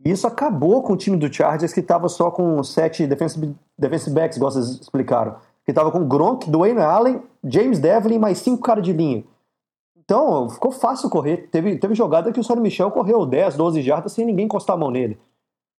E 0.05 0.11
isso 0.11 0.27
acabou 0.27 0.83
com 0.83 0.95
o 0.95 0.97
time 0.97 1.17
do 1.17 1.33
Chargers, 1.33 1.73
que 1.73 1.81
estava 1.81 2.09
só 2.09 2.31
com 2.31 2.63
sete 2.65 3.07
defensive, 3.07 3.55
defensive 3.79 4.15
backs, 4.15 4.37
igual 4.37 4.51
vocês 4.51 4.81
explicaram. 4.81 5.37
Que 5.65 5.73
estava 5.73 5.91
com 5.91 6.09
Gronk, 6.09 6.51
Dwayne 6.51 6.81
Allen, 6.81 7.23
James 7.45 7.79
Devlin 7.79 8.19
mais 8.19 8.39
cinco 8.39 8.63
caras 8.63 8.83
de 8.83 8.93
linha. 8.93 9.23
Então, 10.11 10.51
ficou 10.51 10.73
fácil 10.73 11.09
correr. 11.09 11.49
Teve, 11.53 11.77
teve 11.79 11.95
jogada 11.95 12.33
que 12.33 12.41
o 12.41 12.43
Sonny 12.43 12.61
Michel 12.61 12.91
correu 12.91 13.25
10, 13.25 13.55
12 13.55 13.81
jardas 13.81 14.11
sem 14.11 14.27
ninguém 14.27 14.47
encostar 14.47 14.75
a 14.75 14.77
mão 14.77 14.91
nele. 14.91 15.17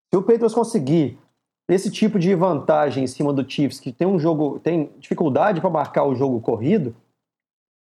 Se 0.09 0.15
o 0.15 0.21
Patriots 0.21 0.53
conseguir 0.53 1.19
esse 1.67 1.91
tipo 1.91 2.17
de 2.17 2.33
vantagem 2.33 3.03
em 3.03 3.07
cima 3.07 3.33
do 3.33 3.49
Chiefs, 3.49 3.81
que 3.81 3.91
tem 3.91 4.07
um 4.07 4.17
jogo, 4.17 4.57
tem 4.59 4.89
dificuldade 4.99 5.59
para 5.59 5.69
marcar 5.69 6.05
o 6.05 6.15
jogo 6.15 6.39
corrido, 6.39 6.95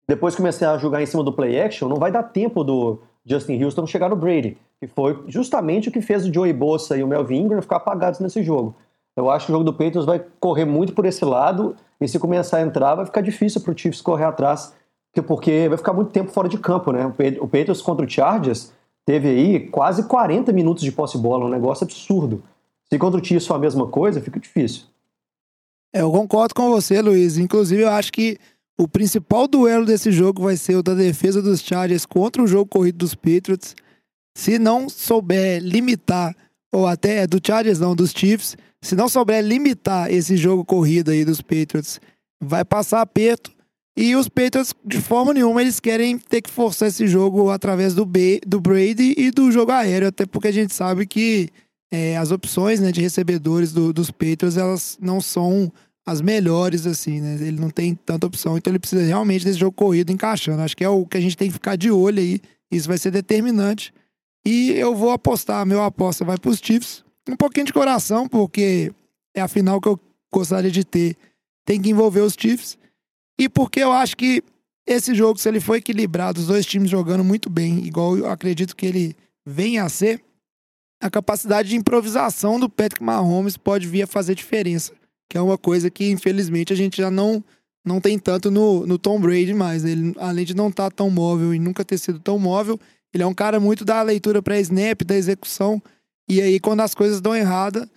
depois 0.06 0.36
começar 0.36 0.74
a 0.74 0.78
jogar 0.78 1.02
em 1.02 1.06
cima 1.06 1.24
do 1.24 1.32
play 1.32 1.58
action, 1.58 1.88
não 1.88 1.96
vai 1.96 2.12
dar 2.12 2.24
tempo 2.24 2.66
do 2.66 3.00
Justin 3.26 3.64
Houston 3.64 3.88
chegar 3.88 4.10
no 4.10 4.18
Brady, 4.18 4.58
que 4.82 4.88
foi 4.88 5.24
justamente 5.28 5.88
o 5.88 5.92
que 5.92 6.02
fez 6.02 6.26
o 6.26 6.34
Joey 6.34 6.52
Bosa 6.52 6.98
e 6.98 7.04
o 7.04 7.08
Melvin 7.08 7.44
Ingram 7.44 7.62
ficar 7.62 7.78
apagados 7.78 8.20
nesse 8.20 8.44
jogo. 8.44 8.76
Eu 9.16 9.30
acho 9.30 9.46
que 9.46 9.54
o 9.54 9.56
jogo 9.56 9.64
do 9.64 9.74
Patriots 9.74 10.06
vai 10.06 10.22
correr 10.42 10.66
muito 10.66 10.92
por 10.92 11.06
esse 11.06 11.24
lado, 11.24 11.78
e 12.00 12.10
se 12.10 12.20
começar 12.20 12.58
a 12.58 12.62
entrar, 12.62 12.96
vai 12.96 13.06
ficar 13.06 13.22
difícil 13.22 13.62
para 13.62 13.72
o 13.72 13.78
Chiefs 13.78 14.02
correr 14.02 14.26
atrás, 14.26 14.76
porque 15.22 15.68
vai 15.70 15.78
ficar 15.78 15.94
muito 15.94 16.12
tempo 16.12 16.32
fora 16.32 16.50
de 16.50 16.58
campo, 16.58 16.92
né? 16.92 17.06
O 17.40 17.48
Patriots 17.48 17.82
contra 17.82 18.06
o 18.06 18.10
Chargers 18.10 18.72
teve 19.06 19.30
aí 19.30 19.60
quase 19.70 20.04
40 20.04 20.52
minutos 20.52 20.84
de 20.84 20.92
posse 20.92 21.18
bola, 21.18 21.46
um 21.46 21.50
negócio 21.50 21.84
absurdo. 21.84 22.44
Se 22.90 22.98
contra 23.00 23.20
o 23.20 23.24
Chiefs 23.24 23.48
for 23.48 23.56
a 23.56 23.60
mesma 23.60 23.88
coisa, 23.88 24.22
fica 24.22 24.40
difícil. 24.40 24.84
É, 25.94 26.02
eu 26.02 26.12
concordo 26.12 26.54
com 26.54 26.70
você, 26.70 27.02
Luiz. 27.02 27.38
Inclusive, 27.38 27.84
eu 27.84 27.90
acho 27.90 28.12
que 28.12 28.38
o 28.78 28.88
principal 28.88 29.48
duelo 29.48 29.86
desse 29.86 30.12
jogo 30.12 30.44
vai 30.44 30.58
ser 30.58 30.76
o 30.76 30.84
da 30.84 30.94
defesa 30.94 31.42
dos 31.42 31.62
Chargers 31.62 32.06
contra 32.06 32.44
o 32.44 32.48
jogo 32.48 32.70
corrido 32.70 32.98
dos 32.98 33.16
Patriots. 33.16 33.74
Se 34.38 34.60
não 34.60 34.90
souber 34.90 35.62
limitar, 35.62 36.36
ou 36.74 36.86
até 36.86 37.26
do 37.26 37.40
Chargers 37.42 37.80
não, 37.80 37.96
dos 37.96 38.12
Chiefs, 38.12 38.58
se 38.82 38.96
não 38.96 39.08
souber 39.08 39.42
limitar 39.42 40.12
esse 40.12 40.36
jogo 40.36 40.66
corrido 40.66 41.12
aí 41.12 41.24
dos 41.24 41.42
Patriots, 41.42 42.02
vai 42.42 42.66
passar 42.66 43.02
aperto. 43.02 43.55
E 43.98 44.16
os 44.16 44.28
Patriots, 44.28 44.74
de 44.84 45.00
forma 45.00 45.34
nenhuma, 45.34 45.62
eles 45.62 45.80
querem 45.80 46.18
ter 46.18 46.42
que 46.42 46.52
forçar 46.52 46.90
esse 46.90 47.08
jogo 47.08 47.50
através 47.50 47.94
do, 47.94 48.06
B, 48.06 48.42
do 48.46 48.60
Brady 48.60 49.16
e 49.18 49.32
do 49.32 49.50
jogo 49.52 49.72
aéreo, 49.72 50.10
até 50.10 50.26
porque 50.26 50.50
a 50.50 50.52
gente 50.52 50.74
sabe 50.74 51.06
que 51.06 51.50
é, 51.92 52.18
as 52.18 52.30
opções 52.30 52.82
né, 52.82 52.92
de 52.92 53.00
recebedores 53.00 53.72
do, 53.72 53.94
dos 53.94 54.12
Patriots, 54.12 54.58
elas 54.58 54.98
não 55.02 55.22
são 55.22 55.72
as 56.06 56.22
melhores, 56.22 56.86
assim, 56.86 57.22
né? 57.22 57.36
Ele 57.36 57.60
não 57.60 57.70
tem 57.70 57.96
tanta 57.96 58.28
opção, 58.28 58.58
então 58.58 58.72
ele 58.72 58.80
precisa 58.80 59.02
realmente 59.02 59.44
desse 59.44 59.58
jogo 59.58 59.72
corrido 59.72 60.12
encaixando. 60.12 60.62
Acho 60.62 60.78
que 60.78 60.84
é 60.84 60.90
o 60.90 61.06
que 61.06 61.18
a 61.18 61.22
gente 61.22 61.36
tem 61.38 61.48
que 61.48 61.54
ficar 61.54 61.76
de 61.76 61.90
olho 61.90 62.20
aí. 62.20 62.40
Isso 62.72 62.88
vai 62.88 62.98
ser 62.98 63.12
determinante. 63.12 63.94
E 64.46 64.72
eu 64.72 64.94
vou 64.94 65.10
apostar, 65.10 65.66
meu 65.66 65.82
aposta 65.82 66.24
vai 66.24 66.38
para 66.38 66.52
os 66.52 66.60
Chiefs. 66.60 67.04
Um 67.28 67.36
pouquinho 67.36 67.66
de 67.66 67.74
coração, 67.74 68.28
porque 68.28 68.94
é 69.34 69.42
a 69.42 69.48
final 69.48 69.82
que 69.82 69.88
eu 69.88 70.00
gostaria 70.32 70.70
de 70.70 70.84
ter. 70.84 71.16
Tem 71.66 71.82
que 71.82 71.90
envolver 71.90 72.22
os 72.22 72.36
Chiefs. 72.38 72.78
E 73.40 73.50
porque 73.50 73.80
eu 73.80 73.92
acho 73.92 74.16
que 74.16 74.44
esse 74.88 75.14
jogo, 75.16 75.40
se 75.40 75.50
ele 75.50 75.60
for 75.60 75.76
equilibrado, 75.76 76.40
os 76.40 76.48
dois 76.48 76.66
times 76.66 76.90
jogando 76.90 77.24
muito 77.24 77.50
bem, 77.50 77.86
igual 77.86 78.18
eu 78.18 78.30
acredito 78.30 78.76
que 78.76 78.86
ele 78.86 79.16
venha 79.46 79.84
a 79.84 79.90
ser, 79.90 80.24
a 81.02 81.10
capacidade 81.10 81.70
de 81.70 81.76
improvisação 81.76 82.60
do 82.60 82.70
Patrick 82.70 83.04
Mahomes 83.04 83.58
pode 83.58 83.88
vir 83.88 84.04
a 84.04 84.08
fazer 84.08 84.36
diferença 84.36 84.94
que 85.30 85.38
é 85.38 85.42
uma 85.42 85.58
coisa 85.58 85.90
que 85.90 86.10
infelizmente 86.10 86.72
a 86.72 86.76
gente 86.76 86.98
já 86.98 87.10
não 87.10 87.44
não 87.86 88.02
tem 88.02 88.18
tanto 88.18 88.50
no, 88.50 88.84
no 88.88 88.98
Tom 88.98 89.20
Brady 89.20 89.54
mais. 89.54 89.86
Ele, 89.86 90.12
além 90.18 90.44
de 90.44 90.56
não 90.56 90.70
estar 90.70 90.90
tá 90.90 90.96
tão 90.96 91.10
móvel 91.12 91.54
e 91.54 91.60
nunca 91.60 91.86
ter 91.86 92.00
sido 92.00 92.20
tão 92.20 92.40
móvel, 92.40 92.80
ele 93.14 93.22
é 93.22 93.28
um 93.28 93.34
cara 93.34 93.60
muito 93.60 93.86
da 93.86 94.02
leitura 94.02 94.42
para 94.42 94.60
snap, 94.60 95.04
da 95.04 95.16
execução. 95.16 95.80
E 96.28 96.42
aí, 96.42 96.60
quando 96.60 96.80
as 96.80 96.96
coisas 96.96 97.22
dão 97.22 97.36
errada, 97.36 97.88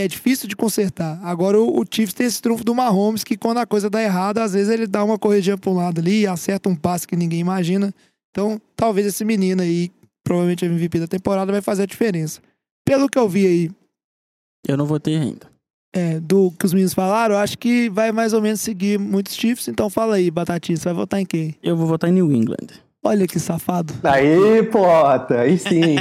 é 0.00 0.08
difícil 0.08 0.48
de 0.48 0.56
consertar. 0.56 1.18
Agora, 1.22 1.60
o, 1.60 1.80
o 1.80 1.84
Chiefs 1.88 2.14
tem 2.14 2.26
esse 2.26 2.40
trunfo 2.40 2.64
do 2.64 2.74
Mahomes, 2.74 3.24
que 3.24 3.36
quando 3.36 3.58
a 3.58 3.66
coisa 3.66 3.88
dá 3.88 4.02
errada, 4.02 4.42
às 4.42 4.52
vezes 4.52 4.72
ele 4.72 4.86
dá 4.86 5.04
uma 5.04 5.18
corridinha 5.18 5.56
para 5.56 5.70
um 5.70 5.74
lado 5.74 6.00
ali, 6.00 6.26
acerta 6.26 6.68
um 6.68 6.76
passe 6.76 7.06
que 7.06 7.16
ninguém 7.16 7.40
imagina. 7.40 7.94
Então, 8.30 8.60
talvez 8.76 9.06
esse 9.06 9.24
menino 9.24 9.62
aí, 9.62 9.90
provavelmente 10.22 10.64
a 10.64 10.68
MVP 10.68 11.00
da 11.00 11.06
temporada, 11.06 11.50
vai 11.50 11.62
fazer 11.62 11.82
a 11.82 11.86
diferença. 11.86 12.40
Pelo 12.84 13.08
que 13.08 13.18
eu 13.18 13.28
vi 13.28 13.46
aí. 13.46 13.70
Eu 14.66 14.76
não 14.76 14.86
votei 14.86 15.16
ainda 15.16 15.58
é, 15.92 16.20
do 16.20 16.50
que 16.52 16.66
os 16.66 16.72
meninos 16.72 16.94
falaram, 16.94 17.34
eu 17.34 17.40
acho 17.40 17.58
que 17.58 17.88
vai 17.90 18.12
mais 18.12 18.32
ou 18.32 18.40
menos 18.40 18.60
seguir 18.60 18.98
muitos 18.98 19.34
Chiefs. 19.34 19.68
Então 19.68 19.88
fala 19.88 20.16
aí, 20.16 20.30
Batatinha, 20.30 20.76
você 20.76 20.84
vai 20.84 20.94
votar 20.94 21.20
em 21.20 21.26
quem? 21.26 21.54
Eu 21.62 21.76
vou 21.76 21.86
votar 21.86 22.10
em 22.10 22.12
New 22.12 22.32
England. 22.32 22.66
Olha 23.08 23.26
que 23.26 23.40
safado. 23.40 23.94
Aí, 24.02 24.62
Pota, 24.64 25.40
aí 25.40 25.56
sim. 25.56 25.96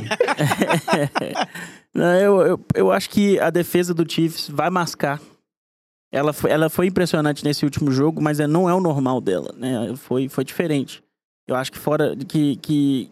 Não, 1.95 2.14
eu, 2.16 2.41
eu, 2.41 2.66
eu 2.76 2.91
acho 2.91 3.10
que 3.10 3.39
a 3.39 3.49
defesa 3.49 3.93
do 3.93 4.10
Chiefs 4.10 4.49
vai 4.49 4.70
mascar. 4.70 5.22
Ela 6.12 6.34
foi, 6.34 6.51
ela 6.51 6.70
foi 6.70 6.88
impressionante 6.88 7.45
nesse 7.45 7.64
último 7.64 7.91
jogo, 7.91 8.22
mas 8.22 8.41
é, 8.41 8.45
não 8.45 8.70
é 8.70 8.74
o 8.74 8.82
normal 8.82 9.22
dela, 9.22 9.53
né? 9.58 9.95
Foi, 9.95 10.28
foi 10.28 10.43
diferente. 10.43 11.01
Eu 11.47 11.55
acho 11.55 11.72
que 11.72 11.78
fora 11.78 12.14
que, 12.14 12.58
que 12.58 13.10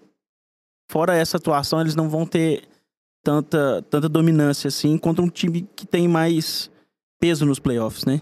fora 0.91 1.15
essa 1.15 1.37
atuação 1.37 1.79
eles 1.79 1.95
não 1.95 2.09
vão 2.09 2.25
ter 2.25 2.63
tanta, 3.23 3.81
tanta 3.89 4.09
dominância 4.09 4.67
assim 4.67 4.97
contra 4.97 5.23
um 5.23 5.29
time 5.29 5.67
que 5.73 5.87
tem 5.87 6.05
mais 6.05 6.69
peso 7.17 7.45
nos 7.45 7.59
playoffs, 7.59 8.03
né? 8.03 8.21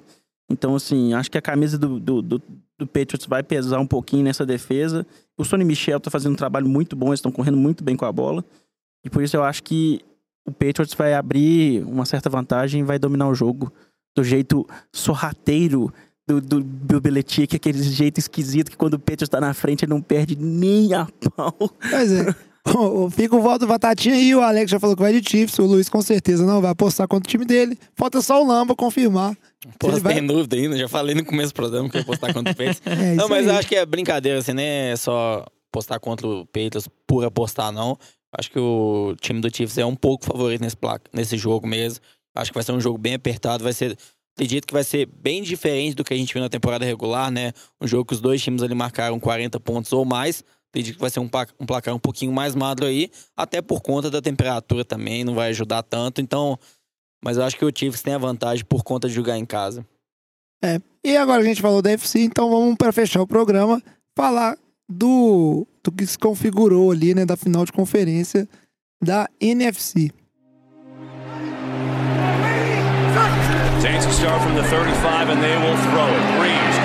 Então, 0.53 0.75
assim, 0.75 1.13
acho 1.13 1.29
que 1.29 1.37
a 1.37 1.41
camisa 1.41 1.77
do, 1.77 1.99
do, 1.99 2.21
do, 2.21 2.41
do 2.77 2.87
Patriots 2.87 3.25
vai 3.25 3.41
pesar 3.41 3.79
um 3.79 3.87
pouquinho 3.87 4.23
nessa 4.23 4.45
defesa. 4.45 5.05
O 5.37 5.43
Sonny 5.43 5.65
Michel 5.65 5.99
tá 5.99 6.11
fazendo 6.11 6.33
um 6.33 6.37
trabalho 6.37 6.69
muito 6.69 6.95
bom, 6.95 7.07
eles 7.07 7.19
estão 7.19 7.31
correndo 7.31 7.57
muito 7.57 7.83
bem 7.83 7.95
com 7.95 8.05
a 8.05 8.11
bola. 8.11 8.45
E 9.03 9.09
por 9.09 9.23
isso 9.23 9.35
eu 9.35 9.43
acho 9.43 9.63
que 9.63 9.99
o 10.45 10.51
Patriots 10.51 10.93
vai 10.93 11.13
abrir 11.13 11.83
uma 11.83 12.05
certa 12.05 12.29
vantagem 12.29 12.81
e 12.81 12.83
vai 12.83 12.99
dominar 12.99 13.27
o 13.27 13.35
jogo 13.35 13.73
do 14.15 14.23
jeito 14.23 14.67
sorrateiro 14.93 15.91
do, 16.27 16.39
do, 16.39 16.61
do 16.61 17.01
Belichick, 17.01 17.55
aquele 17.55 17.81
jeito 17.81 18.19
esquisito 18.19 18.69
que 18.69 18.77
quando 18.77 18.93
o 18.93 18.99
Patriots 18.99 19.29
tá 19.29 19.41
na 19.41 19.53
frente 19.53 19.83
ele 19.83 19.93
não 19.93 20.01
perde 20.01 20.35
nem 20.35 20.93
a 20.93 21.07
pau. 21.35 21.57
Pois 21.89 22.11
é. 22.11 22.33
Fica 23.11 23.36
o 23.36 23.41
voto 23.41 23.59
do 23.59 23.68
Batatinha 23.68 24.16
e 24.16 24.34
o 24.34 24.41
Alex 24.41 24.72
já 24.72 24.80
falou 24.80 24.95
que 24.95 25.01
vai 25.01 25.20
de 25.20 25.30
Chiefs. 25.30 25.59
O 25.59 25.66
Luiz 25.66 25.89
com 25.89 26.01
certeza 26.01 26.45
não 26.45 26.61
vai 26.61 26.72
apostar 26.72 27.07
contra 27.07 27.28
o 27.28 27.30
time 27.30 27.45
dele. 27.45 27.78
Falta 27.95 28.22
só 28.22 28.41
o 28.41 28.47
Lamba 28.47 28.76
confirmar. 28.76 29.38
Pô, 29.80 29.91
vai... 29.99 30.16
tem 30.16 30.26
dúvida 30.26 30.55
ainda. 30.55 30.78
Já 30.78 30.88
falei 30.88 31.14
no 31.16 31.26
começo 31.26 31.53
do 31.53 31.55
programa 31.55 31.89
que 31.89 31.97
ia 31.97 32.01
apostar 32.01 32.34
contra 32.34 32.53
o 32.53 32.55
Patriots. 32.55 32.82
é, 32.86 33.16
não, 33.16 33.28
mas 33.28 33.47
aí. 33.47 33.57
acho 33.57 33.68
que 33.68 33.76
é 33.76 33.86
brincadeira, 33.86 34.39
assim, 34.39 34.53
né? 34.53 34.91
É 34.91 34.95
só 34.95 35.45
apostar 35.70 35.99
contra 35.99 36.26
o 36.28 36.45
Patriots 36.45 36.88
por 37.05 37.26
apostar, 37.26 37.72
não. 37.72 37.97
Acho 38.38 38.49
que 38.49 38.59
o 38.59 39.16
time 39.20 39.41
do 39.41 39.55
Chiefs 39.55 39.78
é 39.78 39.86
um 39.86 39.95
pouco 39.95 40.26
favorito 40.26 40.61
nesse, 40.61 40.78
placa, 40.78 41.09
nesse 41.14 41.38
jogo 41.38 41.68
mesmo. 41.68 41.99
Acho 42.36 42.51
que 42.51 42.55
vai 42.55 42.64
ser 42.64 42.72
um 42.72 42.82
jogo 42.82 42.97
bem 42.97 43.14
apertado. 43.14 43.64
Vai 43.64 43.74
ser 43.74 43.97
acredito 44.36 44.66
que 44.66 44.74
vai 44.74 44.84
ser 44.84 45.05
bem 45.05 45.43
diferente 45.43 45.95
do 45.95 46.03
que 46.03 46.14
a 46.14 46.18
gente 46.18 46.34
viu 46.34 46.41
na 46.41 46.49
temporada 46.49 46.84
regular, 46.84 47.30
né? 47.30 47.53
Um 47.80 47.88
jogo 47.88 48.05
que 48.05 48.14
os 48.14 48.22
dois 48.22 48.41
times 48.41 48.64
ali 48.64 48.74
marcaram 48.74 49.20
40 49.20 49.59
pontos 49.59 49.93
ou 49.93 50.03
mais. 50.03 50.43
Acredito 50.74 50.95
que 50.95 51.01
vai 51.01 51.11
ser 51.11 51.19
um, 51.19 51.30
um 51.59 51.65
placar 51.67 51.93
um 51.93 51.99
pouquinho 51.99 52.34
mais 52.34 52.55
magro 52.55 52.88
aí, 52.88 53.11
até 53.38 53.61
por 53.61 53.80
conta 53.80 54.09
da 54.09 54.19
temperatura 54.19 54.84
também, 54.84 55.24
não 55.24 55.36
vai 55.36 55.49
ajudar 55.49 55.84
tanto. 55.84 56.19
Então, 56.19 56.57
mas 57.24 57.38
eu 57.38 57.43
acho 57.43 57.55
que 57.55 57.63
o 57.63 57.71
Chiefs 57.71 58.01
tem 58.01 58.15
a 58.15 58.17
vantagem 58.17 58.65
por 58.65 58.84
conta 58.84 59.07
de 59.07 59.13
jogar 59.13 59.38
em 59.38 59.45
casa. 59.45 59.86
É. 60.63 60.82
E 61.03 61.15
agora 61.15 61.43
a 61.43 61.45
gente 61.45 61.61
falou 61.61 61.80
da 61.80 61.91
FC, 61.91 62.21
então 62.21 62.49
vamos 62.49 62.76
para 62.76 62.91
fechar 62.91 63.21
o 63.21 63.28
programa 63.28 63.80
falar 64.17 64.57
do, 64.89 65.67
do 65.84 65.91
que 65.91 66.07
se 66.07 66.17
configurou 66.17 66.89
ali, 66.89 67.13
né, 67.13 67.24
da 67.24 67.38
final 67.38 67.65
de 67.65 67.71
conferência 67.71 68.49
da 69.03 69.30
NFC. 69.39 70.11
Saints 73.80 74.05
start 74.15 74.41
from 74.41 74.55
the 74.55 74.63
35 74.63 75.30
and 75.30 75.39
they 75.39 75.55
will 75.57 75.78
throw 75.91 76.07
it. 76.07 76.39
Breeze 76.39 76.82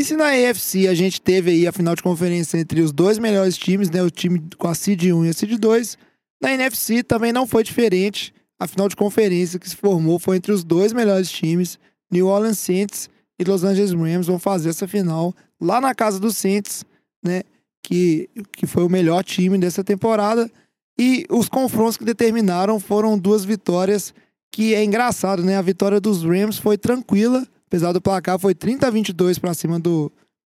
E 0.00 0.04
se 0.04 0.16
na 0.16 0.28
AFC 0.28 0.88
a 0.88 0.94
gente 0.94 1.20
teve 1.20 1.50
aí 1.50 1.66
a 1.66 1.72
final 1.72 1.94
de 1.94 2.02
conferência 2.02 2.56
entre 2.56 2.80
os 2.80 2.90
dois 2.90 3.18
melhores 3.18 3.54
times, 3.54 3.90
né? 3.90 4.02
O 4.02 4.10
time 4.10 4.42
com 4.56 4.66
a 4.66 4.74
Seed 4.74 5.02
1 5.02 5.26
e 5.26 5.28
a 5.28 5.32
Seed 5.34 5.58
2. 5.58 5.98
Na 6.40 6.54
NFC 6.54 7.02
também 7.02 7.34
não 7.34 7.46
foi 7.46 7.62
diferente. 7.62 8.32
A 8.58 8.66
final 8.66 8.88
de 8.88 8.96
conferência 8.96 9.58
que 9.58 9.68
se 9.68 9.76
formou 9.76 10.18
foi 10.18 10.38
entre 10.38 10.52
os 10.52 10.64
dois 10.64 10.94
melhores 10.94 11.30
times. 11.30 11.78
New 12.10 12.28
Orleans 12.28 12.58
Saints 12.58 13.10
e 13.38 13.44
Los 13.44 13.62
Angeles 13.62 13.92
Rams 13.92 14.26
vão 14.26 14.38
fazer 14.38 14.70
essa 14.70 14.88
final 14.88 15.34
lá 15.60 15.82
na 15.82 15.94
casa 15.94 16.18
dos 16.18 16.34
Saints, 16.38 16.82
né? 17.22 17.42
Que, 17.82 18.30
que 18.52 18.66
foi 18.66 18.84
o 18.84 18.88
melhor 18.88 19.22
time 19.22 19.58
dessa 19.58 19.84
temporada. 19.84 20.50
E 20.98 21.26
os 21.28 21.46
confrontos 21.46 21.98
que 21.98 22.06
determinaram 22.06 22.80
foram 22.80 23.18
duas 23.18 23.44
vitórias 23.44 24.14
que 24.50 24.74
é 24.74 24.82
engraçado, 24.82 25.44
né? 25.44 25.58
A 25.58 25.62
vitória 25.62 26.00
dos 26.00 26.24
Rams 26.24 26.56
foi 26.56 26.78
tranquila, 26.78 27.46
apesar 27.70 27.92
do 27.92 28.00
placar 28.00 28.36
foi 28.36 28.52
30 28.52 28.88
a 28.88 28.90
22 28.90 29.38
para 29.38 29.54
cima 29.54 29.78
do 29.78 30.10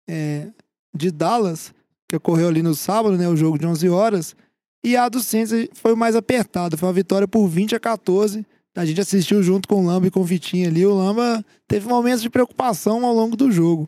é, 0.08 0.48
de 0.96 1.10
Dallas, 1.10 1.74
que 2.08 2.16
ocorreu 2.16 2.48
ali 2.48 2.62
no 2.62 2.74
sábado, 2.74 3.18
né, 3.18 3.28
o 3.28 3.36
jogo 3.36 3.58
de 3.58 3.66
11 3.66 3.88
horas. 3.90 4.34
E 4.82 4.96
a 4.96 5.08
do 5.08 5.20
Saints 5.20 5.52
foi 5.74 5.94
mais 5.94 6.16
apertada, 6.16 6.76
foi 6.76 6.88
uma 6.88 6.94
vitória 6.94 7.28
por 7.28 7.46
20 7.46 7.76
a 7.76 7.80
14, 7.80 8.44
a 8.74 8.86
gente 8.86 9.00
assistiu 9.00 9.42
junto 9.42 9.68
com 9.68 9.82
o 9.82 9.86
Lamba 9.86 10.06
e 10.06 10.10
com 10.10 10.20
o 10.20 10.24
Vitinho 10.24 10.66
ali. 10.66 10.84
O 10.86 10.94
Lamba 10.94 11.44
teve 11.68 11.86
momentos 11.86 12.22
de 12.22 12.30
preocupação 12.30 13.04
ao 13.04 13.14
longo 13.14 13.36
do 13.36 13.52
jogo. 13.52 13.86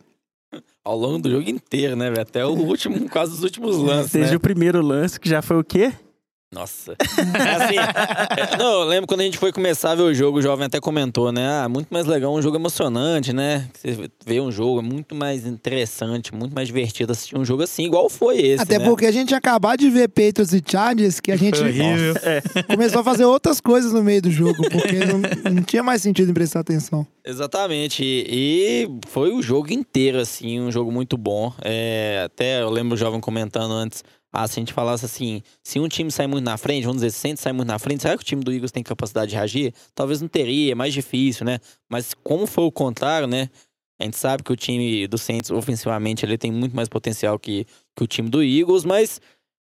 Ao 0.85 0.97
longo 0.97 1.19
do 1.19 1.31
jogo 1.31 1.49
inteiro, 1.49 1.97
né, 1.97 2.11
velho? 2.11 2.21
Até 2.21 2.45
o 2.45 2.51
último, 2.61 3.09
quase 3.09 3.33
os 3.33 3.43
últimos 3.43 3.79
lances, 3.79 4.13
Desde 4.13 4.33
né? 4.33 4.37
o 4.37 4.41
primeiro 4.41 4.83
lance, 4.83 5.19
que 5.19 5.27
já 5.27 5.41
foi 5.41 5.59
o 5.59 5.65
quê? 5.65 5.95
Nossa. 6.55 6.93
É 6.93 7.51
assim, 7.51 7.77
é, 7.77 8.57
não, 8.57 8.83
eu 8.83 8.85
lembro 8.85 9.09
quando 9.09 9.23
a 9.23 9.25
gente 9.25 9.39
foi 9.39 9.53
começar 9.53 9.91
a 9.91 9.95
ver 9.97 10.03
o 10.03 10.15
jogo, 10.15 10.39
o 10.39 10.43
jovem 10.43 10.67
até 10.67 10.79
comentou, 10.79 11.33
né? 11.33 11.47
Ah, 11.47 11.69
muito 11.69 11.89
mais 11.91 12.07
legal, 12.07 12.33
um 12.33 12.41
jogo 12.41 12.57
emocionante, 12.57 13.33
né? 13.33 13.69
Você 13.75 14.09
vê 14.25 14.41
um 14.41 14.53
jogo, 14.53 14.79
é 14.79 14.83
muito 14.83 15.17
mais 15.17 15.45
interessante, 15.45 16.33
muito 16.33 16.55
mais 16.55 16.69
divertido 16.69 17.11
assistir 17.11 17.37
um 17.37 17.45
jogo 17.45 17.65
assim, 17.65 17.85
igual 17.85 18.09
foi 18.09 18.39
esse. 18.39 18.63
Até 18.63 18.79
né? 18.79 18.85
porque 18.85 19.05
a 19.05 19.13
gente 19.13 19.35
acabou 19.35 19.77
de 19.77 19.91
ver 19.91 20.09
Patriots 20.09 20.53
e 20.53 20.63
Chargers, 20.65 21.19
que 21.19 21.33
a 21.33 21.37
gente 21.37 21.61
horrível. 21.61 22.15
começou 22.71 23.01
a 23.01 23.05
fazer 23.05 23.25
outras 23.25 23.61
coisas 23.61 23.93
no 23.93 24.03
meio 24.03 24.23
do 24.23 24.31
jogo, 24.31 24.63
porque 24.71 25.05
não, 25.05 25.53
não 25.53 25.63
tinha 25.63 25.83
mais 25.83 26.03
sentido 26.03 26.31
em 26.31 26.35
prestar 26.35 26.61
atenção. 26.61 27.05
Exatamente. 27.25 28.05
E, 28.05 28.27
e 28.29 28.89
foi 29.09 29.33
o 29.33 29.43
jogo 29.43 29.73
inteiro, 29.73 30.21
assim, 30.21 30.61
um 30.61 30.71
jogo 30.71 30.93
muito 30.93 31.17
bom. 31.17 31.53
É, 31.63 32.23
até 32.25 32.63
eu 32.63 32.71
lembro 32.71 32.95
o 32.95 32.99
jovem 32.99 33.21
comentando 33.21 33.73
antes. 33.73 34.05
Ah, 34.37 34.49
se 34.49 34.59
a 34.59 34.61
gente 34.61 34.73
falasse 34.73 35.05
assim, 35.05 35.45
se 35.63 35.79
um 35.79 35.87
time 35.87 36.11
sai 36.11 36.27
muito 36.27 36.45
na 36.45 36.57
frente, 36.57 36.83
vamos 36.83 37.03
dizer, 37.03 37.13
se 37.13 37.19
o 37.19 37.21
Saints 37.21 37.41
sai 37.41 37.53
muito 37.53 37.69
na 37.69 37.79
frente, 37.79 38.03
será 38.03 38.17
que 38.17 38.23
o 38.23 38.27
time 38.27 38.43
do 38.43 38.53
Eagles 38.53 38.73
tem 38.73 38.83
capacidade 38.83 39.31
de 39.31 39.37
reagir? 39.37 39.73
Talvez 39.95 40.21
não 40.21 40.27
teria, 40.27 40.73
é 40.73 40.75
mais 40.75 40.93
difícil, 40.93 41.47
né? 41.47 41.61
Mas 41.89 42.15
como 42.15 42.45
foi 42.45 42.65
o 42.65 42.73
contrário, 42.73 43.29
né? 43.29 43.49
A 44.01 44.03
gente 44.03 44.17
sabe 44.17 44.43
que 44.43 44.53
o 44.53 44.57
time 44.57 45.07
do 45.07 45.17
Saints, 45.17 45.53
ofensivamente, 45.53 46.27
ele 46.27 46.37
tem 46.37 46.51
muito 46.51 46.75
mais 46.75 46.89
potencial 46.89 47.39
que, 47.39 47.65
que 47.95 48.03
o 48.03 48.09
time 48.09 48.29
do 48.29 48.43
Eagles, 48.43 48.85
mas 48.85 49.21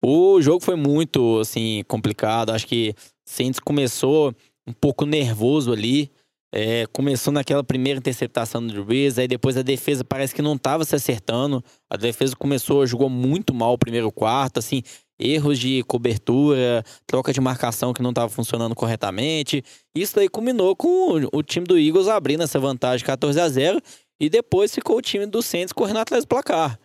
o 0.01 0.41
jogo 0.41 0.64
foi 0.64 0.78
muito, 0.78 1.39
assim, 1.39 1.84
complicado. 1.86 2.51
Acho 2.51 2.66
que 2.66 2.95
Saints 3.26 3.59
começou 3.59 4.34
um 4.66 4.72
pouco 4.72 5.05
nervoso 5.05 5.74
ali. 5.74 6.09
É, 6.56 6.86
começou 6.93 7.34
naquela 7.34 7.64
primeira 7.64 7.97
interceptação 7.97 8.62
do 8.62 8.72
Drew 8.72 8.86
Brees, 8.86 9.18
aí 9.18 9.28
depois 9.28 9.58
a 9.58 9.64
defesa 9.64 10.04
parece 10.04 10.36
que 10.36 10.41
não 10.41 10.54
estava 10.54 10.86
se 10.86 10.95
acertando. 10.95 11.64
A 11.89 11.97
defesa 11.97 12.36
começou, 12.36 12.86
jogou 12.86 13.10
muito 13.10 13.56
mal 13.56 13.74
o 13.74 13.78
primeiro 13.78 14.12
quarto, 14.12 14.60
assim, 14.60 14.84
erros 15.20 15.58
de 15.58 15.82
cobertura, 15.86 16.84
troca 17.08 17.34
de 17.34 17.41
marcação 17.41 17.91
que 17.91 18.04
não 18.04 18.12
estava 18.12 18.30
funcionando 18.30 18.76
corretamente. 18.76 19.64
Isso 19.95 20.16
daí 20.16 20.30
culminou 20.30 20.76
com 20.76 20.88
o, 20.88 21.39
o 21.39 21.41
time 21.41 21.66
do 21.66 21.76
Eagles 21.76 22.08
abrindo 22.08 22.43
essa 22.43 22.60
vantagem 22.60 23.04
14 23.04 23.39
a 23.41 23.49
0 23.49 23.82
e 24.20 24.30
depois 24.30 24.76
ficou 24.76 24.97
o 24.97 25.01
time 25.01 25.26
do 25.26 25.41
Saints 25.41 25.74
correndo 25.74 25.97
atrás 25.97 26.24
do 26.24 26.28
placar. 26.28 26.80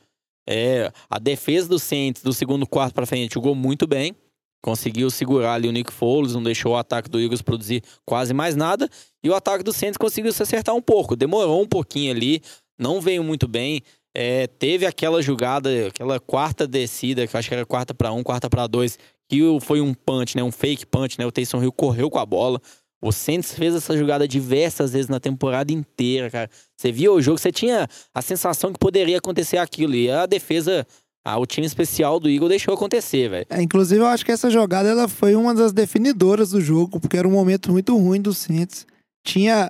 É, 0.48 0.90
a 1.10 1.18
defesa 1.18 1.68
do 1.68 1.78
Saints 1.78 2.22
do 2.22 2.32
segundo 2.32 2.66
quarto 2.66 2.94
para 2.94 3.04
frente 3.04 3.34
jogou 3.34 3.54
muito 3.54 3.86
bem. 3.86 4.16
Conseguiu 4.62 5.10
segurar 5.10 5.54
ali 5.54 5.68
o 5.68 5.72
Nick 5.72 5.92
Foles, 5.92 6.34
não 6.34 6.42
deixou 6.42 6.72
o 6.72 6.76
ataque 6.76 7.08
do 7.08 7.20
Eagles 7.20 7.42
produzir 7.42 7.82
quase 8.04 8.34
mais 8.34 8.56
nada. 8.56 8.88
E 9.22 9.30
o 9.30 9.34
ataque 9.34 9.62
do 9.62 9.72
Saints 9.72 9.96
conseguiu 9.96 10.32
se 10.32 10.42
acertar 10.42 10.74
um 10.74 10.82
pouco. 10.82 11.14
Demorou 11.14 11.62
um 11.62 11.66
pouquinho 11.66 12.12
ali, 12.12 12.42
não 12.78 13.00
veio 13.00 13.22
muito 13.22 13.46
bem. 13.46 13.82
É, 14.14 14.46
teve 14.46 14.84
aquela 14.84 15.22
jogada, 15.22 15.88
aquela 15.88 16.18
quarta 16.18 16.66
descida, 16.66 17.26
que 17.26 17.36
eu 17.36 17.38
acho 17.38 17.48
que 17.48 17.54
era 17.54 17.64
quarta 17.64 17.94
para 17.94 18.12
um, 18.12 18.22
quarta 18.22 18.50
para 18.50 18.66
dois, 18.66 18.98
que 19.28 19.40
foi 19.60 19.80
um 19.80 19.94
punch, 19.94 20.36
né? 20.36 20.42
Um 20.42 20.50
fake 20.50 20.86
punch, 20.86 21.18
né? 21.18 21.26
O 21.26 21.30
Taysom 21.30 21.62
Hill 21.62 21.72
correu 21.72 22.10
com 22.10 22.18
a 22.18 22.26
bola. 22.26 22.60
O 23.00 23.12
Saints 23.12 23.54
fez 23.54 23.76
essa 23.76 23.96
jogada 23.96 24.26
diversas 24.26 24.92
vezes 24.92 25.08
na 25.08 25.20
temporada 25.20 25.72
inteira, 25.72 26.28
cara. 26.30 26.50
Você 26.76 26.90
via 26.90 27.12
o 27.12 27.22
jogo, 27.22 27.38
você 27.38 27.52
tinha 27.52 27.86
a 28.12 28.20
sensação 28.20 28.72
que 28.72 28.78
poderia 28.78 29.18
acontecer 29.18 29.58
aquilo. 29.58 29.94
E 29.94 30.10
a 30.10 30.26
defesa, 30.26 30.84
ah, 31.24 31.38
o 31.38 31.46
time 31.46 31.66
especial 31.66 32.18
do 32.18 32.28
Eagle 32.28 32.48
deixou 32.48 32.72
acontecer, 32.74 33.28
velho. 33.28 33.46
É, 33.50 33.60
inclusive, 33.60 34.00
eu 34.00 34.06
acho 34.06 34.24
que 34.24 34.32
essa 34.32 34.50
jogada 34.50 34.88
ela 34.88 35.08
foi 35.08 35.34
uma 35.34 35.54
das 35.54 35.72
definidoras 35.72 36.50
do 36.50 36.60
jogo, 36.60 36.98
porque 36.98 37.16
era 37.16 37.28
um 37.28 37.32
momento 37.32 37.70
muito 37.70 37.96
ruim 37.96 38.20
do 38.20 38.32
Saints. 38.32 38.86
Tinha 39.24 39.68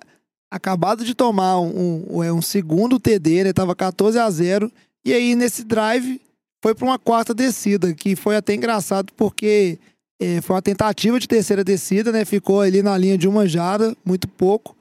acabado 0.50 1.04
de 1.04 1.14
tomar 1.14 1.60
um, 1.60 2.04
um, 2.10 2.22
é, 2.22 2.32
um 2.32 2.42
segundo 2.42 2.98
TD, 2.98 3.44
né? 3.44 3.52
Tava 3.52 3.74
14 3.74 4.18
a 4.18 4.30
0 4.30 4.70
E 5.04 5.12
aí, 5.12 5.34
nesse 5.34 5.64
drive, 5.64 6.20
foi 6.62 6.74
para 6.74 6.86
uma 6.86 6.98
quarta 6.98 7.34
descida, 7.34 7.92
que 7.92 8.14
foi 8.16 8.36
até 8.36 8.54
engraçado, 8.54 9.12
porque 9.16 9.78
é, 10.20 10.40
foi 10.40 10.56
uma 10.56 10.62
tentativa 10.62 11.18
de 11.18 11.28
terceira 11.28 11.64
descida, 11.64 12.12
né? 12.12 12.24
Ficou 12.24 12.60
ali 12.60 12.82
na 12.82 12.96
linha 12.96 13.18
de 13.18 13.28
uma 13.28 13.46
jarda, 13.46 13.96
muito 14.04 14.28
pouco. 14.28 14.76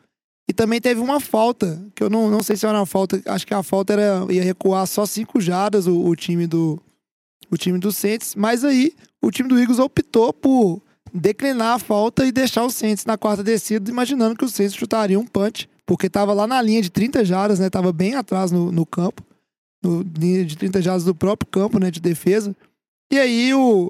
E 0.49 0.53
também 0.53 0.79
teve 0.79 1.01
uma 1.01 1.19
falta, 1.19 1.81
que 1.93 2.01
eu 2.01 2.09
não, 2.09 2.29
não 2.29 2.41
sei 2.41 2.55
se 2.55 2.65
era 2.65 2.77
uma 2.77 2.85
falta, 2.85 3.21
acho 3.25 3.45
que 3.45 3.53
a 3.53 3.61
falta 3.61 3.93
era 3.93 4.25
ia 4.29 4.43
recuar 4.43 4.87
só 4.87 5.05
cinco 5.05 5.41
jardas 5.41 5.87
o, 5.87 6.05
o 6.05 6.15
time 6.15 6.47
do 6.47 6.81
o 7.49 7.57
time 7.57 7.77
do 7.79 7.91
Saints, 7.91 8.35
mas 8.35 8.63
aí 8.63 8.93
o 9.21 9.31
time 9.31 9.47
do 9.47 9.59
Eagles 9.59 9.79
optou 9.79 10.33
por 10.33 10.81
declinar 11.13 11.75
a 11.75 11.79
falta 11.79 12.25
e 12.25 12.31
deixar 12.31 12.63
o 12.63 12.69
Saints 12.69 13.05
na 13.05 13.17
quarta 13.17 13.43
descida, 13.43 13.89
imaginando 13.89 14.35
que 14.35 14.45
o 14.45 14.49
Saints 14.49 14.75
chutaria 14.75 15.19
um 15.19 15.25
punch, 15.25 15.69
porque 15.85 16.09
tava 16.09 16.33
lá 16.33 16.45
na 16.45 16.61
linha 16.61 16.81
de 16.81 16.89
30 16.89 17.23
jardas, 17.23 17.59
né? 17.59 17.69
Tava 17.69 17.93
bem 17.93 18.15
atrás 18.15 18.51
no, 18.51 18.71
no 18.71 18.85
campo, 18.85 19.23
no, 19.81 20.01
linha 20.17 20.45
de 20.45 20.57
30 20.57 20.81
jardas 20.81 21.05
do 21.05 21.15
próprio 21.15 21.49
campo, 21.49 21.79
né? 21.79 21.89
De 21.89 21.99
defesa. 21.99 22.55
E 23.11 23.17
aí 23.17 23.53
o, 23.53 23.89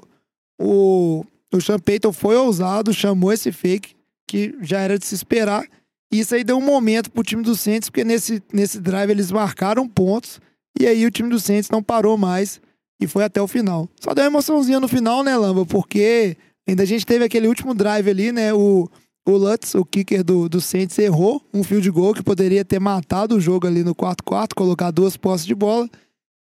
o, 0.60 1.24
o 1.52 1.60
Sean 1.60 1.78
Payton 1.78 2.12
foi 2.12 2.36
ousado, 2.36 2.94
chamou 2.94 3.32
esse 3.32 3.50
fake, 3.50 3.96
que 4.26 4.54
já 4.62 4.80
era 4.80 4.98
de 4.98 5.04
se 5.04 5.14
esperar. 5.14 5.66
E 6.12 6.20
isso 6.20 6.34
aí 6.34 6.42
deu 6.42 6.56
um 6.56 6.64
momento 6.64 7.10
pro 7.10 7.22
time 7.22 7.42
do 7.42 7.54
Saints, 7.54 7.90
porque 7.90 8.04
nesse, 8.04 8.42
nesse 8.52 8.80
drive 8.80 9.10
eles 9.10 9.30
marcaram 9.30 9.86
pontos, 9.86 10.40
e 10.78 10.86
aí 10.86 11.04
o 11.04 11.10
time 11.10 11.28
do 11.28 11.38
Saints 11.38 11.70
não 11.70 11.82
parou 11.82 12.16
mais 12.16 12.60
e 13.00 13.06
foi 13.06 13.24
até 13.24 13.40
o 13.40 13.46
final. 13.46 13.88
Só 14.00 14.14
deu 14.14 14.24
uma 14.24 14.30
emoçãozinha 14.30 14.80
no 14.80 14.88
final, 14.88 15.22
né, 15.22 15.36
Lamba? 15.36 15.66
Porque 15.66 16.36
ainda 16.66 16.82
a 16.82 16.86
gente 16.86 17.04
teve 17.04 17.24
aquele 17.24 17.46
último 17.46 17.74
drive 17.74 18.08
ali, 18.08 18.32
né? 18.32 18.52
O, 18.54 18.88
o 19.26 19.30
Lutz, 19.32 19.74
o 19.74 19.84
kicker 19.84 20.24
do, 20.24 20.48
do 20.48 20.60
Saints, 20.60 20.98
errou 20.98 21.42
um 21.52 21.62
field 21.62 21.90
goal 21.90 22.14
que 22.14 22.22
poderia 22.22 22.64
ter 22.64 22.80
matado 22.80 23.36
o 23.36 23.40
jogo 23.40 23.66
ali 23.66 23.84
no 23.84 23.94
quarto 23.94 24.24
quarto, 24.24 24.54
colocar 24.54 24.90
duas 24.90 25.16
posses 25.16 25.46
de 25.46 25.54
bola. 25.54 25.88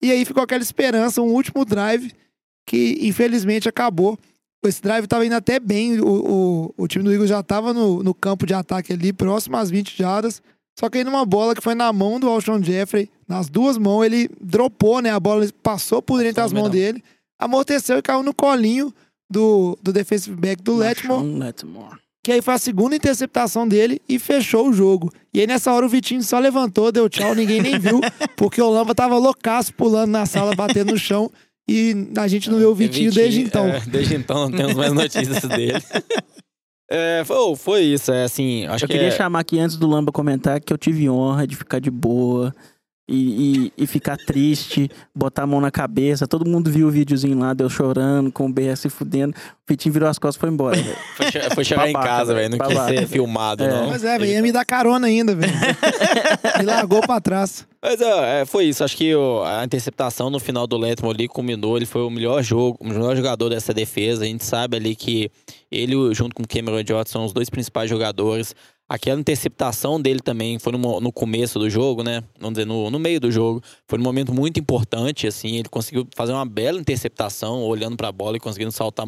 E 0.03 0.11
aí 0.11 0.25
ficou 0.25 0.43
aquela 0.43 0.63
esperança, 0.63 1.23
um 1.23 1.33
último 1.33 1.65
drive 1.65 2.13
que 2.67 2.99
infelizmente 3.01 3.69
acabou. 3.69 4.19
Esse 4.65 4.81
drive 4.81 5.05
estava 5.05 5.27
indo 5.27 5.35
até 5.35 5.59
bem, 5.59 6.01
o, 6.01 6.07
o, 6.07 6.75
o 6.85 6.89
time 6.89 7.05
do 7.05 7.13
Eagles 7.13 7.29
já 7.29 7.41
estava 7.41 7.73
no, 7.73 8.03
no 8.03 8.15
campo 8.15 8.47
de 8.47 8.55
ataque 8.55 8.93
ali, 8.93 9.13
próximo 9.13 9.57
às 9.57 9.71
20 9.71 9.97
jardas. 9.97 10.41
Só 10.79 10.89
que 10.89 10.99
aí 10.99 11.05
numa 11.05 11.25
bola 11.27 11.55
que 11.55 11.61
foi 11.61 11.75
na 11.75 11.93
mão 11.93 12.19
do 12.19 12.29
Alshon 12.29 12.63
Jeffrey, 12.63 13.11
nas 13.29 13.49
duas 13.49 13.77
mãos, 13.77 14.05
ele 14.05 14.31
dropou, 14.41 15.01
né? 15.01 15.11
A 15.11 15.21
bola 15.21 15.47
passou 15.63 16.01
por 16.01 16.21
entre 16.21 16.35
Passou 16.35 16.47
as 16.47 16.53
no 16.53 16.61
mãos 16.61 16.71
dele, 16.71 17.03
amorteceu 17.39 17.99
e 17.99 18.03
caiu 18.03 18.23
no 18.23 18.33
colinho 18.33 18.93
do, 19.29 19.77
do 19.83 19.93
defensive 19.93 20.37
back 20.37 20.63
do 20.63 20.77
Letmore, 20.77 21.27
Letmore. 21.27 21.99
que 22.23 22.31
aí 22.31 22.41
foi 22.41 22.55
a 22.55 22.59
segunda 22.59 22.95
interceptação 22.95 23.67
dele 23.67 24.01
e 24.09 24.19
fechou 24.19 24.69
o 24.69 24.73
jogo. 24.73 25.11
E 25.33 25.41
aí 25.41 25.47
nessa 25.47 25.73
hora 25.73 25.85
o 25.85 25.89
Vitinho 25.89 26.23
só 26.23 26.39
levantou, 26.39 26.93
deu 26.93 27.09
tchau, 27.09 27.35
ninguém 27.35 27.61
nem 27.61 27.79
viu, 27.79 28.01
porque 28.37 28.61
o 28.61 28.71
Lamba 28.71 28.95
tava 28.95 29.19
loucaço 29.19 29.75
pulando 29.75 30.11
na 30.11 30.25
sala, 30.27 30.55
batendo 30.55 30.93
no 30.93 30.99
chão. 30.99 31.31
E 31.69 32.09
a 32.17 32.27
gente 32.29 32.51
não 32.51 32.59
vê 32.59 32.65
o 32.65 32.75
Vitinho, 32.75 33.13
desde 33.13 33.41
então. 33.43 33.69
é, 33.69 33.81
desde 33.87 34.15
então 34.17 34.49
não 34.49 34.51
temos 34.57 34.75
mais 34.75 34.93
notícias 34.93 35.43
dele. 35.49 35.81
É, 36.91 37.23
foi, 37.25 37.57
foi 37.57 37.81
isso, 37.83 38.13
é 38.13 38.25
assim, 38.25 38.67
acho 38.67 38.85
Eu 38.85 38.89
que 38.89 38.95
queria 38.95 39.09
é- 39.09 39.17
chamar 39.17 39.41
aqui 39.41 39.59
antes 39.59 39.77
do 39.77 39.87
Lamba 39.87 40.13
comentar 40.13 40.61
que 40.61 40.73
eu 40.73 40.77
tive 40.77 41.09
honra 41.09 41.47
de 41.47 41.57
ficar 41.57 41.79
de 41.81 41.91
boa 41.91 42.55
e, 43.13 43.73
e, 43.77 43.83
e 43.85 43.87
ficar 43.87 44.17
triste, 44.17 44.89
botar 45.15 45.43
a 45.43 45.47
mão 45.47 45.61
na 45.61 45.71
cabeça. 45.71 46.27
Todo 46.27 46.49
mundo 46.49 46.71
viu 46.71 46.89
o 46.89 46.91
videozinho 46.91 47.39
lá, 47.39 47.53
deu 47.53 47.69
chorando, 47.69 48.33
com 48.33 48.47
o 48.47 48.53
BR 48.53 48.75
se 48.77 48.89
fudendo. 48.89 49.35
O 49.37 49.63
Vitinho 49.69 49.93
virou 49.93 50.09
as 50.09 50.19
costas 50.19 50.37
e 50.37 50.41
foi 50.41 50.49
embora. 50.51 50.77
foi, 51.17 51.31
foi 51.55 51.65
chegar 51.65 51.89
em 51.89 51.93
Babaca, 51.93 52.09
casa, 52.11 52.35
velho, 52.35 52.51
não 52.51 52.59
quis 52.59 52.77
babaca. 52.77 52.99
ser 52.99 53.07
filmado, 53.07 53.63
É. 53.65 53.71
não. 53.71 53.89
Mas 53.91 54.03
é, 54.05 54.19
velho, 54.19 54.31
ia 54.33 54.43
me 54.43 54.51
dar 54.51 54.65
carona 54.65 55.07
ainda, 55.07 55.35
velho. 55.35 55.53
me 56.59 56.65
largou 56.65 57.01
pra 57.03 57.21
trás. 57.21 57.67
Mas 57.83 58.01
é, 58.01 58.45
foi 58.45 58.65
isso. 58.67 58.85
Acho 58.85 58.97
que 58.97 59.13
a 59.45 59.65
interceptação 59.65 60.31
no 60.31 60.39
final 60.39 60.67
do 60.67 60.77
Letmore 60.77 61.15
ali 61.17 61.29
culminou. 61.29 61.77
Ele 61.77 61.87
foi 61.87 62.03
o 62.03 62.11
melhor 62.11 62.43
jogo, 62.43 62.79
o 62.81 62.87
melhor 62.87 63.17
jogador 63.17 63.49
dessa 63.49 63.75
defesa. 63.75 64.23
A 64.25 64.27
gente 64.27 64.45
sabe 64.45 64.77
ali 64.77 64.95
que 64.95 65.31
ele, 65.71 65.95
junto 66.15 66.35
com 66.35 66.43
o 66.45 66.49
Cameron 66.49 66.83
Jordan, 66.87 67.11
são 67.11 67.25
os 67.25 67.33
dois 67.33 67.51
principais 67.51 67.91
jogadores. 67.91 68.55
Aquela 68.93 69.19
interceptação 69.19 69.99
dele 69.99 70.21
também 70.21 70.59
foi 70.59 70.71
no, 70.75 71.01
no 71.01 71.11
começo 71.11 71.59
do 71.59 71.71
jogo, 71.71 72.03
né? 72.03 72.23
Vamos 72.39 72.59
dizer, 72.59 72.67
no, 72.67 72.91
no 72.91 72.99
meio 72.99 73.19
do 73.19 73.33
jogo. 73.33 73.63
Foi 73.89 73.99
um 73.99 74.03
momento 74.03 74.35
muito 74.35 74.61
importante, 74.61 75.27
assim. 75.27 75.57
Ele 75.57 75.69
conseguiu 75.71 76.07
fazer 76.15 76.35
uma 76.35 76.45
bela 76.45 76.79
interceptação, 76.79 77.63
olhando 77.63 77.97
pra 77.97 78.13
bola 78.13 78.37
e 78.37 78.41
conseguindo 78.41 78.71
saltar 78.71 79.07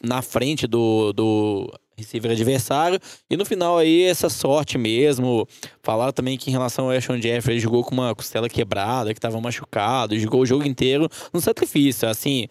na 0.00 0.22
frente 0.22 0.68
do, 0.68 1.12
do 1.12 1.68
receiver 1.98 2.30
adversário. 2.30 3.00
E 3.28 3.36
no 3.36 3.44
final 3.44 3.76
aí, 3.76 4.04
essa 4.04 4.30
sorte 4.30 4.78
mesmo. 4.78 5.48
Falaram 5.82 6.12
também 6.12 6.38
que 6.38 6.48
em 6.48 6.52
relação 6.52 6.84
ao 6.84 6.92
Ashton 6.92 7.20
Jeffrey, 7.20 7.54
ele 7.54 7.60
jogou 7.60 7.82
com 7.82 7.92
uma 7.92 8.14
costela 8.14 8.48
quebrada, 8.48 9.12
que 9.12 9.20
tava 9.20 9.40
machucado, 9.40 10.16
jogou 10.16 10.42
o 10.42 10.46
jogo 10.46 10.64
inteiro 10.64 11.08
no 11.34 11.40
sacrifício. 11.40 12.08
Assim, 12.08 12.46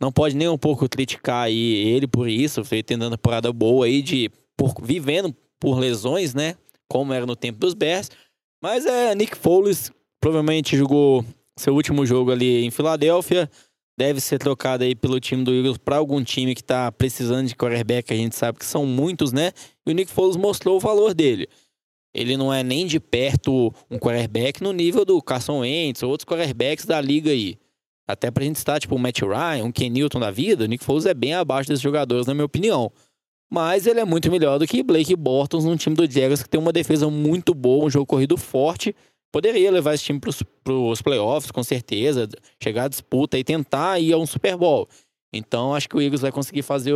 não 0.00 0.10
pode 0.10 0.34
nem 0.34 0.48
um 0.48 0.58
pouco 0.58 0.88
criticar 0.88 1.44
aí 1.44 1.74
ele 1.76 2.08
por 2.08 2.28
isso, 2.28 2.64
foi 2.64 2.82
tendo 2.82 3.04
uma 3.04 3.12
temporada 3.12 3.52
boa 3.52 3.86
aí 3.86 4.02
de 4.02 4.28
por, 4.56 4.74
vivendo 4.82 5.32
por 5.62 5.78
lesões, 5.78 6.34
né? 6.34 6.56
Como 6.88 7.12
era 7.12 7.24
no 7.24 7.36
tempo 7.36 7.60
dos 7.60 7.72
Bears. 7.72 8.10
Mas 8.60 8.84
é, 8.84 9.14
Nick 9.14 9.38
Foles 9.38 9.92
provavelmente 10.20 10.76
jogou 10.76 11.24
seu 11.56 11.72
último 11.72 12.04
jogo 12.04 12.32
ali 12.32 12.64
em 12.64 12.70
Filadélfia. 12.72 13.48
deve 13.96 14.20
ser 14.20 14.38
trocado 14.38 14.82
aí 14.82 14.96
pelo 14.96 15.20
time 15.20 15.44
do 15.44 15.54
Eagles 15.54 15.78
para 15.78 15.98
algum 15.98 16.20
time 16.24 16.56
que 16.56 16.64
tá 16.64 16.90
precisando 16.90 17.46
de 17.46 17.54
quarterback, 17.54 18.12
a 18.12 18.16
gente 18.16 18.34
sabe 18.34 18.58
que 18.58 18.64
são 18.64 18.84
muitos, 18.84 19.30
né? 19.30 19.52
E 19.86 19.92
o 19.92 19.94
Nick 19.94 20.10
Foles 20.10 20.36
mostrou 20.36 20.78
o 20.78 20.80
valor 20.80 21.14
dele. 21.14 21.48
Ele 22.12 22.36
não 22.36 22.52
é 22.52 22.64
nem 22.64 22.84
de 22.84 22.98
perto 22.98 23.72
um 23.88 23.98
quarterback 23.98 24.60
no 24.64 24.72
nível 24.72 25.04
do 25.04 25.22
Carson 25.22 25.60
Wentz 25.60 26.02
ou 26.02 26.10
outros 26.10 26.24
quarterbacks 26.24 26.84
da 26.84 27.00
liga 27.00 27.30
aí. 27.30 27.56
Até 28.08 28.32
pra 28.32 28.44
gente 28.44 28.56
estar, 28.56 28.80
tipo, 28.80 28.96
o 28.96 28.98
Matt 28.98 29.20
Ryan, 29.20 29.64
um 29.64 29.70
Ken 29.70 29.88
Newton 29.88 30.18
da 30.18 30.30
vida, 30.32 30.64
o 30.64 30.66
Nick 30.66 30.82
Foles 30.84 31.06
é 31.06 31.14
bem 31.14 31.34
abaixo 31.34 31.68
desses 31.68 31.82
jogadores, 31.82 32.26
na 32.26 32.34
minha 32.34 32.44
opinião. 32.44 32.90
Mas 33.52 33.86
ele 33.86 34.00
é 34.00 34.04
muito 34.04 34.30
melhor 34.30 34.58
do 34.58 34.66
que 34.66 34.82
Blake 34.82 35.14
Bortles 35.14 35.66
num 35.66 35.76
time 35.76 35.94
do 35.94 36.10
Jaguars 36.10 36.42
que 36.42 36.48
tem 36.48 36.58
uma 36.58 36.72
defesa 36.72 37.10
muito 37.10 37.52
boa, 37.52 37.84
um 37.84 37.90
jogo 37.90 38.06
corrido 38.06 38.38
forte. 38.38 38.96
Poderia 39.30 39.70
levar 39.70 39.92
esse 39.92 40.04
time 40.04 40.18
pros, 40.18 40.42
pros 40.64 41.02
playoffs, 41.02 41.50
com 41.50 41.62
certeza. 41.62 42.26
Chegar 42.62 42.84
à 42.84 42.88
disputa 42.88 43.38
e 43.38 43.44
tentar 43.44 43.98
ir 43.98 44.14
a 44.14 44.16
um 44.16 44.24
Super 44.24 44.56
Bowl. 44.56 44.88
Então, 45.34 45.74
acho 45.74 45.86
que 45.86 45.94
o 45.94 46.00
Eagles 46.00 46.22
vai 46.22 46.32
conseguir 46.32 46.62
fazer, 46.62 46.94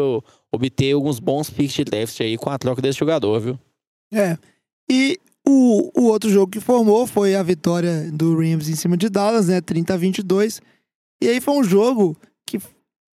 obter 0.51 0.93
alguns 0.93 1.21
bons 1.21 1.51
picks 1.51 1.75
de 1.75 1.85
draft 1.85 2.19
aí 2.23 2.39
com 2.39 2.49
a 2.49 2.59
troca 2.59 2.81
desse 2.81 2.99
jogador, 2.99 3.39
viu? 3.39 3.59
É. 4.11 4.39
E 4.91 5.21
o, 5.47 5.91
o 5.95 6.07
outro 6.07 6.31
jogo 6.31 6.53
que 6.53 6.61
formou 6.61 7.07
foi 7.07 7.35
a 7.35 7.43
vitória 7.43 8.11
do 8.11 8.35
Rams 8.35 8.71
em 8.71 8.77
cima 8.77 8.97
de 8.97 9.11
Dallas, 9.11 9.49
né? 9.49 9.61
30 9.61 9.93
a 9.93 9.97
22. 9.99 10.63
E 11.23 11.29
aí 11.29 11.39
foi 11.39 11.55
um 11.55 11.65
jogo 11.65 12.17
que 12.47 12.59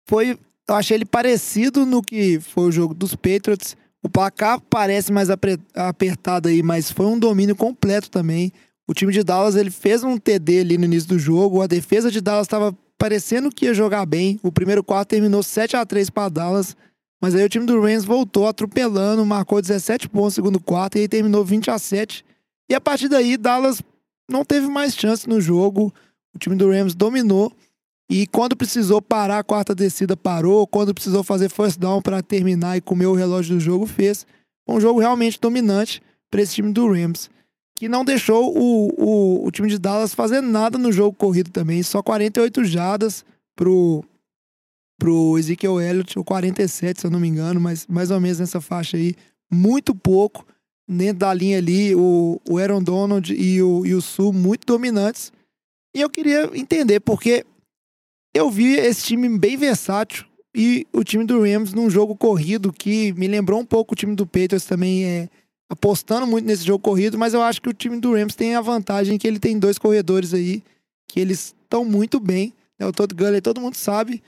foi. 0.09 0.39
Eu 0.69 0.75
achei 0.75 0.97
ele 0.97 1.05
parecido 1.05 1.87
no 1.87 2.03
que 2.03 2.41
foi 2.41 2.65
o 2.65 2.73
jogo 2.73 2.93
dos 2.93 3.15
Patriots. 3.15 3.77
O 4.03 4.09
placar 4.09 4.61
parece 4.61 5.13
mais 5.13 5.29
apertado 5.75 6.49
aí, 6.49 6.63
mas 6.63 6.91
foi 6.91 7.07
um 7.07 7.19
domínio 7.19 7.57
completo 7.57 8.11
também. 8.11 8.53
O 8.89 8.95
time 8.95 9.13
de 9.13 9.23
Dallas 9.23 9.57
ele 9.57 9.71
fez 9.71 10.05
um 10.05 10.17
TD 10.17 10.61
ali 10.61 10.79
no 10.79 10.85
início 10.85 11.09
do 11.09 11.19
jogo. 11.19 11.63
A 11.63 11.67
defesa 11.67 12.11
de 12.11 12.21
Dallas 12.21 12.47
estava 12.47 12.77
parecendo 12.99 13.51
que 13.51 13.67
ia 13.67 13.75
jogar 13.75 14.07
bem. 14.07 14.39
O 14.43 14.53
primeiro 14.53 14.83
quarto 14.83 15.09
terminou 15.09 15.43
7 15.43 15.77
a 15.77 15.85
3 15.85 16.11
para 16.11 16.29
Dallas. 16.29 16.77
Mas 17.21 17.35
aí 17.35 17.45
o 17.45 17.49
time 17.49 17.67
do 17.67 17.81
Rams 17.81 18.05
voltou 18.05 18.47
atropelando, 18.47 19.25
marcou 19.25 19.61
17 19.61 20.09
pontos 20.09 20.37
no 20.37 20.43
segundo 20.43 20.61
quarto 20.61 20.97
e 20.97 21.01
aí 21.01 21.09
terminou 21.09 21.45
20 21.45 21.71
a 21.71 21.79
7. 21.79 22.25
E 22.69 22.75
a 22.75 22.81
partir 22.81 23.09
daí, 23.09 23.37
Dallas 23.37 23.83
não 24.31 24.45
teve 24.45 24.67
mais 24.67 24.95
chance 24.95 25.29
no 25.29 25.41
jogo. 25.41 25.93
O 26.35 26.39
time 26.39 26.57
do 26.57 26.71
Rams 26.71 26.95
dominou. 26.95 27.53
E 28.09 28.27
quando 28.27 28.57
precisou 28.57 29.03
parar 29.03 29.41
a 29.41 29.45
quarta 29.45 29.75
descida, 29.75 30.17
parou. 30.17 30.67
Quando 30.67 30.95
precisou 30.95 31.25
fazer 31.25 31.49
first 31.49 31.79
down 31.79 32.01
para 32.01 32.23
terminar 32.23 32.77
e 32.77 32.81
comer 32.81 33.07
o 33.07 33.15
relógio 33.15 33.57
do 33.57 33.61
jogo, 33.61 33.87
fez. 33.87 34.27
Um 34.69 34.81
jogo 34.81 35.01
realmente 35.01 35.41
dominante 35.41 36.03
para 36.31 36.41
esse 36.41 36.55
time 36.55 36.73
do 36.73 36.89
Rams. 36.89 37.29
Que 37.75 37.89
não 37.89 38.05
deixou 38.05 38.57
o, 38.57 38.89
o, 38.97 39.47
o 39.47 39.51
time 39.51 39.69
de 39.69 39.79
Dallas 39.79 40.15
fazer 40.15 40.41
nada 40.41 40.79
no 40.79 40.93
jogo 40.93 41.17
corrido 41.17 41.51
também. 41.51 41.83
Só 41.83 42.01
48 42.01 42.65
jardas 42.65 43.25
pro, 43.57 44.05
pro 44.99 45.37
Ezekiel 45.37 45.81
Elliott, 45.81 46.19
ou 46.19 46.25
47, 46.25 47.01
se 47.01 47.07
eu 47.07 47.11
não 47.11 47.21
me 47.21 47.29
engano, 47.29 47.61
mas 47.61 47.87
mais 47.87 48.11
ou 48.11 48.21
menos 48.21 48.39
nessa 48.39 48.61
faixa 48.61 48.97
aí. 48.97 49.15
Muito 49.51 49.95
pouco. 49.95 50.47
Dentro 50.89 51.19
da 51.19 51.35
linha 51.35 51.59
ali, 51.59 51.97
o, 51.97 52.41
o 52.49 52.59
Aaron 52.59 52.81
Donald 52.81 53.35
e 53.35 53.61
o, 53.61 53.85
e 53.85 53.93
o 53.93 54.01
Sul 54.01 54.33
muito 54.33 54.65
dominantes. 54.65 55.33
E 55.95 56.01
eu 56.01 56.09
queria 56.09 56.49
entender, 56.55 57.01
porque 57.01 57.45
eu 58.37 58.51
vi 58.51 58.75
esse 58.75 59.03
time 59.03 59.39
bem 59.39 59.57
versátil 59.57 60.27
e 60.55 60.87
o 60.93 61.03
time 61.03 61.25
do 61.25 61.41
Rams 61.41 61.73
num 61.73 61.89
jogo 61.89 62.15
corrido 62.15 62.71
que 62.71 63.13
me 63.15 63.27
lembrou 63.27 63.59
um 63.59 63.65
pouco 63.65 63.95
o 63.95 63.97
time 63.97 64.15
do 64.15 64.27
Patriots 64.27 64.67
também 64.67 65.05
é 65.07 65.29
apostando 65.71 66.27
muito 66.27 66.45
nesse 66.45 66.65
jogo 66.65 66.79
corrido, 66.79 67.19
mas 67.19 67.35
eu 67.35 67.43
acho 67.43 67.61
que 67.61 67.69
o 67.69 67.73
time 67.73 67.99
do 67.99 68.15
Rams 68.15 68.35
tem 68.37 68.55
a 68.55 68.61
vantagem 68.61 69.17
que 69.17 69.27
ele 69.27 69.39
tem 69.39 69.59
dois 69.59 69.79
corredores 69.79 70.35
aí 70.35 70.63
que 71.09 71.19
eles 71.19 71.55
estão 71.63 71.85
muito 71.85 72.21
bem. 72.21 72.53
Né? 72.79 72.87
O 72.87 72.93
Todd 72.93 73.15
Gurley 73.15 73.41
todo 73.41 73.61
mundo 73.61 73.75
sabe, 73.75 74.23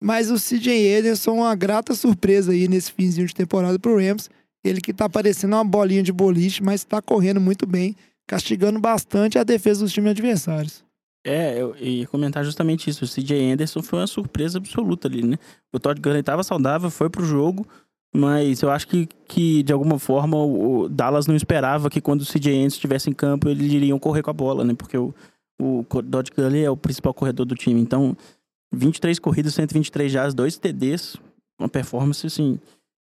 mas 0.00 0.30
o 0.30 0.36
CJ 0.36 0.98
Anderson 0.98 1.30
é 1.30 1.40
uma 1.40 1.54
grata 1.54 1.94
surpresa 1.94 2.52
aí 2.52 2.68
nesse 2.68 2.92
finzinho 2.92 3.26
de 3.26 3.34
temporada 3.34 3.78
pro 3.78 3.96
Rams. 3.96 4.28
Ele 4.62 4.80
que 4.80 4.92
tá 4.92 5.08
parecendo 5.08 5.56
uma 5.56 5.64
bolinha 5.64 6.02
de 6.02 6.12
boliche, 6.12 6.62
mas 6.62 6.84
tá 6.84 7.00
correndo 7.00 7.40
muito 7.40 7.66
bem, 7.66 7.96
castigando 8.26 8.78
bastante 8.78 9.38
a 9.38 9.42
defesa 9.42 9.80
dos 9.80 9.92
times 9.92 10.10
adversários. 10.10 10.83
É, 11.24 11.60
eu 11.60 11.74
ia 11.76 12.06
comentar 12.06 12.44
justamente 12.44 12.90
isso. 12.90 13.04
O 13.04 13.08
CJ 13.08 13.52
Anderson 13.52 13.82
foi 13.82 14.00
uma 14.00 14.06
surpresa 14.06 14.58
absoluta 14.58 15.08
ali, 15.08 15.22
né? 15.22 15.38
O 15.72 15.80
Todd 15.80 16.00
Gurley 16.00 16.20
estava 16.20 16.42
saudável, 16.42 16.90
foi 16.90 17.08
pro 17.08 17.24
jogo, 17.24 17.66
mas 18.14 18.60
eu 18.60 18.70
acho 18.70 18.86
que, 18.86 19.06
que 19.26 19.62
de 19.62 19.72
alguma 19.72 19.98
forma 19.98 20.36
o 20.36 20.88
Dallas 20.88 21.26
não 21.26 21.34
esperava 21.34 21.88
que 21.88 22.00
quando 22.00 22.20
o 22.20 22.26
CJ 22.26 22.52
Anderson 22.52 22.76
estivesse 22.76 23.08
em 23.08 23.14
campo 23.14 23.48
eles 23.48 23.72
iriam 23.72 23.98
correr 23.98 24.22
com 24.22 24.30
a 24.30 24.34
bola, 24.34 24.64
né? 24.64 24.74
Porque 24.74 24.98
o, 24.98 25.14
o 25.60 25.84
Todd 25.84 26.30
Gurley 26.36 26.62
é 26.62 26.70
o 26.70 26.76
principal 26.76 27.14
corredor 27.14 27.46
do 27.46 27.54
time. 27.54 27.80
Então, 27.80 28.14
23 28.72 29.18
corridas, 29.18 29.54
123 29.54 30.12
jardas, 30.12 30.34
dois 30.34 30.58
TDs, 30.58 31.16
uma 31.58 31.68
performance 31.68 32.26
assim, 32.26 32.58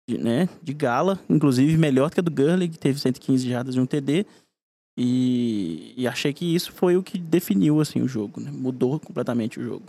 de, 0.08 0.18
né, 0.18 0.48
de 0.62 0.72
gala, 0.72 1.18
inclusive 1.28 1.76
melhor 1.76 2.10
que 2.10 2.20
a 2.20 2.22
do 2.22 2.30
Gurley, 2.30 2.68
que 2.68 2.78
teve 2.78 3.00
115 3.00 3.48
jardas 3.48 3.74
e 3.74 3.80
um 3.80 3.86
TD. 3.86 4.26
E, 4.98 5.92
e, 5.96 6.08
achei 6.08 6.32
que 6.32 6.54
isso 6.54 6.72
foi 6.72 6.96
o 6.96 7.02
que 7.02 7.18
definiu 7.18 7.80
assim 7.80 8.00
o 8.00 8.08
jogo, 8.08 8.40
né? 8.40 8.50
mudou 8.50 8.98
completamente 8.98 9.60
o 9.60 9.62
jogo. 9.62 9.84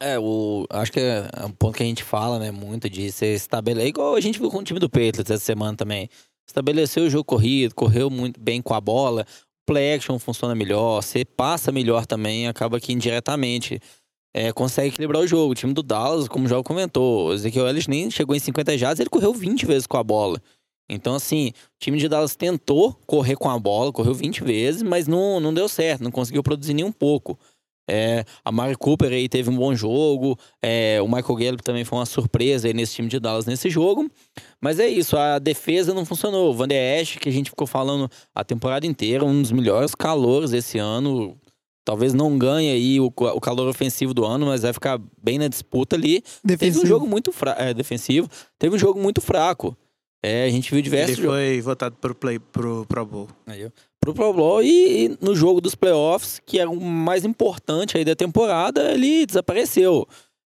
É, 0.00 0.18
o, 0.18 0.66
acho 0.70 0.92
que 0.92 1.00
é 1.00 1.44
um 1.44 1.50
ponto 1.50 1.76
que 1.76 1.82
a 1.82 1.86
gente 1.86 2.04
fala, 2.04 2.38
né, 2.38 2.52
muito 2.52 2.88
de 2.88 3.10
ser 3.10 3.34
estabelecer, 3.34 3.88
igual 3.88 4.14
a 4.14 4.20
gente 4.20 4.38
viu 4.38 4.50
com 4.50 4.58
o 4.58 4.62
time 4.62 4.78
do 4.78 4.88
Patriots 4.88 5.30
essa 5.30 5.44
semana 5.44 5.76
também. 5.76 6.08
Estabeleceu 6.46 7.04
o 7.04 7.10
jogo 7.10 7.24
corrido, 7.24 7.74
correu 7.74 8.08
muito 8.08 8.38
bem 8.38 8.62
com 8.62 8.74
a 8.74 8.80
bola, 8.80 9.22
o 9.22 9.72
play 9.72 9.94
action 9.94 10.18
funciona 10.18 10.54
melhor, 10.54 11.02
você 11.02 11.24
passa 11.24 11.72
melhor 11.72 12.06
também, 12.06 12.46
acaba 12.46 12.78
que 12.78 12.92
indiretamente 12.92 13.80
é, 14.34 14.52
consegue 14.52 14.88
equilibrar 14.88 15.22
o 15.22 15.26
jogo. 15.26 15.52
O 15.52 15.54
time 15.54 15.72
do 15.72 15.82
Dallas, 15.82 16.28
como 16.28 16.44
o 16.44 16.48
João 16.48 16.62
comentou, 16.62 17.28
o 17.28 17.32
Ezequiel 17.32 17.66
Ellis 17.66 17.88
nem 17.88 18.10
chegou 18.10 18.36
em 18.36 18.38
50 18.38 18.78
jardas, 18.78 19.00
ele 19.00 19.10
correu 19.10 19.32
20 19.32 19.66
vezes 19.66 19.86
com 19.86 19.96
a 19.96 20.04
bola. 20.04 20.40
Então, 20.88 21.14
assim, 21.14 21.48
o 21.48 21.78
time 21.78 21.98
de 21.98 22.08
Dallas 22.08 22.34
tentou 22.34 22.94
correr 23.06 23.36
com 23.36 23.50
a 23.50 23.58
bola, 23.58 23.92
correu 23.92 24.14
20 24.14 24.42
vezes, 24.42 24.82
mas 24.82 25.06
não, 25.06 25.38
não 25.38 25.52
deu 25.52 25.68
certo, 25.68 26.02
não 26.02 26.10
conseguiu 26.10 26.42
produzir 26.42 26.74
nem 26.74 26.84
um 26.84 26.92
pouco. 26.92 27.38
É, 27.90 28.22
a 28.44 28.52
Mari 28.52 28.76
Cooper 28.76 29.10
aí 29.10 29.28
teve 29.30 29.48
um 29.48 29.56
bom 29.56 29.74
jogo, 29.74 30.38
é, 30.62 31.00
o 31.00 31.06
Michael 31.06 31.36
Gallup 31.36 31.62
também 31.62 31.84
foi 31.84 31.98
uma 31.98 32.04
surpresa 32.04 32.68
aí 32.68 32.74
nesse 32.74 32.94
time 32.94 33.08
de 33.08 33.18
Dallas 33.18 33.46
nesse 33.46 33.70
jogo. 33.70 34.10
Mas 34.60 34.78
é 34.78 34.86
isso, 34.86 35.16
a 35.16 35.38
defesa 35.38 35.94
não 35.94 36.04
funcionou. 36.04 36.50
O 36.50 36.54
Van 36.54 36.68
Der 36.68 37.00
Esch, 37.00 37.16
que 37.16 37.28
a 37.28 37.32
gente 37.32 37.48
ficou 37.48 37.66
falando 37.66 38.10
a 38.34 38.44
temporada 38.44 38.86
inteira, 38.86 39.24
um 39.24 39.40
dos 39.40 39.52
melhores 39.52 39.94
calores 39.94 40.52
esse 40.52 40.78
ano. 40.78 41.34
Talvez 41.82 42.12
não 42.12 42.36
ganhe 42.36 42.70
aí 42.70 43.00
o, 43.00 43.06
o 43.06 43.40
calor 43.40 43.66
ofensivo 43.66 44.12
do 44.12 44.26
ano, 44.26 44.44
mas 44.44 44.60
vai 44.60 44.74
ficar 44.74 45.00
bem 45.22 45.38
na 45.38 45.48
disputa 45.48 45.96
ali. 45.96 46.22
Defensivo. 46.44 46.58
Teve 46.58 46.78
um 46.80 46.86
jogo 46.86 47.06
muito 47.06 47.32
fraco, 47.32 47.62
é, 47.62 47.72
defensivo. 47.72 48.28
Teve 48.58 48.76
um 48.76 48.78
jogo 48.78 49.00
muito 49.00 49.22
fraco. 49.22 49.74
É, 50.22 50.44
a 50.44 50.50
gente 50.50 50.72
viu 50.72 50.82
diversos 50.82 51.18
Ele 51.18 51.26
foi 51.26 51.50
jogos. 51.50 51.64
votado 51.64 51.96
pro, 52.00 52.14
play, 52.14 52.38
pro 52.38 52.84
Pro 52.86 53.06
Bowl. 53.06 53.28
Aí, 53.46 53.70
pro 54.00 54.12
Pro 54.12 54.32
Bowl 54.32 54.62
e, 54.62 55.06
e, 55.06 55.18
no 55.20 55.34
jogo 55.34 55.60
dos 55.60 55.74
playoffs, 55.74 56.40
que 56.44 56.58
é 56.58 56.66
o 56.66 56.80
mais 56.80 57.24
importante 57.24 57.96
aí 57.96 58.04
da 58.04 58.16
temporada, 58.16 58.92
ele 58.92 59.24
desapareceu. 59.24 60.06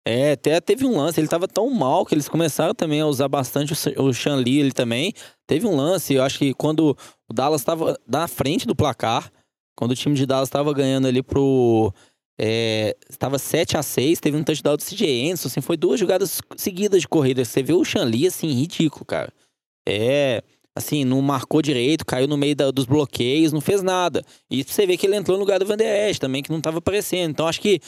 É, 0.07 0.33
até 0.33 0.59
teve 0.59 0.87
um 0.87 0.97
lance, 0.97 1.21
ele 1.21 1.29
tava 1.29 1.47
tão 1.47 1.69
mal 1.69 2.07
que 2.07 2.15
eles 2.15 2.31
começaram 2.31 2.75
também 2.75 3.03
a 3.03 3.07
usar 3.07 3.29
bastante 3.29 3.75
o, 3.75 4.05
o 4.05 4.37
Lee, 4.37 4.59
ele 4.59 4.73
também. 4.73 5.13
Teve 5.47 5.67
um 5.67 5.77
lance, 5.77 6.15
eu 6.15 6.23
acho 6.23 6.39
que 6.39 6.55
quando 6.55 6.97
o 7.29 7.33
Dallas 7.35 7.61
estava 7.61 7.99
na 8.09 8.27
frente 8.27 8.67
do 8.67 8.75
placar, 8.75 9.31
quando 9.77 9.91
o 9.91 9.95
time 9.95 10.15
de 10.15 10.25
Dallas 10.25 10.49
estava 10.49 10.73
ganhando 10.73 11.07
ali 11.07 11.23
pro... 11.23 11.93
É, 12.41 12.97
estava 13.11 13.37
7 13.37 13.77
a 13.77 13.83
6 13.83 14.21
teve 14.21 14.37
um 14.37 14.45
touchdown 14.45 14.77
do 14.77 14.85
CJ 14.85 15.27
Anderson, 15.27 15.49
assim, 15.49 15.61
foi 15.61 15.77
duas 15.77 15.99
jogadas 15.99 16.41
seguidas 16.57 17.01
de 17.01 17.09
corrida. 17.09 17.45
Você 17.45 17.63
viu 17.63 17.81
o 17.81 17.85
Sean 17.85 18.05
Lee, 18.05 18.29
assim, 18.29 18.49
ridículo, 18.49 19.05
cara. 19.05 19.31
É, 19.91 20.43
assim, 20.77 21.03
não 21.03 21.23
marcou 21.23 21.63
direito, 21.63 22.05
caiu 22.05 22.29
no 22.29 22.37
meio 22.37 22.55
da, 22.55 22.71
dos 22.71 22.85
bloqueios, 22.85 23.53
não 23.53 23.61
fez 23.61 23.83
nada. 23.83 24.23
E 24.51 24.63
você 24.63 24.87
vê 24.87 24.99
que 24.99 25.07
ele 25.07 25.17
entrou 25.17 25.39
no 25.39 25.43
lugar 25.43 25.59
do 25.59 25.65
Van 25.65 25.79
Der 25.79 26.11
Esch 26.11 26.19
também, 26.19 26.43
que 26.43 26.51
não 26.51 26.59
estava 26.59 26.77
aparecendo. 26.77 27.31
Então 27.31 27.49
acho 27.49 27.61
que 27.61 27.81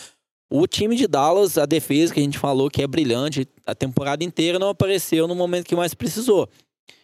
o 0.51 0.67
time 0.67 0.97
de 0.97 1.07
Dallas, 1.07 1.59
a 1.59 1.67
defesa 1.67 2.15
que 2.15 2.21
a 2.21 2.23
gente 2.23 2.39
falou 2.39 2.71
que 2.71 2.83
é 2.83 2.87
brilhante, 2.87 3.47
a 3.67 3.75
temporada 3.75 4.25
inteira 4.25 4.59
não 4.59 4.71
apareceu 4.71 5.29
no 5.29 5.35
momento 5.35 5.67
que 5.67 5.77
mais 5.77 5.93
precisou. 5.93 6.49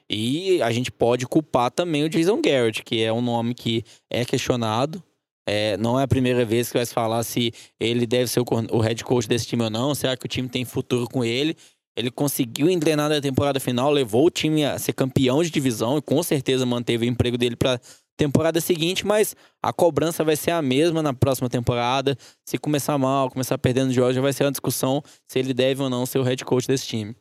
E 0.09 0.62
a 0.62 0.70
gente 0.72 0.90
pode 0.90 1.26
culpar 1.26 1.70
também 1.70 2.05
o 2.05 2.09
Jason 2.09 2.40
Garrett, 2.40 2.82
que 2.82 3.03
é 3.03 3.12
um 3.12 3.20
nome 3.20 3.55
que 3.55 3.84
é 4.11 4.24
questionado. 4.24 5.03
É, 5.49 5.76
não 5.76 5.99
é 5.99 6.03
a 6.03 6.09
primeira 6.09 6.44
vez 6.44 6.68
que 6.68 6.78
vai 6.78 6.86
se 6.86 6.92
falar 6.92 7.22
se 7.22 7.53
ele 7.78 8.05
deve 8.07 8.28
ser 8.28 8.40
o, 8.40 8.44
o 8.72 8.80
head 8.80 9.05
coach 9.05 9.28
desse 9.28 9.47
time 9.47 9.62
ou 9.62 9.70
não. 9.70 9.94
Será 9.94 10.16
que 10.16 10.26
o 10.26 10.28
time 10.28 10.49
tem 10.49 10.64
futuro 10.64 11.07
com 11.09 11.24
ele? 11.24 11.57
Ele 11.97 12.11
conseguiu 12.11 12.68
engrenar 12.68 13.09
na 13.09 13.20
temporada 13.20 13.59
final, 13.59 13.90
levou 13.90 14.26
o 14.26 14.30
time 14.30 14.64
a 14.64 14.78
ser 14.78 14.92
campeão 14.92 15.42
de 15.42 15.51
divisão 15.51 15.97
e 15.97 16.03
com 16.03 16.22
certeza 16.22 16.66
manteve 16.66 17.07
o 17.07 17.09
emprego 17.09 17.38
dele 17.38 17.57
para 17.57 17.80
temporada 18.16 18.61
seguinte, 18.61 19.07
mas 19.07 19.36
a 19.62 19.72
cobrança 19.72 20.24
vai 20.24 20.36
ser 20.36 20.51
a 20.51 20.62
mesma 20.62 21.03
na 21.03 21.12
próxima 21.12 21.49
temporada. 21.49 22.16
Se 22.44 22.59
começar 22.59 22.97
mal, 22.99 23.30
começar 23.30 23.59
perdendo 23.59 23.92
jogos, 23.92 24.14
já 24.14 24.20
vai 24.20 24.32
ser 24.32 24.44
uma 24.44 24.51
discussão 24.51 25.03
se 25.26 25.38
ele 25.38 25.53
deve 25.53 25.82
ou 25.82 25.90
não 25.90 26.07
ser 26.07 26.18
o 26.18 26.22
head 26.22 26.44
coach 26.44 26.66
desse 26.66 26.86
time. 26.86 27.16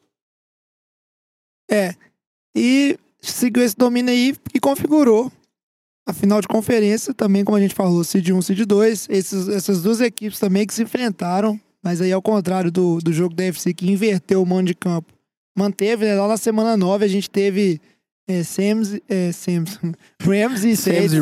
É. 1.70 1.96
E 2.56 2.98
seguiu 3.22 3.64
esse 3.64 3.76
domínio 3.76 4.12
aí 4.12 4.36
e 4.54 4.60
configurou 4.60 5.32
a 6.08 6.14
final 6.14 6.40
de 6.40 6.48
conferência, 6.48 7.14
também 7.14 7.44
como 7.44 7.58
a 7.58 7.62
gente 7.62 7.74
falou, 7.74 8.04
Cid 8.04 8.32
1, 8.32 8.42
Cid 8.44 8.66
2, 8.66 9.08
esses, 9.10 9.48
essas 9.48 9.82
duas 9.82 10.00
equipes 10.00 10.40
também 10.40 10.66
que 10.66 10.74
se 10.74 10.84
enfrentaram 10.84 11.60
Mas 11.86 12.02
aí, 12.02 12.12
ao 12.12 12.22
contrário 12.22 12.72
do, 12.72 12.98
do 12.98 13.14
jogo 13.14 13.36
da 13.36 13.44
FC, 13.44 13.72
que 13.72 13.88
inverteu 13.88 14.42
o 14.42 14.46
mando 14.46 14.66
de 14.66 14.74
campo, 14.74 15.14
manteve, 15.56 16.04
né? 16.04 16.16
Lá 16.16 16.28
na 16.28 16.36
semana 16.36 16.76
9 16.76 17.06
a 17.06 17.08
gente 17.08 17.30
teve 17.30 17.80
é, 18.28 18.42
Sams, 18.42 19.00
é, 19.08 19.32
Sams, 19.32 19.78
Rams 20.20 20.64
e 20.64 20.76
Saints. 20.76 21.14
e. 21.14 21.20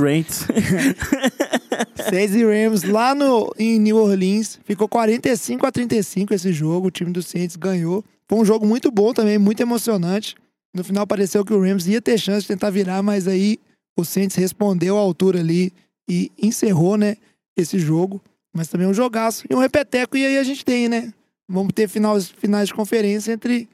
Saints 2.09 2.35
e 2.35 2.45
Rams 2.45 2.83
lá 2.83 3.13
no, 3.13 3.53
em 3.59 3.77
New 3.77 3.97
Orleans. 3.97 4.57
Ficou 4.63 4.87
45 4.87 5.65
a 5.65 5.71
35 5.71 6.33
esse 6.33 6.53
jogo. 6.53 6.87
O 6.87 6.91
time 6.91 7.11
do 7.11 7.21
Saints 7.21 7.57
ganhou. 7.57 8.01
Foi 8.25 8.39
um 8.39 8.45
jogo 8.45 8.65
muito 8.65 8.89
bom 8.89 9.13
também, 9.13 9.37
muito 9.37 9.59
emocionante. 9.59 10.33
No 10.73 10.81
final 10.81 11.05
pareceu 11.05 11.43
que 11.43 11.53
o 11.53 11.61
Rams 11.61 11.87
ia 11.87 12.01
ter 12.01 12.17
chance 12.17 12.43
de 12.43 12.47
tentar 12.47 12.69
virar, 12.69 13.03
mas 13.03 13.27
aí 13.27 13.59
o 13.99 14.05
Saints 14.05 14.37
respondeu 14.37 14.97
à 14.97 15.01
altura 15.01 15.41
ali 15.41 15.73
e 16.09 16.31
encerrou, 16.41 16.95
né, 16.95 17.17
esse 17.57 17.77
jogo. 17.77 18.21
Mas 18.53 18.67
também 18.67 18.87
um 18.87 18.93
jogaço 18.93 19.45
e 19.49 19.55
um 19.55 19.59
repeteco. 19.59 20.15
E 20.15 20.25
aí 20.25 20.37
a 20.37 20.43
gente 20.43 20.63
tem, 20.63 20.87
né? 20.87 21.13
Vamos 21.49 21.73
ter 21.73 21.87
finais, 21.87 22.29
finais 22.29 22.67
de 22.67 22.73
conferência 22.73 23.31
entre, 23.33 23.67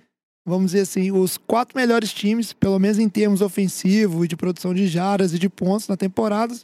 vamos 0.45 0.71
dizer 0.71 0.81
assim, 0.83 1.11
os 1.11 1.37
quatro 1.37 1.77
melhores 1.77 2.13
times, 2.13 2.53
pelo 2.53 2.79
menos 2.79 2.97
em 2.97 3.09
termos 3.09 3.41
ofensivo 3.41 4.23
e 4.23 4.27
de 4.27 4.35
produção 4.37 4.73
de 4.73 4.87
jardas 4.87 5.33
e 5.33 5.39
de 5.39 5.49
pontos 5.49 5.87
na 5.87 5.97
temporada. 5.97 6.55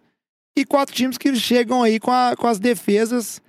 E 0.58 0.66
quatro 0.66 0.96
times 0.96 1.18
que 1.18 1.36
chegam 1.36 1.84
aí 1.84 2.00
com, 2.00 2.12
a- 2.12 2.36
com 2.38 2.48
as 2.48 2.58
defesas 2.60 3.42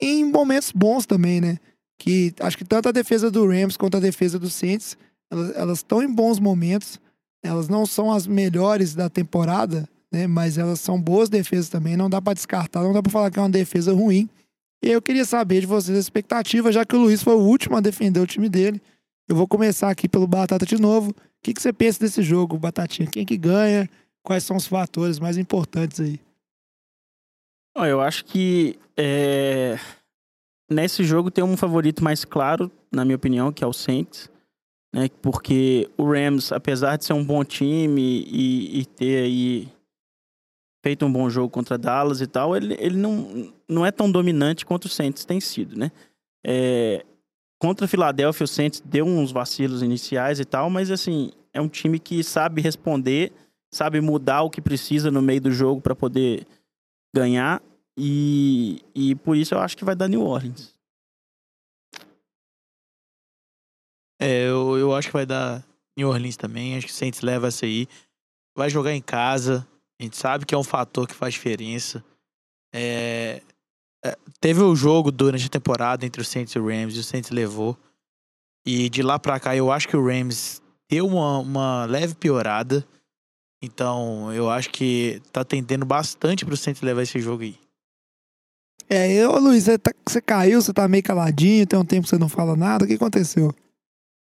em 0.00 0.24
momentos 0.24 0.72
bons 0.72 1.06
também, 1.06 1.40
né? 1.40 1.58
Que 2.00 2.34
acho 2.40 2.56
que 2.58 2.64
tanto 2.64 2.88
a 2.88 2.92
defesa 2.92 3.30
do 3.30 3.46
Rams 3.46 3.76
quanto 3.76 3.96
a 3.96 4.00
defesa 4.00 4.38
do 4.38 4.50
Saints, 4.50 4.96
elas 5.30 5.78
estão 5.78 6.02
em 6.02 6.12
bons 6.12 6.38
momentos. 6.38 7.00
Elas 7.42 7.68
não 7.68 7.86
são 7.86 8.10
as 8.12 8.26
melhores 8.26 8.94
da 8.94 9.08
temporada, 9.08 9.88
né? 10.12 10.26
Mas 10.26 10.58
elas 10.58 10.80
são 10.80 11.00
boas 11.00 11.28
defesas 11.28 11.68
também. 11.68 11.96
Não 11.96 12.08
dá 12.08 12.20
pra 12.20 12.34
descartar, 12.34 12.82
não 12.82 12.92
dá 12.92 13.02
pra 13.02 13.12
falar 13.12 13.30
que 13.30 13.38
é 13.38 13.42
uma 13.42 13.48
defesa 13.48 13.92
ruim. 13.92 14.28
E 14.82 14.90
eu 14.90 15.02
queria 15.02 15.24
saber 15.24 15.60
de 15.60 15.66
vocês 15.66 15.96
a 15.96 16.00
expectativa, 16.00 16.70
já 16.70 16.84
que 16.84 16.94
o 16.94 17.00
Luiz 17.00 17.22
foi 17.22 17.34
o 17.34 17.40
último 17.40 17.76
a 17.76 17.80
defender 17.80 18.20
o 18.20 18.26
time 18.26 18.48
dele. 18.48 18.80
Eu 19.28 19.36
vou 19.36 19.46
começar 19.46 19.90
aqui 19.90 20.08
pelo 20.08 20.26
Batata 20.26 20.64
de 20.64 20.80
novo. 20.80 21.10
O 21.10 21.14
que, 21.42 21.52
que 21.52 21.60
você 21.60 21.72
pensa 21.72 22.00
desse 22.00 22.22
jogo, 22.22 22.58
Batatinha? 22.58 23.08
Quem 23.08 23.26
que 23.26 23.36
ganha? 23.36 23.88
Quais 24.22 24.44
são 24.44 24.56
os 24.56 24.66
fatores 24.66 25.18
mais 25.18 25.36
importantes 25.36 26.00
aí? 26.00 26.20
Eu 27.76 28.00
acho 28.00 28.24
que 28.24 28.76
é, 28.96 29.78
nesse 30.68 31.04
jogo 31.04 31.30
tem 31.30 31.44
um 31.44 31.56
favorito 31.56 32.02
mais 32.02 32.24
claro, 32.24 32.70
na 32.92 33.04
minha 33.04 33.16
opinião, 33.16 33.52
que 33.52 33.62
é 33.62 33.66
o 33.66 33.72
Saints. 33.72 34.30
Né? 34.92 35.08
Porque 35.22 35.88
o 35.96 36.10
Rams, 36.10 36.50
apesar 36.50 36.96
de 36.96 37.04
ser 37.04 37.12
um 37.12 37.24
bom 37.24 37.44
time 37.44 38.24
e, 38.26 38.80
e 38.80 38.84
ter 38.84 39.24
aí 39.24 39.68
feito 40.88 41.04
um 41.04 41.12
bom 41.12 41.28
jogo 41.28 41.50
contra 41.50 41.76
Dallas 41.76 42.22
e 42.22 42.26
tal, 42.26 42.56
ele, 42.56 42.74
ele 42.78 42.96
não, 42.96 43.52
não 43.68 43.84
é 43.84 43.92
tão 43.92 44.10
dominante 44.10 44.64
quanto 44.64 44.86
o 44.86 44.88
Saints 44.88 45.22
tem 45.22 45.38
sido, 45.38 45.78
né? 45.78 45.92
É, 46.42 47.04
contra 47.60 47.84
a 47.84 47.88
Filadélfia, 47.88 48.44
o 48.44 48.48
Saints 48.48 48.80
deu 48.82 49.04
uns 49.04 49.30
vacilos 49.30 49.82
iniciais 49.82 50.40
e 50.40 50.46
tal, 50.46 50.70
mas 50.70 50.90
assim, 50.90 51.30
é 51.52 51.60
um 51.60 51.68
time 51.68 51.98
que 51.98 52.24
sabe 52.24 52.62
responder, 52.62 53.32
sabe 53.70 54.00
mudar 54.00 54.40
o 54.42 54.48
que 54.48 54.62
precisa 54.62 55.10
no 55.10 55.20
meio 55.20 55.42
do 55.42 55.52
jogo 55.52 55.82
para 55.82 55.94
poder 55.94 56.46
ganhar 57.14 57.62
e, 57.98 58.80
e 58.94 59.14
por 59.16 59.36
isso 59.36 59.54
eu 59.54 59.58
acho 59.58 59.76
que 59.76 59.84
vai 59.84 59.94
dar 59.94 60.08
New 60.08 60.22
Orleans. 60.22 60.74
É, 64.18 64.48
eu, 64.48 64.78
eu 64.78 64.94
acho 64.94 65.08
que 65.08 65.12
vai 65.12 65.26
dar 65.26 65.62
New 65.98 66.08
Orleans 66.08 66.38
também. 66.38 66.78
Acho 66.78 66.86
que 66.86 66.92
o 66.92 66.96
Saints 66.96 67.20
leva 67.20 67.48
essa 67.48 67.66
aí. 67.66 67.86
Vai 68.56 68.70
jogar 68.70 68.94
em 68.94 69.02
casa. 69.02 69.68
A 70.00 70.04
gente 70.04 70.16
sabe 70.16 70.46
que 70.46 70.54
é 70.54 70.58
um 70.58 70.64
fator 70.64 71.06
que 71.08 71.14
faz 71.14 71.34
diferença. 71.34 72.04
É, 72.72 73.42
é, 74.04 74.16
teve 74.40 74.60
o 74.62 74.76
jogo 74.76 75.10
durante 75.10 75.46
a 75.46 75.50
temporada 75.50 76.06
entre 76.06 76.22
o 76.22 76.24
Saints 76.24 76.54
e 76.54 76.58
o 76.58 76.66
Rams 76.66 76.96
e 76.96 77.00
o 77.00 77.04
Saints 77.04 77.30
levou. 77.30 77.76
E 78.66 78.88
de 78.88 79.02
lá 79.02 79.18
pra 79.18 79.40
cá 79.40 79.56
eu 79.56 79.72
acho 79.72 79.88
que 79.88 79.96
o 79.96 80.06
Rams 80.06 80.62
deu 80.90 81.06
uma, 81.06 81.38
uma 81.38 81.84
leve 81.86 82.14
piorada. 82.14 82.86
Então 83.62 84.32
eu 84.32 84.48
acho 84.48 84.70
que 84.70 85.20
tá 85.32 85.44
tendendo 85.44 85.84
bastante 85.84 86.44
pro 86.44 86.56
Saints 86.56 86.80
levar 86.82 87.02
esse 87.02 87.18
jogo 87.18 87.42
aí. 87.42 87.58
É, 88.88 89.12
eu, 89.12 89.38
Luiz, 89.38 89.64
você, 89.64 89.76
tá- 89.78 89.92
você 90.06 90.20
caiu, 90.20 90.62
você 90.62 90.72
tá 90.72 90.86
meio 90.88 91.02
caladinho, 91.02 91.66
tem 91.66 91.78
um 91.78 91.84
tempo 91.84 92.04
que 92.04 92.08
você 92.10 92.16
não 92.18 92.28
fala 92.28 92.56
nada. 92.56 92.84
O 92.84 92.88
que 92.88 92.94
aconteceu? 92.94 93.52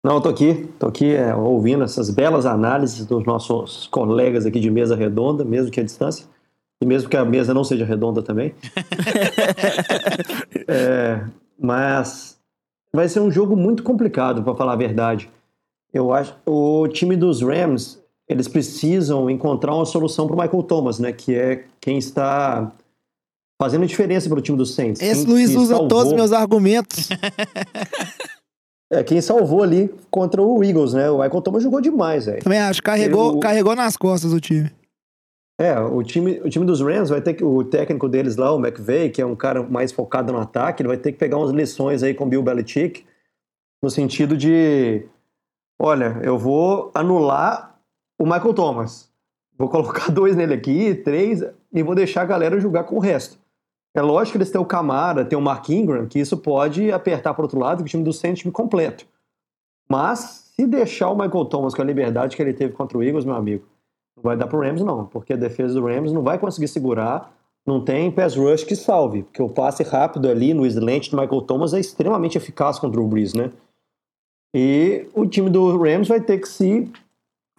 Não, 0.08 0.14
eu 0.14 0.20
tô 0.22 0.30
aqui, 0.30 0.66
tô 0.78 0.86
aqui 0.86 1.14
é, 1.14 1.34
ouvindo 1.34 1.84
essas 1.84 2.08
belas 2.08 2.46
análises 2.46 3.04
dos 3.04 3.26
nossos 3.26 3.86
colegas 3.88 4.46
aqui 4.46 4.58
de 4.58 4.70
mesa 4.70 4.96
redonda, 4.96 5.44
mesmo 5.44 5.70
que 5.70 5.78
a 5.80 5.84
distância, 5.84 6.24
e 6.82 6.86
mesmo 6.86 7.10
que 7.10 7.16
a 7.18 7.26
mesa 7.26 7.52
não 7.52 7.62
seja 7.62 7.84
redonda 7.84 8.22
também. 8.22 8.54
É, 10.66 11.24
mas 11.58 12.38
vai 12.92 13.06
ser 13.08 13.20
um 13.20 13.30
jogo 13.30 13.54
muito 13.56 13.82
complicado, 13.82 14.42
para 14.42 14.54
falar 14.54 14.72
a 14.72 14.76
verdade. 14.76 15.28
Eu 15.92 16.12
acho 16.12 16.34
o 16.46 16.86
time 16.88 17.14
dos 17.16 17.42
Rams, 17.42 17.98
eles 18.28 18.48
precisam 18.48 19.28
encontrar 19.28 19.74
uma 19.74 19.84
solução 19.86 20.26
para 20.26 20.36
o 20.36 20.40
Michael 20.40 20.62
Thomas, 20.62 20.98
né, 20.98 21.12
que 21.12 21.34
é 21.34 21.64
quem 21.80 21.98
está 21.98 22.70
fazendo 23.60 23.86
diferença 23.86 24.26
para 24.28 24.38
o 24.38 24.42
time 24.42 24.56
dos 24.56 24.74
Saints. 24.74 25.02
Esse 25.02 25.24
Quem- 25.26 25.34
Luiz 25.34 25.54
usa 25.54 25.68
salvou- 25.74 25.88
todos 25.88 26.12
os 26.12 26.16
meus 26.16 26.32
argumentos. 26.32 27.08
É 28.90 29.04
quem 29.04 29.20
salvou 29.20 29.62
ali 29.62 29.94
contra 30.10 30.42
o 30.42 30.64
Eagles, 30.64 30.94
né? 30.94 31.10
O 31.10 31.18
Michael 31.18 31.42
Thomas 31.42 31.62
jogou 31.62 31.80
demais, 31.80 32.24
velho. 32.26 32.42
Também 32.42 32.58
acho, 32.58 32.82
carregou, 32.82 33.38
carregou 33.38 33.76
nas 33.76 33.96
costas 33.96 34.32
o 34.32 34.40
time. 34.40 34.70
É, 35.60 35.78
o 35.78 36.02
time, 36.02 36.40
o 36.40 36.48
time 36.48 36.64
dos 36.64 36.80
Rams 36.80 37.10
vai 37.10 37.20
ter 37.20 37.34
que. 37.34 37.44
O 37.44 37.64
técnico 37.64 38.08
deles 38.08 38.36
lá, 38.36 38.52
o 38.52 38.64
McVay, 38.64 39.10
que 39.10 39.20
é 39.20 39.26
um 39.26 39.34
cara 39.34 39.62
mais 39.62 39.90
focado 39.92 40.32
no 40.32 40.38
ataque, 40.38 40.82
ele 40.82 40.88
vai 40.88 40.96
ter 40.96 41.12
que 41.12 41.18
pegar 41.18 41.36
umas 41.36 41.50
lições 41.50 42.02
aí 42.02 42.14
com 42.14 42.24
o 42.24 42.28
Bill 42.28 42.42
Belichick, 42.42 43.04
no 43.82 43.90
sentido 43.90 44.36
de: 44.36 45.04
olha, 45.78 46.18
eu 46.22 46.38
vou 46.38 46.90
anular 46.94 47.78
o 48.18 48.24
Michael 48.24 48.54
Thomas. 48.54 49.10
Vou 49.58 49.68
colocar 49.68 50.10
dois 50.12 50.36
nele 50.36 50.54
aqui, 50.54 50.94
três, 50.94 51.44
e 51.72 51.82
vou 51.82 51.94
deixar 51.94 52.22
a 52.22 52.26
galera 52.26 52.60
jogar 52.60 52.84
com 52.84 52.96
o 52.96 53.00
resto. 53.00 53.36
É 53.94 54.02
lógico 54.02 54.32
que 54.32 54.38
eles 54.38 54.50
têm 54.50 54.60
o 54.60 54.66
Camara, 54.66 55.24
tem 55.24 55.38
o 55.38 55.42
Mark 55.42 55.68
Ingram, 55.68 56.06
que 56.06 56.18
isso 56.18 56.36
pode 56.36 56.92
apertar 56.92 57.34
para 57.34 57.42
outro 57.42 57.58
lado, 57.58 57.78
que 57.78 57.88
o 57.88 57.90
time 57.90 58.04
do 58.04 58.12
Saints 58.12 58.40
é 58.40 58.40
um 58.40 58.42
time 58.42 58.52
completo. 58.52 59.06
Mas, 59.88 60.52
se 60.54 60.66
deixar 60.66 61.10
o 61.10 61.16
Michael 61.16 61.46
Thomas 61.46 61.74
com 61.74 61.82
a 61.82 61.84
liberdade 61.84 62.36
que 62.36 62.42
ele 62.42 62.52
teve 62.52 62.74
contra 62.74 62.98
o 62.98 63.02
Eagles, 63.02 63.24
meu 63.24 63.34
amigo, 63.34 63.64
não 64.16 64.22
vai 64.22 64.36
dar 64.36 64.46
pro 64.46 64.60
Rams, 64.60 64.82
não, 64.82 65.06
porque 65.06 65.32
a 65.32 65.36
defesa 65.36 65.74
do 65.74 65.86
Rams 65.86 66.12
não 66.12 66.22
vai 66.22 66.38
conseguir 66.38 66.68
segurar. 66.68 67.32
Não 67.66 67.84
tem 67.84 68.10
pass 68.10 68.34
rush 68.34 68.64
que 68.64 68.74
salve, 68.74 69.22
porque 69.24 69.42
o 69.42 69.48
passe 69.48 69.82
rápido 69.82 70.28
ali 70.28 70.54
no 70.54 70.64
slant 70.66 71.10
do 71.10 71.18
Michael 71.18 71.42
Thomas 71.42 71.74
é 71.74 71.80
extremamente 71.80 72.38
eficaz 72.38 72.78
contra 72.78 73.00
o 73.00 73.06
Breeze, 73.06 73.36
né? 73.36 73.50
E 74.54 75.06
o 75.14 75.26
time 75.26 75.50
do 75.50 75.76
Rams 75.76 76.08
vai 76.08 76.20
ter 76.20 76.38
que 76.38 76.48
se 76.48 76.90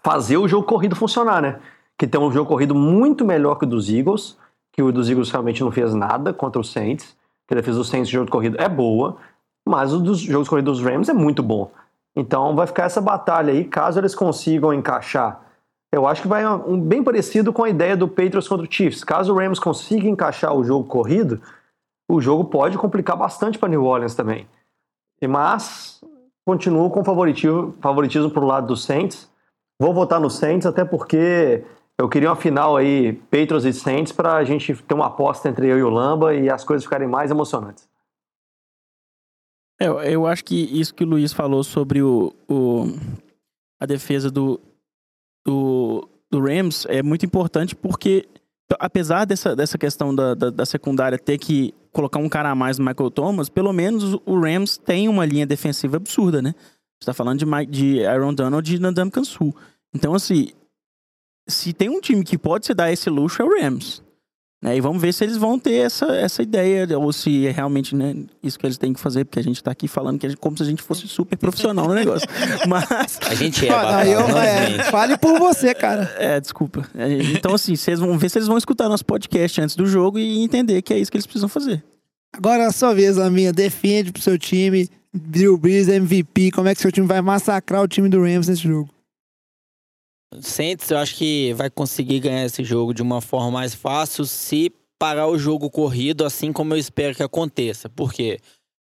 fazer 0.04 0.38
o 0.38 0.48
jogo 0.48 0.66
corrido 0.66 0.96
funcionar, 0.96 1.42
né? 1.42 1.60
Que 1.98 2.08
tem 2.08 2.20
um 2.20 2.32
jogo 2.32 2.50
corrido 2.50 2.74
muito 2.74 3.24
melhor 3.24 3.56
que 3.56 3.66
o 3.66 3.68
dos 3.68 3.90
Eagles, 3.90 4.36
que 4.80 4.84
o 4.84 4.94
dos 4.94 5.10
Eagles 5.10 5.30
realmente 5.30 5.62
não 5.62 5.72
fez 5.72 5.94
nada 5.94 6.32
contra 6.32 6.62
os 6.62 6.72
Saints, 6.72 7.14
que 7.46 7.54
a 7.54 7.58
defesa 7.58 7.80
dos 7.80 7.90
Saints 7.90 8.08
de 8.08 8.14
jogo 8.14 8.28
de 8.28 8.32
corrido 8.32 8.56
é 8.62 8.70
boa, 8.70 9.18
mas 9.68 9.94
o 9.94 10.00
dos 10.00 10.22
jogos 10.22 10.48
corridos 10.48 10.78
dos 10.78 10.90
Rams 10.90 11.10
é 11.10 11.14
muito 11.14 11.44
bom. 11.44 11.70
Então 12.16 12.56
vai 12.56 12.66
ficar 12.66 12.86
essa 12.86 13.02
batalha 13.02 13.52
aí, 13.52 13.66
caso 13.66 14.00
eles 14.00 14.16
consigam 14.16 14.74
encaixar. 14.74 15.42
Eu 15.92 16.08
acho 16.08 16.22
que 16.22 16.30
vai 16.30 16.48
um, 16.48 16.80
bem 16.80 17.04
parecido 17.04 17.52
com 17.52 17.66
a 17.66 17.70
ideia 17.70 17.98
do 17.98 18.08
Patriots 18.08 18.48
contra 18.48 18.66
o 18.66 18.72
Chiefs. 18.72 19.04
Caso 19.04 19.34
o 19.34 19.38
Rams 19.38 19.60
consiga 19.60 20.08
encaixar 20.08 20.56
o 20.56 20.64
jogo 20.64 20.88
corrido, 20.88 21.42
o 22.10 22.22
jogo 22.22 22.46
pode 22.46 22.78
complicar 22.78 23.18
bastante 23.18 23.60
para 23.60 23.68
New 23.68 23.84
Orleans 23.84 24.16
também. 24.16 24.48
Mas 25.28 26.02
continuo 26.48 26.90
com 26.90 27.04
favoritismo, 27.04 27.74
favoritismo 27.82 28.32
pro 28.32 28.46
lado 28.46 28.68
dos 28.68 28.86
Saints. 28.86 29.30
Vou 29.78 29.94
votar 29.94 30.22
no 30.22 30.30
Saints 30.30 30.66
até 30.66 30.86
porque 30.86 31.66
eu 32.00 32.10
queria 32.10 32.30
uma 32.30 32.36
final 32.36 32.76
aí 32.78 33.14
Patriots 33.14 33.66
e 33.66 33.74
Saints 33.74 34.12
para 34.12 34.36
a 34.36 34.44
gente 34.44 34.74
ter 34.74 34.94
uma 34.94 35.08
aposta 35.08 35.50
entre 35.50 35.68
eu 35.68 35.78
e 35.78 35.84
o 35.84 35.90
Lamba 35.90 36.34
e 36.34 36.50
as 36.50 36.64
coisas 36.64 36.84
ficarem 36.86 37.08
mais 37.08 37.30
emocionantes. 37.30 37.88
É, 39.80 39.88
Eu, 39.88 40.00
eu 40.02 40.28
acho 40.28 40.44
que 40.46 40.56
isso 40.56 40.94
que 40.94 41.04
o 41.04 41.08
Luiz 41.08 41.34
falou 41.34 41.64
sobre 41.64 42.02
o, 42.02 42.34
o- 42.50 42.86
a 43.80 43.86
defesa 43.86 44.30
do, 44.32 44.60
do, 45.46 46.08
do 46.30 46.40
Rams 46.42 46.86
é 46.90 47.02
muito 47.02 47.26
importante 47.26 47.76
porque, 47.76 48.28
apesar 48.80 49.26
dessa, 49.26 49.56
dessa 49.56 49.78
questão 49.78 50.14
da, 50.14 50.34
da, 50.34 50.50
da 50.50 50.66
secundária 50.66 51.18
ter 51.18 51.38
que 51.38 51.74
colocar 51.92 52.20
um 52.20 52.30
cara 52.30 52.50
a 52.50 52.56
mais 52.56 52.78
no 52.78 52.86
Michael 52.86 53.10
Thomas, 53.12 53.50
pelo 53.50 53.72
menos 53.74 54.14
o 54.26 54.40
Rams 54.40 54.78
tem 54.78 55.08
uma 55.08 55.26
linha 55.26 55.46
defensiva 55.46 55.98
absurda, 55.98 56.42
né? 56.42 56.54
Você 57.00 57.06
tá 57.06 57.14
falando 57.14 57.40
de, 57.40 57.46
Mike- 57.46 57.72
de 57.72 58.06
Aaron 58.06 58.34
Donald 58.34 58.76
e 58.76 58.80
Nadam 58.80 59.10
Kansu. 59.10 59.54
Então, 59.94 60.14
assim, 60.14 60.52
se 61.50 61.74
tem 61.74 61.90
um 61.90 62.00
time 62.00 62.24
que 62.24 62.38
pode 62.38 62.66
se 62.66 62.74
dar 62.74 62.92
esse 62.92 63.10
luxo, 63.10 63.42
é 63.42 63.46
o 63.46 63.62
Rams. 63.62 64.02
Né? 64.62 64.76
E 64.76 64.82
vamos 64.82 65.02
ver 65.02 65.14
se 65.14 65.24
eles 65.24 65.38
vão 65.38 65.58
ter 65.58 65.86
essa, 65.86 66.06
essa 66.18 66.44
ideia, 66.44 66.86
ou 67.00 67.14
se 67.14 67.48
é 67.48 67.52
realmente 67.52 67.96
né, 67.96 68.14
isso 68.44 68.60
que 68.60 68.66
eles 68.66 68.78
têm 68.78 68.92
que 68.92 69.00
fazer, 69.00 69.24
porque 69.24 69.40
a 69.40 69.44
gente 69.44 69.64
tá 69.64 69.72
aqui 69.72 69.88
falando 69.88 70.20
que 70.20 70.26
a 70.26 70.30
gente- 70.30 70.38
como 70.40 70.58
se 70.58 70.64
a 70.64 70.66
gente 70.66 70.82
fosse 70.84 71.08
super 71.08 71.38
profissional 71.38 71.88
no 71.88 71.94
negócio. 71.94 72.28
Mas. 72.68 73.20
A 73.26 73.34
gente 73.36 73.66
é, 73.66 73.72
Ah, 73.74 74.06
eu- 74.06 74.28
não 74.28 74.38
é, 74.38 74.84
fale 74.92 75.18
por 75.18 75.40
você, 75.40 75.74
cara. 75.74 76.14
É, 76.18 76.42
desculpa. 76.42 76.86
É, 76.94 77.08
Então, 77.34 77.54
assim, 77.56 77.74
vocês 77.76 78.00
vão 78.02 78.18
ver 78.18 78.28
se 78.30 78.38
eles 78.38 78.50
vão 78.50 78.58
escutar 78.58 78.90
nosso 78.90 79.06
podcast 79.06 79.62
antes 79.62 79.76
do 79.78 79.86
jogo 79.86 80.20
e 80.20 80.44
entender 80.44 80.82
que 80.82 80.94
é 80.94 81.00
isso 81.00 81.10
que 81.10 81.16
eles 81.16 81.26
precisam 81.26 81.48
fazer. 81.48 81.82
Agora 82.34 82.64
é 82.64 82.66
a 82.66 82.72
sua 82.74 82.94
vez, 82.94 83.16
Laminha. 83.16 83.54
Defende 83.54 84.12
pro 84.12 84.22
seu 84.22 84.38
time. 84.38 84.90
Drew 85.14 85.58
Brees, 85.58 85.88
MVP. 85.88 86.52
Como 86.52 86.68
é 86.68 86.76
que 86.76 86.82
seu 86.82 86.92
time 86.92 87.08
vai 87.08 87.22
massacrar 87.22 87.82
o 87.82 87.88
time 87.88 88.10
do 88.10 88.22
Rams 88.22 88.48
nesse 88.50 88.64
jogo? 88.64 88.90
Saints, 90.42 90.90
eu 90.92 90.98
acho 90.98 91.16
que 91.16 91.54
vai 91.54 91.70
conseguir 91.70 92.20
ganhar 92.20 92.46
esse 92.46 92.64
jogo 92.64 92.94
de 92.94 93.02
uma 93.02 93.20
forma 93.20 93.50
mais 93.52 93.74
fácil 93.74 94.26
se 94.26 94.72
parar 95.00 95.28
o 95.28 95.40
jogo 95.40 95.70
corrido, 95.70 96.24
assim 96.24 96.54
como 96.54 96.74
eu 96.74 96.78
espero 96.78 97.16
que 97.16 97.24
aconteça. 97.24 97.90
Por 97.90 98.14
quê? 98.14 98.40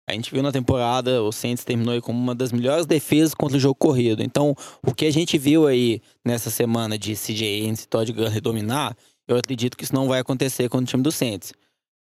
A 0.07 0.13
gente 0.13 0.31
viu 0.31 0.43
na 0.43 0.51
temporada, 0.51 1.23
o 1.23 1.31
Saints 1.31 1.63
terminou 1.63 2.01
como 2.01 2.19
uma 2.19 2.35
das 2.35 2.51
melhores 2.51 2.85
defesas 2.85 3.33
contra 3.33 3.57
o 3.57 3.59
jogo 3.59 3.75
corrido. 3.75 4.21
Então, 4.21 4.55
o 4.85 4.93
que 4.93 5.05
a 5.05 5.11
gente 5.11 5.37
viu 5.37 5.65
aí 5.65 6.01
nessa 6.25 6.49
semana 6.49 6.97
de 6.97 7.15
CJ 7.15 7.65
Ennis 7.65 7.83
e 7.83 7.87
Todd 7.87 8.11
Gurley 8.11 8.41
dominar, 8.41 8.95
eu 9.27 9.37
acredito 9.37 9.77
que 9.77 9.83
isso 9.83 9.95
não 9.95 10.07
vai 10.07 10.19
acontecer 10.19 10.69
com 10.69 10.77
o 10.77 10.83
time 10.83 11.01
do 11.01 11.11
Saints. 11.11 11.53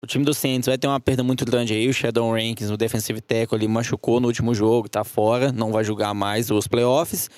O 0.04 0.08
time 0.08 0.26
do 0.26 0.34
Saints 0.34 0.68
vai 0.68 0.78
ter 0.78 0.88
uma 0.88 1.00
perda 1.00 1.22
muito 1.22 1.46
grande 1.46 1.74
aí. 1.74 1.88
O 1.88 1.94
Shadow 1.94 2.32
Rankins, 2.32 2.72
o 2.72 2.78
defensive 2.78 3.22
tackle, 3.22 3.58
ali 3.58 3.68
machucou 3.68 4.20
no 4.20 4.28
último 4.28 4.56
jogo, 4.56 4.90
tá 4.90 5.04
fora, 5.04 5.52
não 5.52 5.72
vai 5.72 5.84
jogar 5.84 6.14
mais 6.14 6.50
os 6.50 6.68
playoffs. 6.68 7.30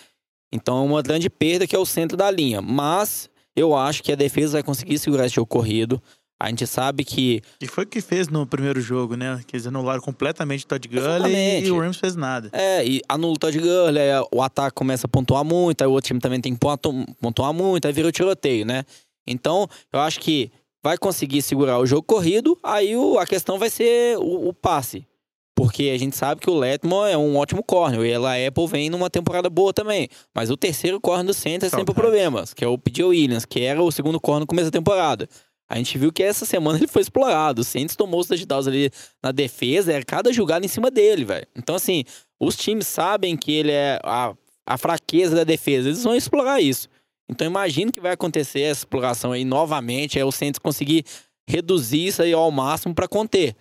Então 0.54 0.78
é 0.78 0.86
uma 0.86 1.02
grande 1.02 1.30
perda 1.30 1.66
que 1.68 1.76
é 1.76 1.80
o 1.80 1.86
centro 1.86 2.16
da 2.16 2.30
linha. 2.30 2.62
Mas 2.62 3.30
eu 3.56 3.76
acho 3.76 4.04
que 4.04 4.12
a 4.12 4.16
defesa 4.16 4.54
vai 4.54 4.64
conseguir 4.64 4.98
segurar 5.00 5.26
esse 5.26 5.36
jogo 5.36 5.48
corrido. 5.48 6.02
A 6.40 6.50
gente 6.50 6.68
sabe 6.68 7.06
que. 7.06 7.42
E 7.62 7.68
foi 7.68 7.86
o 7.86 7.88
que 7.88 8.02
fez 8.02 8.28
no 8.28 8.46
primeiro 8.46 8.82
jogo, 8.82 9.16
né? 9.16 9.40
Que 9.48 9.56
eles 9.56 9.66
anularam 9.66 10.02
completamente 10.02 10.66
o 10.66 10.68
Todd 10.68 10.88
Gurley 10.90 11.32
e 11.68 11.72
o 11.72 11.80
Rams 11.80 11.98
fez 11.98 12.16
nada. 12.18 12.50
É, 12.52 12.86
e 12.86 13.02
anula 13.08 13.34
o 13.34 13.38
Todd 13.40 13.58
Gurley, 13.58 14.04
o 14.32 14.42
ataque 14.42 14.76
começa 14.76 15.08
a 15.08 15.10
pontuar 15.10 15.44
muito, 15.46 15.82
aí 15.82 15.88
o 15.88 15.92
outro 15.92 16.08
time 16.08 16.20
também 16.20 16.42
tem 16.42 16.54
que 16.54 16.60
pontu- 16.60 17.06
pontuar 17.22 17.54
muito, 17.54 17.86
aí 17.86 17.94
vira 17.94 18.10
o 18.10 18.12
tiroteio, 18.12 18.66
né? 18.66 18.84
Então, 19.26 19.70
eu 19.94 20.02
acho 20.02 20.20
que 20.20 20.52
vai 20.84 20.98
conseguir 20.98 21.42
segurar 21.42 21.80
o 21.80 21.86
jogo 21.86 22.04
corrido, 22.04 22.60
aí 22.62 22.94
o- 22.98 23.18
a 23.18 23.26
questão 23.26 23.58
vai 23.58 23.70
ser 23.70 24.18
o, 24.18 24.50
o 24.50 24.54
passe. 24.54 25.08
Porque 25.56 25.92
a 25.94 25.98
gente 25.98 26.16
sabe 26.16 26.42
que 26.42 26.50
o 26.50 26.58
Letmore 26.58 27.12
é 27.12 27.18
um 27.18 27.38
ótimo 27.38 27.64
corner, 27.64 28.02
e 28.02 28.12
ela 28.12 28.34
Apple 28.36 28.68
vem 28.68 28.90
numa 28.90 29.10
temporada 29.10 29.50
boa 29.50 29.72
também. 29.72 30.10
Mas 30.34 30.50
o 30.50 30.58
terceiro 30.58 31.00
corner 31.00 31.26
do 31.26 31.34
Saints 31.34 31.68
é 31.68 31.70
sempre 31.70 31.92
o 31.92 31.96
problema, 31.96 32.44
que 32.56 32.66
é 32.66 32.68
o 32.68 32.78
P.J. 32.78 33.04
Williams, 33.06 33.46
que 33.46 33.62
era 33.62 33.82
o 33.82 33.92
segundo 33.92 34.20
corner 34.20 34.42
no 34.42 34.48
começo 34.48 34.72
da 34.72 34.80
temporada. 34.80 35.30
A 35.70 35.78
gente 35.78 35.98
viu 35.98 36.12
que 36.12 36.22
essa 36.22 36.46
semana 36.46 36.78
ele 36.80 36.88
foi 36.88 37.02
explorado. 37.02 37.62
O 37.62 37.64
Saints 37.64 37.96
tomou 37.96 38.20
os 38.20 38.28
touchdowns 38.28 38.68
ali 38.68 38.92
na 39.22 39.32
defesa, 39.32 39.94
era 39.94 40.04
cada 40.04 40.34
jogada 40.34 40.66
em 40.66 40.70
cima 40.70 40.90
dele, 40.90 41.26
velho. 41.26 41.48
Então, 41.56 41.76
assim, 41.76 42.04
os 42.40 42.56
times 42.56 42.88
sabem 42.88 43.38
que 43.38 43.52
ele 43.52 43.72
é 43.72 44.00
a, 44.04 44.34
a 44.66 44.78
fraqueza 44.78 45.36
da 45.36 45.44
defesa, 45.44 45.90
eles 45.90 46.04
vão 46.04 46.16
explorar 46.16 46.62
isso. 46.62 46.88
Então, 47.30 47.48
imagino 47.48 47.92
que 47.92 48.02
vai 48.02 48.12
acontecer 48.12 48.62
essa 48.62 48.82
exploração 48.82 49.32
aí 49.32 49.46
novamente, 49.46 50.20
é 50.20 50.26
o 50.26 50.32
Saints 50.32 50.60
conseguir 50.60 51.06
reduzir 51.48 52.08
isso 52.08 52.22
aí 52.22 52.34
ao 52.34 52.52
máximo 52.52 52.94
para 52.94 53.08
conter. 53.08 53.56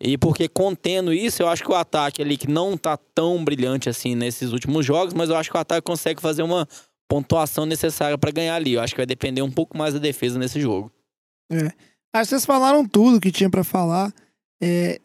E 0.00 0.18
porque 0.18 0.48
contendo 0.48 1.12
isso, 1.12 1.42
eu 1.42 1.48
acho 1.48 1.62
que 1.62 1.70
o 1.70 1.74
ataque 1.74 2.20
ali, 2.20 2.36
que 2.36 2.50
não 2.50 2.76
tá 2.76 2.96
tão 2.96 3.44
brilhante 3.44 3.88
assim 3.88 4.14
nesses 4.14 4.52
últimos 4.52 4.84
jogos, 4.84 5.14
mas 5.14 5.30
eu 5.30 5.36
acho 5.36 5.50
que 5.50 5.56
o 5.56 5.60
ataque 5.60 5.82
consegue 5.82 6.20
fazer 6.20 6.42
uma 6.42 6.68
pontuação 7.08 7.64
necessária 7.64 8.18
para 8.18 8.30
ganhar 8.30 8.56
ali. 8.56 8.74
Eu 8.74 8.80
acho 8.80 8.92
que 8.92 9.00
vai 9.00 9.06
depender 9.06 9.42
um 9.42 9.50
pouco 9.50 9.76
mais 9.76 9.94
da 9.94 10.00
defesa 10.00 10.38
nesse 10.38 10.60
jogo. 10.60 10.90
Acho 12.12 12.24
que 12.24 12.30
vocês 12.30 12.46
falaram 12.46 12.86
tudo 12.86 13.20
que 13.20 13.30
tinha 13.30 13.50
pra 13.50 13.64
falar. 13.64 14.12
É, 14.62 15.00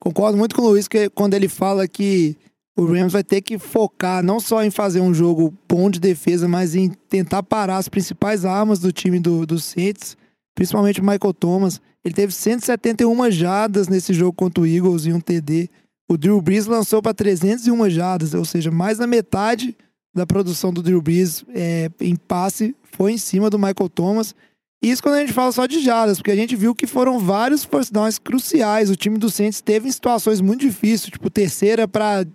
concordo 0.00 0.36
muito 0.36 0.54
com 0.54 0.62
o 0.62 0.68
Luiz 0.68 0.88
que 0.88 1.08
quando 1.10 1.34
ele 1.34 1.48
fala 1.48 1.86
que 1.86 2.36
o 2.76 2.84
Rams 2.84 3.12
vai 3.12 3.22
ter 3.22 3.42
que 3.42 3.58
focar 3.58 4.22
não 4.22 4.40
só 4.40 4.62
em 4.62 4.70
fazer 4.70 5.00
um 5.00 5.12
jogo 5.12 5.52
bom 5.68 5.90
de 5.90 6.00
defesa, 6.00 6.48
mas 6.48 6.74
em 6.74 6.88
tentar 6.90 7.42
parar 7.42 7.76
as 7.76 7.88
principais 7.88 8.44
armas 8.44 8.78
do 8.78 8.92
time 8.92 9.20
do, 9.20 9.44
do 9.44 9.58
Saints, 9.58 10.16
principalmente 10.54 11.00
o 11.00 11.04
Michael 11.04 11.34
Thomas. 11.34 11.80
Ele 12.04 12.14
teve 12.14 12.32
171 12.32 13.30
jardas 13.30 13.88
nesse 13.88 14.12
jogo 14.12 14.32
contra 14.32 14.62
o 14.62 14.66
Eagles 14.66 15.06
e 15.06 15.12
um 15.12 15.20
TD. 15.20 15.68
O 16.10 16.16
Drew 16.16 16.40
Brees 16.40 16.66
lançou 16.66 17.00
para 17.00 17.14
301 17.14 17.90
jardas, 17.90 18.34
ou 18.34 18.44
seja, 18.44 18.70
mais 18.70 18.98
da 18.98 19.06
metade 19.06 19.76
da 20.14 20.26
produção 20.26 20.72
do 20.72 20.82
Drew 20.82 21.00
Brees 21.00 21.44
é, 21.54 21.90
em 22.00 22.16
passe 22.16 22.76
foi 22.92 23.12
em 23.12 23.18
cima 23.18 23.48
do 23.48 23.58
Michael 23.58 23.88
Thomas. 23.88 24.34
Isso 24.82 25.02
quando 25.02 25.14
a 25.14 25.20
gente 25.20 25.32
fala 25.32 25.52
só 25.52 25.64
de 25.64 25.80
jardas, 25.80 26.18
porque 26.18 26.32
a 26.32 26.36
gente 26.36 26.56
viu 26.56 26.74
que 26.74 26.88
foram 26.88 27.18
vários 27.18 27.64
first 27.64 27.92
downs 27.92 28.18
cruciais. 28.18 28.90
O 28.90 28.96
time 28.96 29.16
do 29.16 29.30
Saints 29.30 29.60
teve 29.60 29.88
em 29.88 29.92
situações 29.92 30.40
muito 30.40 30.60
difíceis, 30.60 31.12
tipo 31.12 31.30
terceira 31.30 31.86
para 31.86 32.26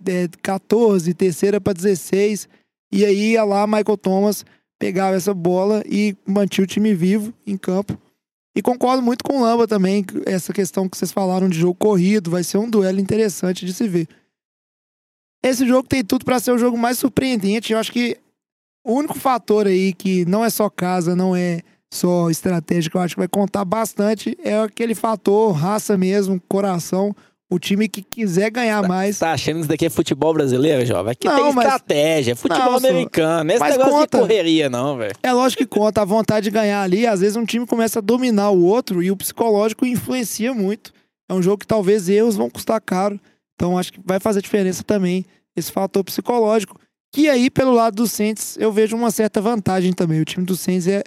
14, 0.41 1.13
terceira 1.13 1.59
para 1.59 1.73
16. 1.73 2.47
E 2.91 3.05
aí 3.05 3.33
ia 3.33 3.43
lá 3.43 3.67
Michael 3.67 3.97
Thomas 3.97 4.45
pegava 4.79 5.15
essa 5.15 5.33
bola 5.33 5.83
e 5.85 6.15
mantinha 6.25 6.63
o 6.63 6.67
time 6.67 6.93
vivo 6.93 7.33
em 7.45 7.57
campo. 7.57 7.97
E 8.57 8.61
concordo 8.63 9.03
muito 9.03 9.23
com 9.23 9.37
o 9.37 9.41
Lamba 9.43 9.67
também, 9.67 10.03
essa 10.25 10.51
questão 10.51 10.89
que 10.89 10.97
vocês 10.97 11.11
falaram 11.11 11.47
de 11.47 11.59
jogo 11.59 11.75
corrido, 11.75 12.31
vai 12.31 12.43
ser 12.43 12.57
um 12.57 12.67
duelo 12.67 12.99
interessante 12.99 13.63
de 13.63 13.71
se 13.71 13.87
ver. 13.87 14.07
Esse 15.43 15.63
jogo 15.67 15.87
tem 15.87 16.03
tudo 16.03 16.25
para 16.25 16.39
ser 16.39 16.53
o 16.53 16.57
jogo 16.57 16.75
mais 16.75 16.97
surpreendente. 16.97 17.71
Eu 17.71 17.77
acho 17.77 17.91
que 17.91 18.17
o 18.83 18.93
único 18.93 19.13
fator 19.13 19.67
aí 19.67 19.93
que 19.93 20.25
não 20.25 20.43
é 20.43 20.49
só 20.49 20.71
casa, 20.71 21.15
não 21.15 21.35
é 21.35 21.61
só 21.93 22.31
estratégia, 22.31 22.89
que 22.89 22.97
eu 22.97 23.01
acho 23.01 23.13
que 23.13 23.21
vai 23.21 23.27
contar 23.27 23.63
bastante, 23.63 24.35
é 24.43 24.59
aquele 24.59 24.95
fator 24.95 25.51
raça 25.51 25.95
mesmo, 25.95 26.41
coração. 26.49 27.15
O 27.49 27.57
time 27.57 27.87
que 27.87 28.01
quiser 28.01 28.49
ganhar 28.51 28.85
mais. 28.85 29.19
Tá 29.19 29.31
achando 29.31 29.55
que 29.55 29.59
isso 29.61 29.69
daqui 29.69 29.85
é 29.85 29.89
futebol 29.89 30.33
brasileiro, 30.33 30.85
jovem? 30.85 31.13
Aqui 31.13 31.27
Não, 31.27 31.35
tem 31.35 31.53
mas- 31.53 31.65
estratégia, 31.65 32.31
é 32.33 32.35
futebol 32.35 32.71
Não, 32.71 32.75
americano. 32.77 33.49
Esse 33.51 33.59
mas 33.61 33.71
negócio 33.71 33.93
conta. 33.93 34.17
de 34.17 34.21
correria, 34.23 34.69
não, 34.69 34.97
velho. 34.97 35.15
É 35.23 35.31
lógico 35.31 35.63
que 35.63 35.67
conta 35.69 36.01
a 36.01 36.05
vontade 36.05 36.43
de 36.45 36.51
ganhar 36.51 36.81
ali. 36.81 37.07
Às 37.07 37.21
vezes 37.21 37.37
um 37.37 37.45
time 37.45 37.65
começa 37.65 37.99
a 37.99 38.01
dominar 38.01 38.49
o 38.49 38.61
outro 38.65 39.01
e 39.01 39.09
o 39.11 39.15
psicológico 39.15 39.85
influencia 39.85 40.53
muito. 40.53 40.91
É 41.29 41.33
um 41.33 41.41
jogo 41.41 41.59
que 41.59 41.67
talvez 41.67 42.09
erros 42.09 42.35
vão 42.35 42.49
custar 42.49 42.81
caro. 42.81 43.17
Então 43.55 43.77
acho 43.77 43.93
que 43.93 43.99
vai 44.05 44.19
fazer 44.19 44.41
diferença 44.41 44.83
também 44.83 45.25
esse 45.55 45.71
fator 45.71 46.03
psicológico. 46.03 46.77
Que 47.13 47.29
aí, 47.29 47.49
pelo 47.49 47.71
lado 47.71 47.95
do 47.95 48.07
Saints, 48.07 48.57
eu 48.59 48.73
vejo 48.73 48.95
uma 48.95 49.09
certa 49.09 49.39
vantagem 49.39 49.93
também. 49.93 50.19
O 50.19 50.25
time 50.25 50.45
do 50.45 50.57
Saints 50.57 50.85
é 50.87 51.01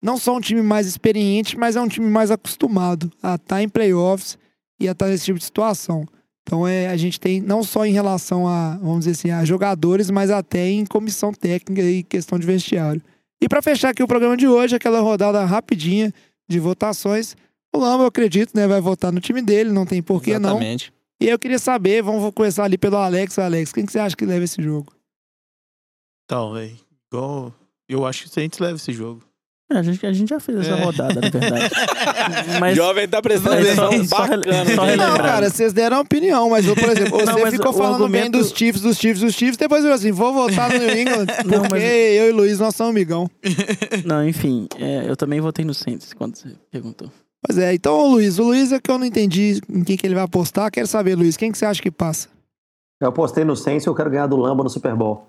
não 0.00 0.16
só 0.16 0.36
um 0.36 0.40
time 0.40 0.62
mais 0.62 0.86
experiente, 0.86 1.58
mas 1.58 1.74
é 1.74 1.80
um 1.80 1.88
time 1.88 2.08
mais 2.08 2.30
acostumado 2.30 3.10
a 3.20 3.34
estar 3.34 3.60
em 3.60 3.68
playoffs 3.68 4.38
e 4.82 4.88
a 4.88 4.92
estar 4.92 5.06
nesse 5.06 5.24
tipo 5.24 5.38
de 5.38 5.44
situação. 5.44 6.04
Então 6.42 6.66
é, 6.66 6.88
a 6.88 6.96
gente 6.96 7.20
tem 7.20 7.40
não 7.40 7.62
só 7.62 7.86
em 7.86 7.92
relação 7.92 8.48
a, 8.48 8.76
vamos 8.78 9.00
dizer 9.00 9.12
assim, 9.12 9.30
a 9.30 9.44
jogadores, 9.44 10.10
mas 10.10 10.30
até 10.30 10.68
em 10.68 10.84
comissão 10.84 11.32
técnica 11.32 11.82
e 11.82 12.02
questão 12.02 12.38
de 12.38 12.46
vestiário. 12.46 13.00
E 13.40 13.48
para 13.48 13.62
fechar 13.62 13.90
aqui 13.90 14.02
o 14.02 14.08
programa 14.08 14.36
de 14.36 14.46
hoje, 14.46 14.74
aquela 14.74 15.00
rodada 15.00 15.44
rapidinha 15.44 16.12
de 16.48 16.58
votações. 16.58 17.36
O 17.74 17.78
Lamba, 17.78 18.04
eu 18.04 18.08
acredito, 18.08 18.54
né, 18.54 18.66
vai 18.66 18.80
votar 18.80 19.12
no 19.12 19.20
time 19.20 19.40
dele, 19.40 19.70
não 19.70 19.86
tem 19.86 20.02
porquê 20.02 20.38
não. 20.38 20.50
Exatamente. 20.50 20.92
E 21.20 21.28
eu 21.28 21.38
queria 21.38 21.58
saber, 21.58 22.02
vamos 22.02 22.32
começar 22.34 22.64
ali 22.64 22.76
pelo 22.76 22.96
Alex. 22.96 23.38
Alex, 23.38 23.72
quem 23.72 23.86
que 23.86 23.92
você 23.92 24.00
acha 24.00 24.16
que 24.16 24.26
leva 24.26 24.44
esse 24.44 24.60
jogo? 24.60 24.92
Então, 26.24 26.52
velho, 26.52 26.76
igual. 27.06 27.54
Eu 27.88 28.04
acho 28.06 28.22
que 28.22 28.28
o 28.28 28.30
Saints 28.30 28.58
leva 28.58 28.76
esse 28.76 28.92
jogo. 28.92 29.22
É, 29.74 29.78
a, 29.78 29.82
gente, 29.82 30.06
a 30.06 30.12
gente 30.12 30.28
já 30.28 30.38
fez 30.40 30.58
essa 30.58 30.70
É. 30.72 30.84
rodada, 30.84 31.20
na 31.20 31.28
verdade. 31.28 31.74
Mas 32.60 32.76
Jovem 32.76 33.08
tá 33.08 33.22
prestando 33.22 33.56
Mas 33.56 33.66
atenção 33.78 34.04
só- 34.06 34.18
bacana. 34.18 34.42
só 34.74 34.84
né? 34.86 34.96
Não, 34.96 35.16
cara, 35.16 35.48
vocês 35.50 35.72
deram 35.72 36.00
opinião, 36.00 36.50
mas, 36.50 36.66
eu, 36.66 36.74
por 36.74 36.88
exemplo, 36.90 37.18
você 37.18 37.24
Não, 37.44 37.50
ficou 37.50 37.72
falando 37.72 38.08
bem 38.08 38.22
argumento- 38.22 38.38
dos 38.38 38.50
Chiefs, 38.56 38.82
dos 38.82 38.96
Chiefs, 38.98 39.20
dos 39.22 39.34
Chiefs, 39.34 39.56
depois 39.56 39.82
virou 39.82 39.94
assim, 39.94 40.12
vou 40.12 40.32
votar 40.32 40.70
no 40.70 40.78
New 40.78 40.96
England, 40.98 41.26
porque 41.42 41.56
Não, 41.56 41.62
mas- 41.70 41.82
eu 41.82 42.28
e 42.28 42.32
Luiz, 42.32 42.58
nós 42.58 42.74
somos 42.76 42.90
amigão. 42.90 43.30
Não, 44.04 44.26
enfim, 44.26 44.66
é, 44.78 45.04
eu 45.08 45.16
também 45.16 45.40
votei 45.40 45.64
no 45.64 45.72
Saints 45.74 46.12
quando 46.12 46.36
você 46.36 46.48
perguntou. 46.70 47.10
Pois 47.46 47.58
é, 47.58 47.74
então 47.74 47.98
o 47.98 48.10
Luiz, 48.12 48.38
o 48.38 48.44
Luiz 48.44 48.70
é 48.72 48.78
que 48.80 48.88
eu 48.90 48.98
não 48.98 49.04
entendi 49.06 49.60
em 49.68 49.82
quem 49.82 49.96
que 49.96 50.06
ele 50.06 50.14
vai 50.14 50.22
apostar. 50.22 50.70
Quero 50.70 50.86
saber, 50.86 51.16
Luiz, 51.16 51.36
quem 51.36 51.50
que 51.50 51.58
você 51.58 51.64
acha 51.64 51.82
que 51.82 51.90
passa? 51.90 52.28
Eu 53.00 53.08
apostei 53.08 53.42
no 53.44 53.56
Saints 53.56 53.84
e 53.84 53.88
eu 53.88 53.94
quero 53.96 54.08
ganhar 54.10 54.28
do 54.28 54.36
Lamba 54.36 54.62
no 54.62 54.70
Super 54.70 54.94
Bowl. 54.94 55.26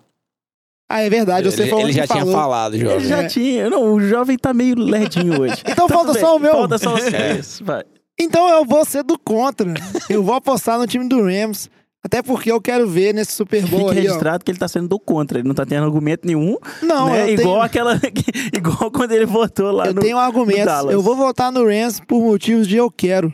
Ah, 0.96 1.02
é 1.02 1.10
verdade, 1.10 1.50
você 1.52 1.64
Ele, 1.64 1.70
falou 1.72 1.86
ele 1.86 1.94
já 1.94 2.06
tinha 2.06 2.20
falou. 2.20 2.34
falado, 2.34 2.76
Ele 2.76 2.84
jovem. 2.86 3.00
já 3.08 3.24
É. 3.24 3.28
tinha. 3.28 3.70
Não, 3.70 3.94
o 3.94 4.00
jovem 4.02 4.38
tá 4.38 4.54
meio 4.54 4.76
lerdinho 4.78 5.42
hoje. 5.42 5.64
Então 5.68 5.88
falta 5.88 6.12
Tudo 6.14 6.20
só 6.20 6.36
o 6.36 6.40
meu. 6.40 6.52
Falta 6.54 6.78
só 6.78 6.94
o 6.96 6.98
seu. 7.00 7.66
Vai. 7.66 7.84
Então 8.20 8.48
eu 8.50 8.64
vou 8.64 8.86
ser 8.86 9.04
do 9.04 9.18
contra. 9.18 9.74
Eu 10.10 10.22
vou 10.24 10.36
apostar 10.36 10.78
no 10.78 10.86
time 10.86 11.08
do 11.10 11.24
Rams. 11.24 11.68
Até 12.06 12.22
porque 12.22 12.52
eu 12.52 12.60
quero 12.62 12.86
ver 12.88 13.14
nesse 13.14 13.32
Super 13.32 13.66
Bowl 13.66 13.88
Fique 13.88 14.00
aí, 14.02 14.06
ó. 14.06 14.10
registrado 14.10 14.44
que 14.44 14.52
ele 14.52 14.60
tá 14.60 14.68
sendo 14.68 14.90
do 14.90 15.00
contra. 15.00 15.40
Ele 15.40 15.48
não 15.48 15.56
tá 15.56 15.66
tendo 15.66 15.86
argumento 15.86 16.28
nenhum. 16.28 16.58
Não, 16.82 17.08
né? 17.10 17.24
eu 17.24 17.30
Igual 17.34 17.54
tenho, 17.54 17.62
aquela. 17.62 18.00
igual 18.54 18.92
quando 18.92 19.14
ele 19.14 19.26
votou 19.26 19.72
lá 19.72 19.88
eu 19.88 19.94
no. 19.94 20.02
tenho 20.02 20.18
argumentos. 20.18 20.66
Dallas. 20.66 20.94
Eu 20.94 21.02
vou 21.02 21.16
votar 21.16 21.52
no 21.52 21.66
Rams 21.66 22.02
por 22.02 22.22
motivos 22.22 22.68
de 22.68 22.76
eu 22.76 22.92
quero. 22.92 23.34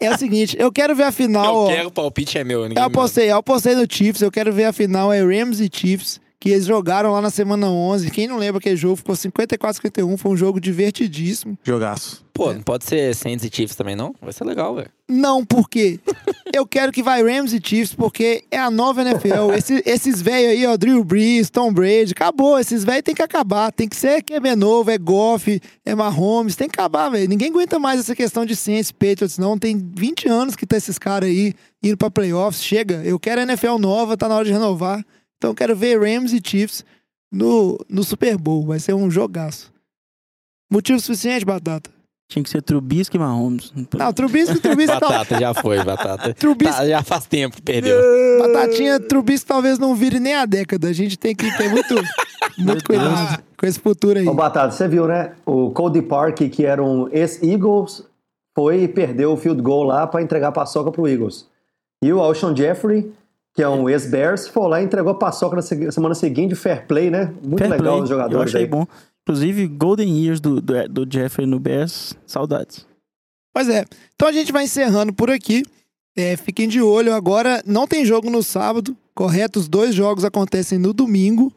É, 0.00 0.06
é 0.06 0.10
o 0.14 0.18
seguinte, 0.18 0.56
eu 0.58 0.70
quero 0.70 0.94
ver 0.94 1.04
a 1.04 1.12
final. 1.12 1.44
Eu 1.46 1.60
ó. 1.60 1.66
quero, 1.66 1.88
o 1.88 1.90
palpite 1.90 2.38
é 2.38 2.44
meu. 2.44 2.66
Eu 2.66 2.82
apostei, 2.82 3.30
eu 3.30 3.36
apostei 3.36 3.74
no 3.74 3.86
Chiefs, 3.88 4.22
eu 4.22 4.30
quero 4.30 4.52
ver 4.52 4.64
a 4.64 4.72
final 4.72 5.12
é 5.12 5.20
Rams 5.20 5.60
e 5.60 5.68
Chiefs, 5.72 6.20
que 6.44 6.50
eles 6.50 6.66
jogaram 6.66 7.10
lá 7.10 7.22
na 7.22 7.30
semana 7.30 7.70
11. 7.70 8.10
Quem 8.10 8.28
não 8.28 8.36
lembra 8.36 8.58
aquele 8.58 8.76
jogo, 8.76 8.96
ficou 8.96 9.14
54-51, 9.14 10.18
foi 10.18 10.32
um 10.32 10.36
jogo 10.36 10.60
divertidíssimo. 10.60 11.58
Jogaço. 11.64 12.22
Pô, 12.34 12.52
não 12.52 12.60
pode 12.60 12.84
ser 12.84 13.14
Saints 13.14 13.46
e 13.46 13.50
Chiefs 13.50 13.74
também, 13.74 13.96
não? 13.96 14.14
Vai 14.20 14.30
ser 14.30 14.44
legal, 14.44 14.74
velho. 14.74 14.90
Não, 15.08 15.42
porque 15.42 15.98
eu 16.54 16.66
quero 16.66 16.92
que 16.92 17.02
vai 17.02 17.22
Rams 17.22 17.54
e 17.54 17.60
Chiefs, 17.64 17.94
porque 17.94 18.44
é 18.50 18.58
a 18.58 18.70
nova 18.70 19.00
NFL. 19.00 19.54
Esse- 19.56 19.82
esses 19.86 20.20
velhos 20.20 20.50
aí, 20.50 20.66
ó, 20.66 20.76
Drew 20.76 21.02
Brees, 21.02 21.48
Tom 21.48 21.72
Brady, 21.72 22.12
acabou. 22.12 22.58
Esses 22.58 22.84
velhos 22.84 23.04
tem 23.04 23.14
que 23.14 23.22
acabar. 23.22 23.72
Tem 23.72 23.88
que 23.88 23.96
ser 23.96 24.22
QB 24.22 24.54
novo, 24.54 24.90
é 24.90 24.98
Goff, 24.98 25.58
é 25.82 25.94
Mahomes, 25.94 26.56
tem 26.56 26.68
que 26.68 26.78
acabar, 26.78 27.08
velho. 27.08 27.26
Ninguém 27.26 27.48
aguenta 27.48 27.78
mais 27.78 28.00
essa 28.00 28.14
questão 28.14 28.44
de 28.44 28.54
Saints, 28.54 28.92
Patriots, 28.92 29.38
não. 29.38 29.56
Tem 29.58 29.78
20 29.96 30.28
anos 30.28 30.54
que 30.56 30.66
tá 30.66 30.76
esses 30.76 30.98
caras 30.98 31.30
aí 31.30 31.54
indo 31.82 31.96
pra 31.96 32.10
playoffs. 32.10 32.62
Chega, 32.62 33.00
eu 33.02 33.18
quero 33.18 33.40
NFL 33.40 33.78
nova, 33.78 34.14
tá 34.14 34.28
na 34.28 34.34
hora 34.36 34.44
de 34.44 34.52
renovar. 34.52 35.02
Então 35.38 35.50
eu 35.50 35.54
quero 35.54 35.74
ver 35.76 35.98
Rams 36.00 36.32
e 36.32 36.40
Chiefs 36.44 36.84
no, 37.30 37.78
no 37.88 38.02
Super 38.04 38.36
Bowl. 38.36 38.66
Vai 38.66 38.78
ser 38.78 38.94
um 38.94 39.10
jogaço. 39.10 39.72
Motivo 40.70 40.98
suficiente, 41.00 41.44
Batata? 41.44 41.90
Tinha 42.30 42.42
que 42.42 42.48
ser 42.48 42.62
Trubisky 42.62 43.16
e 43.16 43.20
Mahomes. 43.20 43.70
Não, 43.96 44.12
Trubisky, 44.12 44.58
Trubisky... 44.58 44.92
Batata, 44.98 45.38
já 45.38 45.52
foi, 45.52 45.84
batata. 45.84 46.32
Trubisky- 46.34 46.74
Tá, 46.74 46.88
já 46.88 47.02
faz 47.02 47.26
tempo 47.26 47.56
que 47.56 47.62
perdeu. 47.62 47.96
Batatinha, 48.40 48.98
Trubisky 48.98 49.46
talvez 49.46 49.78
não 49.78 49.94
vire 49.94 50.18
nem 50.18 50.34
a 50.34 50.46
década. 50.46 50.88
A 50.88 50.92
gente 50.92 51.18
tem 51.18 51.36
que 51.36 51.54
ter 51.56 51.68
muito, 51.68 51.94
muito 52.56 52.82
cuidado 52.84 53.42
com 53.58 53.66
esse 53.66 53.78
futuro 53.78 54.18
aí. 54.18 54.26
Ô, 54.26 54.32
Batata, 54.34 54.70
você 54.72 54.88
viu, 54.88 55.06
né? 55.06 55.34
O 55.44 55.70
Cody 55.70 56.00
Park, 56.00 56.38
que 56.50 56.64
era 56.64 56.82
um 56.82 57.08
ex-Eagles, 57.12 58.02
foi 58.56 58.84
e 58.84 58.88
perdeu 58.88 59.32
o 59.32 59.36
field 59.36 59.60
goal 59.60 59.84
lá 59.84 60.06
para 60.06 60.22
entregar 60.22 60.48
a 60.48 60.52
paçoca 60.52 60.90
pro 60.90 61.06
Eagles. 61.06 61.46
E 62.02 62.10
o 62.12 62.20
Alshon 62.20 62.56
Jeffrey, 62.56 63.12
que 63.54 63.62
é 63.62 63.68
um 63.68 63.88
ex-Bears, 63.88 64.48
foi 64.48 64.68
lá 64.68 64.80
e 64.82 64.84
entregou 64.84 65.12
a 65.12 65.18
paçoca 65.18 65.56
na 65.56 65.62
se- 65.62 65.90
semana 65.92 66.14
seguinte, 66.14 66.54
fair 66.54 66.86
play, 66.86 67.10
né? 67.10 67.32
Muito 67.42 67.58
Fair 67.58 67.70
legal 67.70 67.96
os 67.96 68.10
Eu 68.10 68.16
jogadores 68.16 68.50
achei 68.50 68.62
aí. 68.62 68.66
bom. 68.66 68.86
Inclusive, 69.22 69.66
Golden 69.68 70.18
Years 70.18 70.40
do, 70.40 70.60
do, 70.60 70.88
do 70.88 71.06
Jeffrey 71.10 71.46
no 71.46 71.58
Bears, 71.58 72.14
saudades. 72.26 72.86
Pois 73.54 73.68
é. 73.68 73.84
Então 74.14 74.28
a 74.28 74.32
gente 74.32 74.52
vai 74.52 74.64
encerrando 74.64 75.12
por 75.12 75.30
aqui. 75.30 75.62
É, 76.16 76.36
fiquem 76.36 76.68
de 76.68 76.82
olho 76.82 77.14
agora. 77.14 77.62
Não 77.64 77.86
tem 77.86 78.04
jogo 78.04 78.28
no 78.28 78.42
sábado, 78.42 78.96
correto? 79.14 79.58
Os 79.60 79.68
dois 79.68 79.94
jogos 79.94 80.24
acontecem 80.24 80.78
no 80.78 80.92
domingo. 80.92 81.52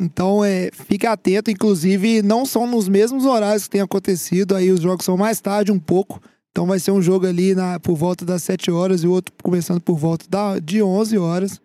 Então, 0.00 0.44
é, 0.44 0.70
fique 0.72 1.06
atento. 1.06 1.50
Inclusive, 1.50 2.20
não 2.22 2.44
são 2.44 2.66
nos 2.66 2.88
mesmos 2.88 3.24
horários 3.26 3.64
que 3.64 3.70
tem 3.70 3.80
acontecido. 3.80 4.56
Aí 4.56 4.70
os 4.72 4.80
jogos 4.80 5.04
são 5.04 5.16
mais 5.16 5.40
tarde 5.40 5.70
um 5.70 5.78
pouco. 5.78 6.20
Então 6.54 6.66
vai 6.66 6.78
ser 6.78 6.92
um 6.92 7.02
jogo 7.02 7.26
ali 7.26 7.52
na, 7.52 7.80
por 7.80 7.96
volta 7.96 8.24
das 8.24 8.44
7 8.44 8.70
horas 8.70 9.02
e 9.02 9.08
o 9.08 9.10
outro 9.10 9.34
começando 9.42 9.80
por 9.80 9.96
volta 9.98 10.24
da, 10.28 10.60
de 10.60 10.80
11 10.80 11.18
horas. 11.18 11.60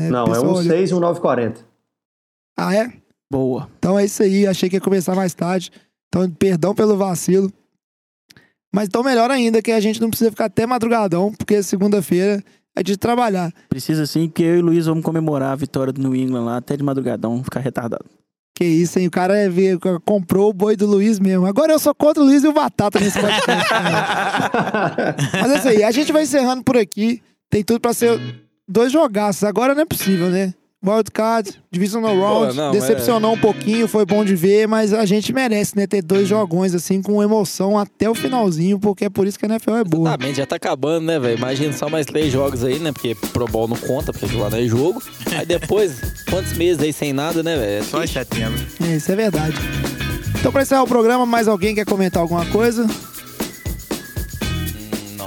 né? 0.00 0.08
Não, 0.08 0.24
é 0.24 0.28
Pessoal, 0.30 0.46
um 0.46 0.56
olha- 0.56 0.70
6 0.70 0.90
e 0.90 0.94
um 0.94 1.00
9,40. 1.00 1.58
Ah, 2.56 2.74
é? 2.74 2.90
Boa. 3.30 3.68
Então 3.78 3.98
é 3.98 4.06
isso 4.06 4.22
aí, 4.22 4.46
achei 4.46 4.70
que 4.70 4.76
ia 4.76 4.80
começar 4.80 5.14
mais 5.14 5.34
tarde. 5.34 5.70
Então, 6.08 6.30
perdão 6.30 6.74
pelo 6.74 6.96
vacilo. 6.96 7.52
Mas 8.74 8.88
então 8.88 9.02
melhor 9.04 9.30
ainda 9.30 9.60
que 9.60 9.70
a 9.70 9.78
gente 9.78 10.00
não 10.00 10.08
precisa 10.08 10.30
ficar 10.30 10.46
até 10.46 10.66
madrugadão, 10.66 11.30
porque 11.34 11.62
segunda-feira 11.62 12.42
é 12.74 12.82
de 12.82 12.96
trabalhar. 12.96 13.52
Precisa 13.68 14.06
sim, 14.06 14.28
que 14.28 14.42
eu 14.42 14.56
e 14.56 14.62
o 14.62 14.64
Luiz 14.64 14.86
vamos 14.86 15.04
comemorar 15.04 15.52
a 15.52 15.56
vitória 15.56 15.92
do 15.92 16.00
New 16.00 16.14
England 16.16 16.44
lá 16.44 16.56
até 16.56 16.76
de 16.76 16.82
madrugadão, 16.82 17.44
ficar 17.44 17.60
retardado. 17.60 18.06
Que 18.54 18.64
isso, 18.64 18.98
hein? 19.00 19.08
O 19.08 19.10
cara 19.10 19.36
é 19.36 19.48
comprou 20.04 20.50
o 20.50 20.52
boi 20.52 20.76
do 20.76 20.86
Luiz 20.86 21.18
mesmo. 21.18 21.44
Agora 21.44 21.72
eu 21.72 21.78
sou 21.78 21.92
contra 21.94 22.22
o 22.22 22.26
Luiz 22.26 22.44
e 22.44 22.48
o 22.48 22.52
Batata 22.52 23.00
nesse 23.00 23.20
podcast. 23.20 23.48
Mas 25.42 25.50
é 25.50 25.58
isso 25.58 25.68
aí, 25.68 25.82
a 25.82 25.90
gente 25.90 26.12
vai 26.12 26.22
encerrando 26.22 26.62
por 26.62 26.76
aqui. 26.76 27.20
Tem 27.50 27.64
tudo 27.64 27.80
pra 27.80 27.92
ser 27.92 28.20
dois 28.68 28.92
jogaços. 28.92 29.42
Agora 29.42 29.74
não 29.74 29.82
é 29.82 29.84
possível, 29.84 30.30
né? 30.30 30.54
Wildcard, 30.84 31.50
Divisional 31.70 32.14
Round, 32.18 32.56
não, 32.56 32.72
decepcionou 32.72 33.32
um 33.32 33.38
pouquinho, 33.38 33.88
foi 33.88 34.04
bom 34.04 34.24
de 34.24 34.36
ver, 34.36 34.68
mas 34.68 34.92
a 34.92 35.06
gente 35.06 35.32
merece, 35.32 35.76
né? 35.76 35.86
Ter 35.86 36.02
dois 36.02 36.28
jogões 36.28 36.74
assim 36.74 37.00
com 37.00 37.22
emoção 37.22 37.78
até 37.78 38.08
o 38.08 38.14
finalzinho, 38.14 38.78
porque 38.78 39.06
é 39.06 39.10
por 39.10 39.26
isso 39.26 39.38
que 39.38 39.46
a 39.46 39.48
NFL 39.48 39.76
é 39.76 39.84
boa. 39.84 40.08
Exatamente, 40.08 40.36
já 40.36 40.46
tá 40.46 40.56
acabando, 40.56 41.06
né, 41.06 41.18
velho? 41.18 41.38
Imagina 41.38 41.72
só 41.72 41.88
mais 41.88 42.04
três 42.04 42.32
jogos 42.32 42.62
aí, 42.62 42.78
né? 42.78 42.92
Porque 42.92 43.14
Pro 43.32 43.46
Bowl 43.46 43.66
não 43.66 43.76
conta, 43.76 44.12
porque 44.12 44.36
lá 44.36 44.50
não 44.50 44.58
é 44.58 44.66
jogo. 44.66 45.02
Aí 45.36 45.46
depois, 45.46 46.00
quantos 46.28 46.52
meses 46.52 46.82
aí 46.82 46.92
sem 46.92 47.12
nada, 47.12 47.42
né, 47.42 47.56
velho? 47.56 47.84
Só 47.84 48.02
em 48.04 48.06
setembro. 48.06 48.60
É, 48.82 48.96
isso 48.96 49.10
é 49.10 49.16
verdade. 49.16 49.56
Então, 50.38 50.52
pra 50.52 50.62
encerrar 50.62 50.82
o 50.82 50.86
programa, 50.86 51.24
mais 51.24 51.48
alguém 51.48 51.74
quer 51.74 51.86
comentar 51.86 52.20
alguma 52.20 52.44
coisa? 52.46 52.86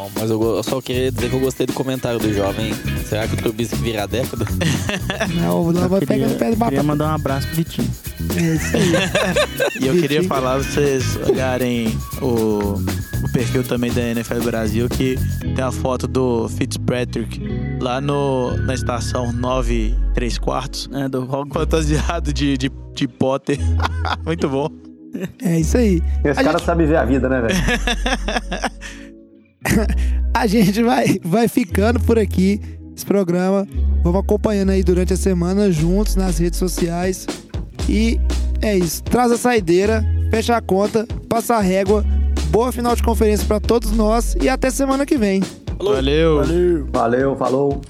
Não, 0.08 0.22
mas 0.22 0.30
eu, 0.30 0.42
eu 0.42 0.64
só 0.64 0.82
queria 0.82 1.12
dizer 1.12 1.30
que 1.30 1.36
eu 1.36 1.40
gostei 1.40 1.66
do 1.68 1.74
comentário 1.74 2.20
do 2.20 2.34
jovem. 2.34 2.74
Será 3.06 3.28
que 3.28 3.34
o 3.34 3.38
Trubisky 3.38 3.76
vira 3.78 4.04
a 4.04 4.06
década? 4.06 4.46
Não, 5.36 5.68
o 5.70 5.74
Queria, 5.74 6.08
pegar 6.08 6.28
no 6.28 6.36
pé 6.36 6.46
do 6.52 6.52
queria 6.52 6.56
batata. 6.58 6.84
mandar 6.84 7.06
um 7.12 7.16
abraço 7.16 7.48
pro 7.48 7.56
Vitinho. 7.58 7.90
É 8.36 8.56
isso 8.56 8.76
aí. 8.78 8.92
E 9.82 9.88
eu 9.88 9.94
queria 10.00 10.24
falar, 10.24 10.58
vocês 10.58 11.16
olharem 11.30 11.96
o, 12.22 12.82
o 13.24 13.32
perfil 13.32 13.64
também 13.64 13.92
da 13.92 14.02
NFL 14.02 14.42
Brasil, 14.44 14.90
que 14.90 15.18
tem 15.56 15.64
a 15.64 15.72
foto 15.72 16.08
do 16.08 16.50
Fitzpatrick 16.50 17.40
lá 17.80 18.02
no, 18.02 18.58
na 18.58 18.74
estação 18.74 19.32
9 19.32 19.96
3 20.14 20.38
quartos, 20.40 20.90
É, 20.94 21.08
do 21.08 21.28
fantasiado 21.54 22.34
de, 22.34 22.58
de, 22.58 22.72
de 22.96 23.08
Potter. 23.08 23.60
Muito 24.26 24.50
bom. 24.50 24.70
É 25.42 25.60
isso 25.60 25.78
aí. 25.78 26.02
Esse 26.24 26.40
A 26.40 26.44
cara 26.44 26.58
gente- 26.58 26.66
sabe 26.66 26.86
ver 26.86 26.98
a 26.98 27.06
vida, 27.06 27.30
né, 27.30 27.42
velho? 27.42 27.56
A 30.34 30.46
gente 30.46 30.84
vai, 30.84 31.20
vai 31.24 31.48
ficando 31.48 32.00
por 32.00 32.20
aqui. 32.20 32.62
Esse 32.96 33.06
programa. 33.06 33.68
Vamos 34.04 34.22
acompanhando 34.22 34.72
aí 34.72 34.84
durante 34.84 35.14
a 35.14 35.18
semana 35.18 35.72
juntos 35.72 36.16
nas 36.16 36.38
redes 36.38 36.60
sociais. 36.60 37.28
E 37.88 38.20
é 38.62 38.78
isso. 38.78 39.04
Traz 39.04 39.32
a 39.32 39.38
saideira, 39.38 40.04
fecha 40.32 40.56
a 40.56 40.62
conta, 40.62 41.08
passa 41.30 41.56
a 41.56 41.62
régua. 41.62 42.04
Boa 42.50 42.72
final 42.72 42.96
de 42.96 43.04
conferência 43.04 43.46
pra 43.46 43.60
todos 43.60 43.92
nós 43.92 44.36
e 44.42 44.50
até 44.50 44.70
semana 44.70 45.06
que 45.06 45.18
vem. 45.18 45.42
Valeu. 46.38 46.88
Valeu, 46.92 47.36
falou. 47.36 47.82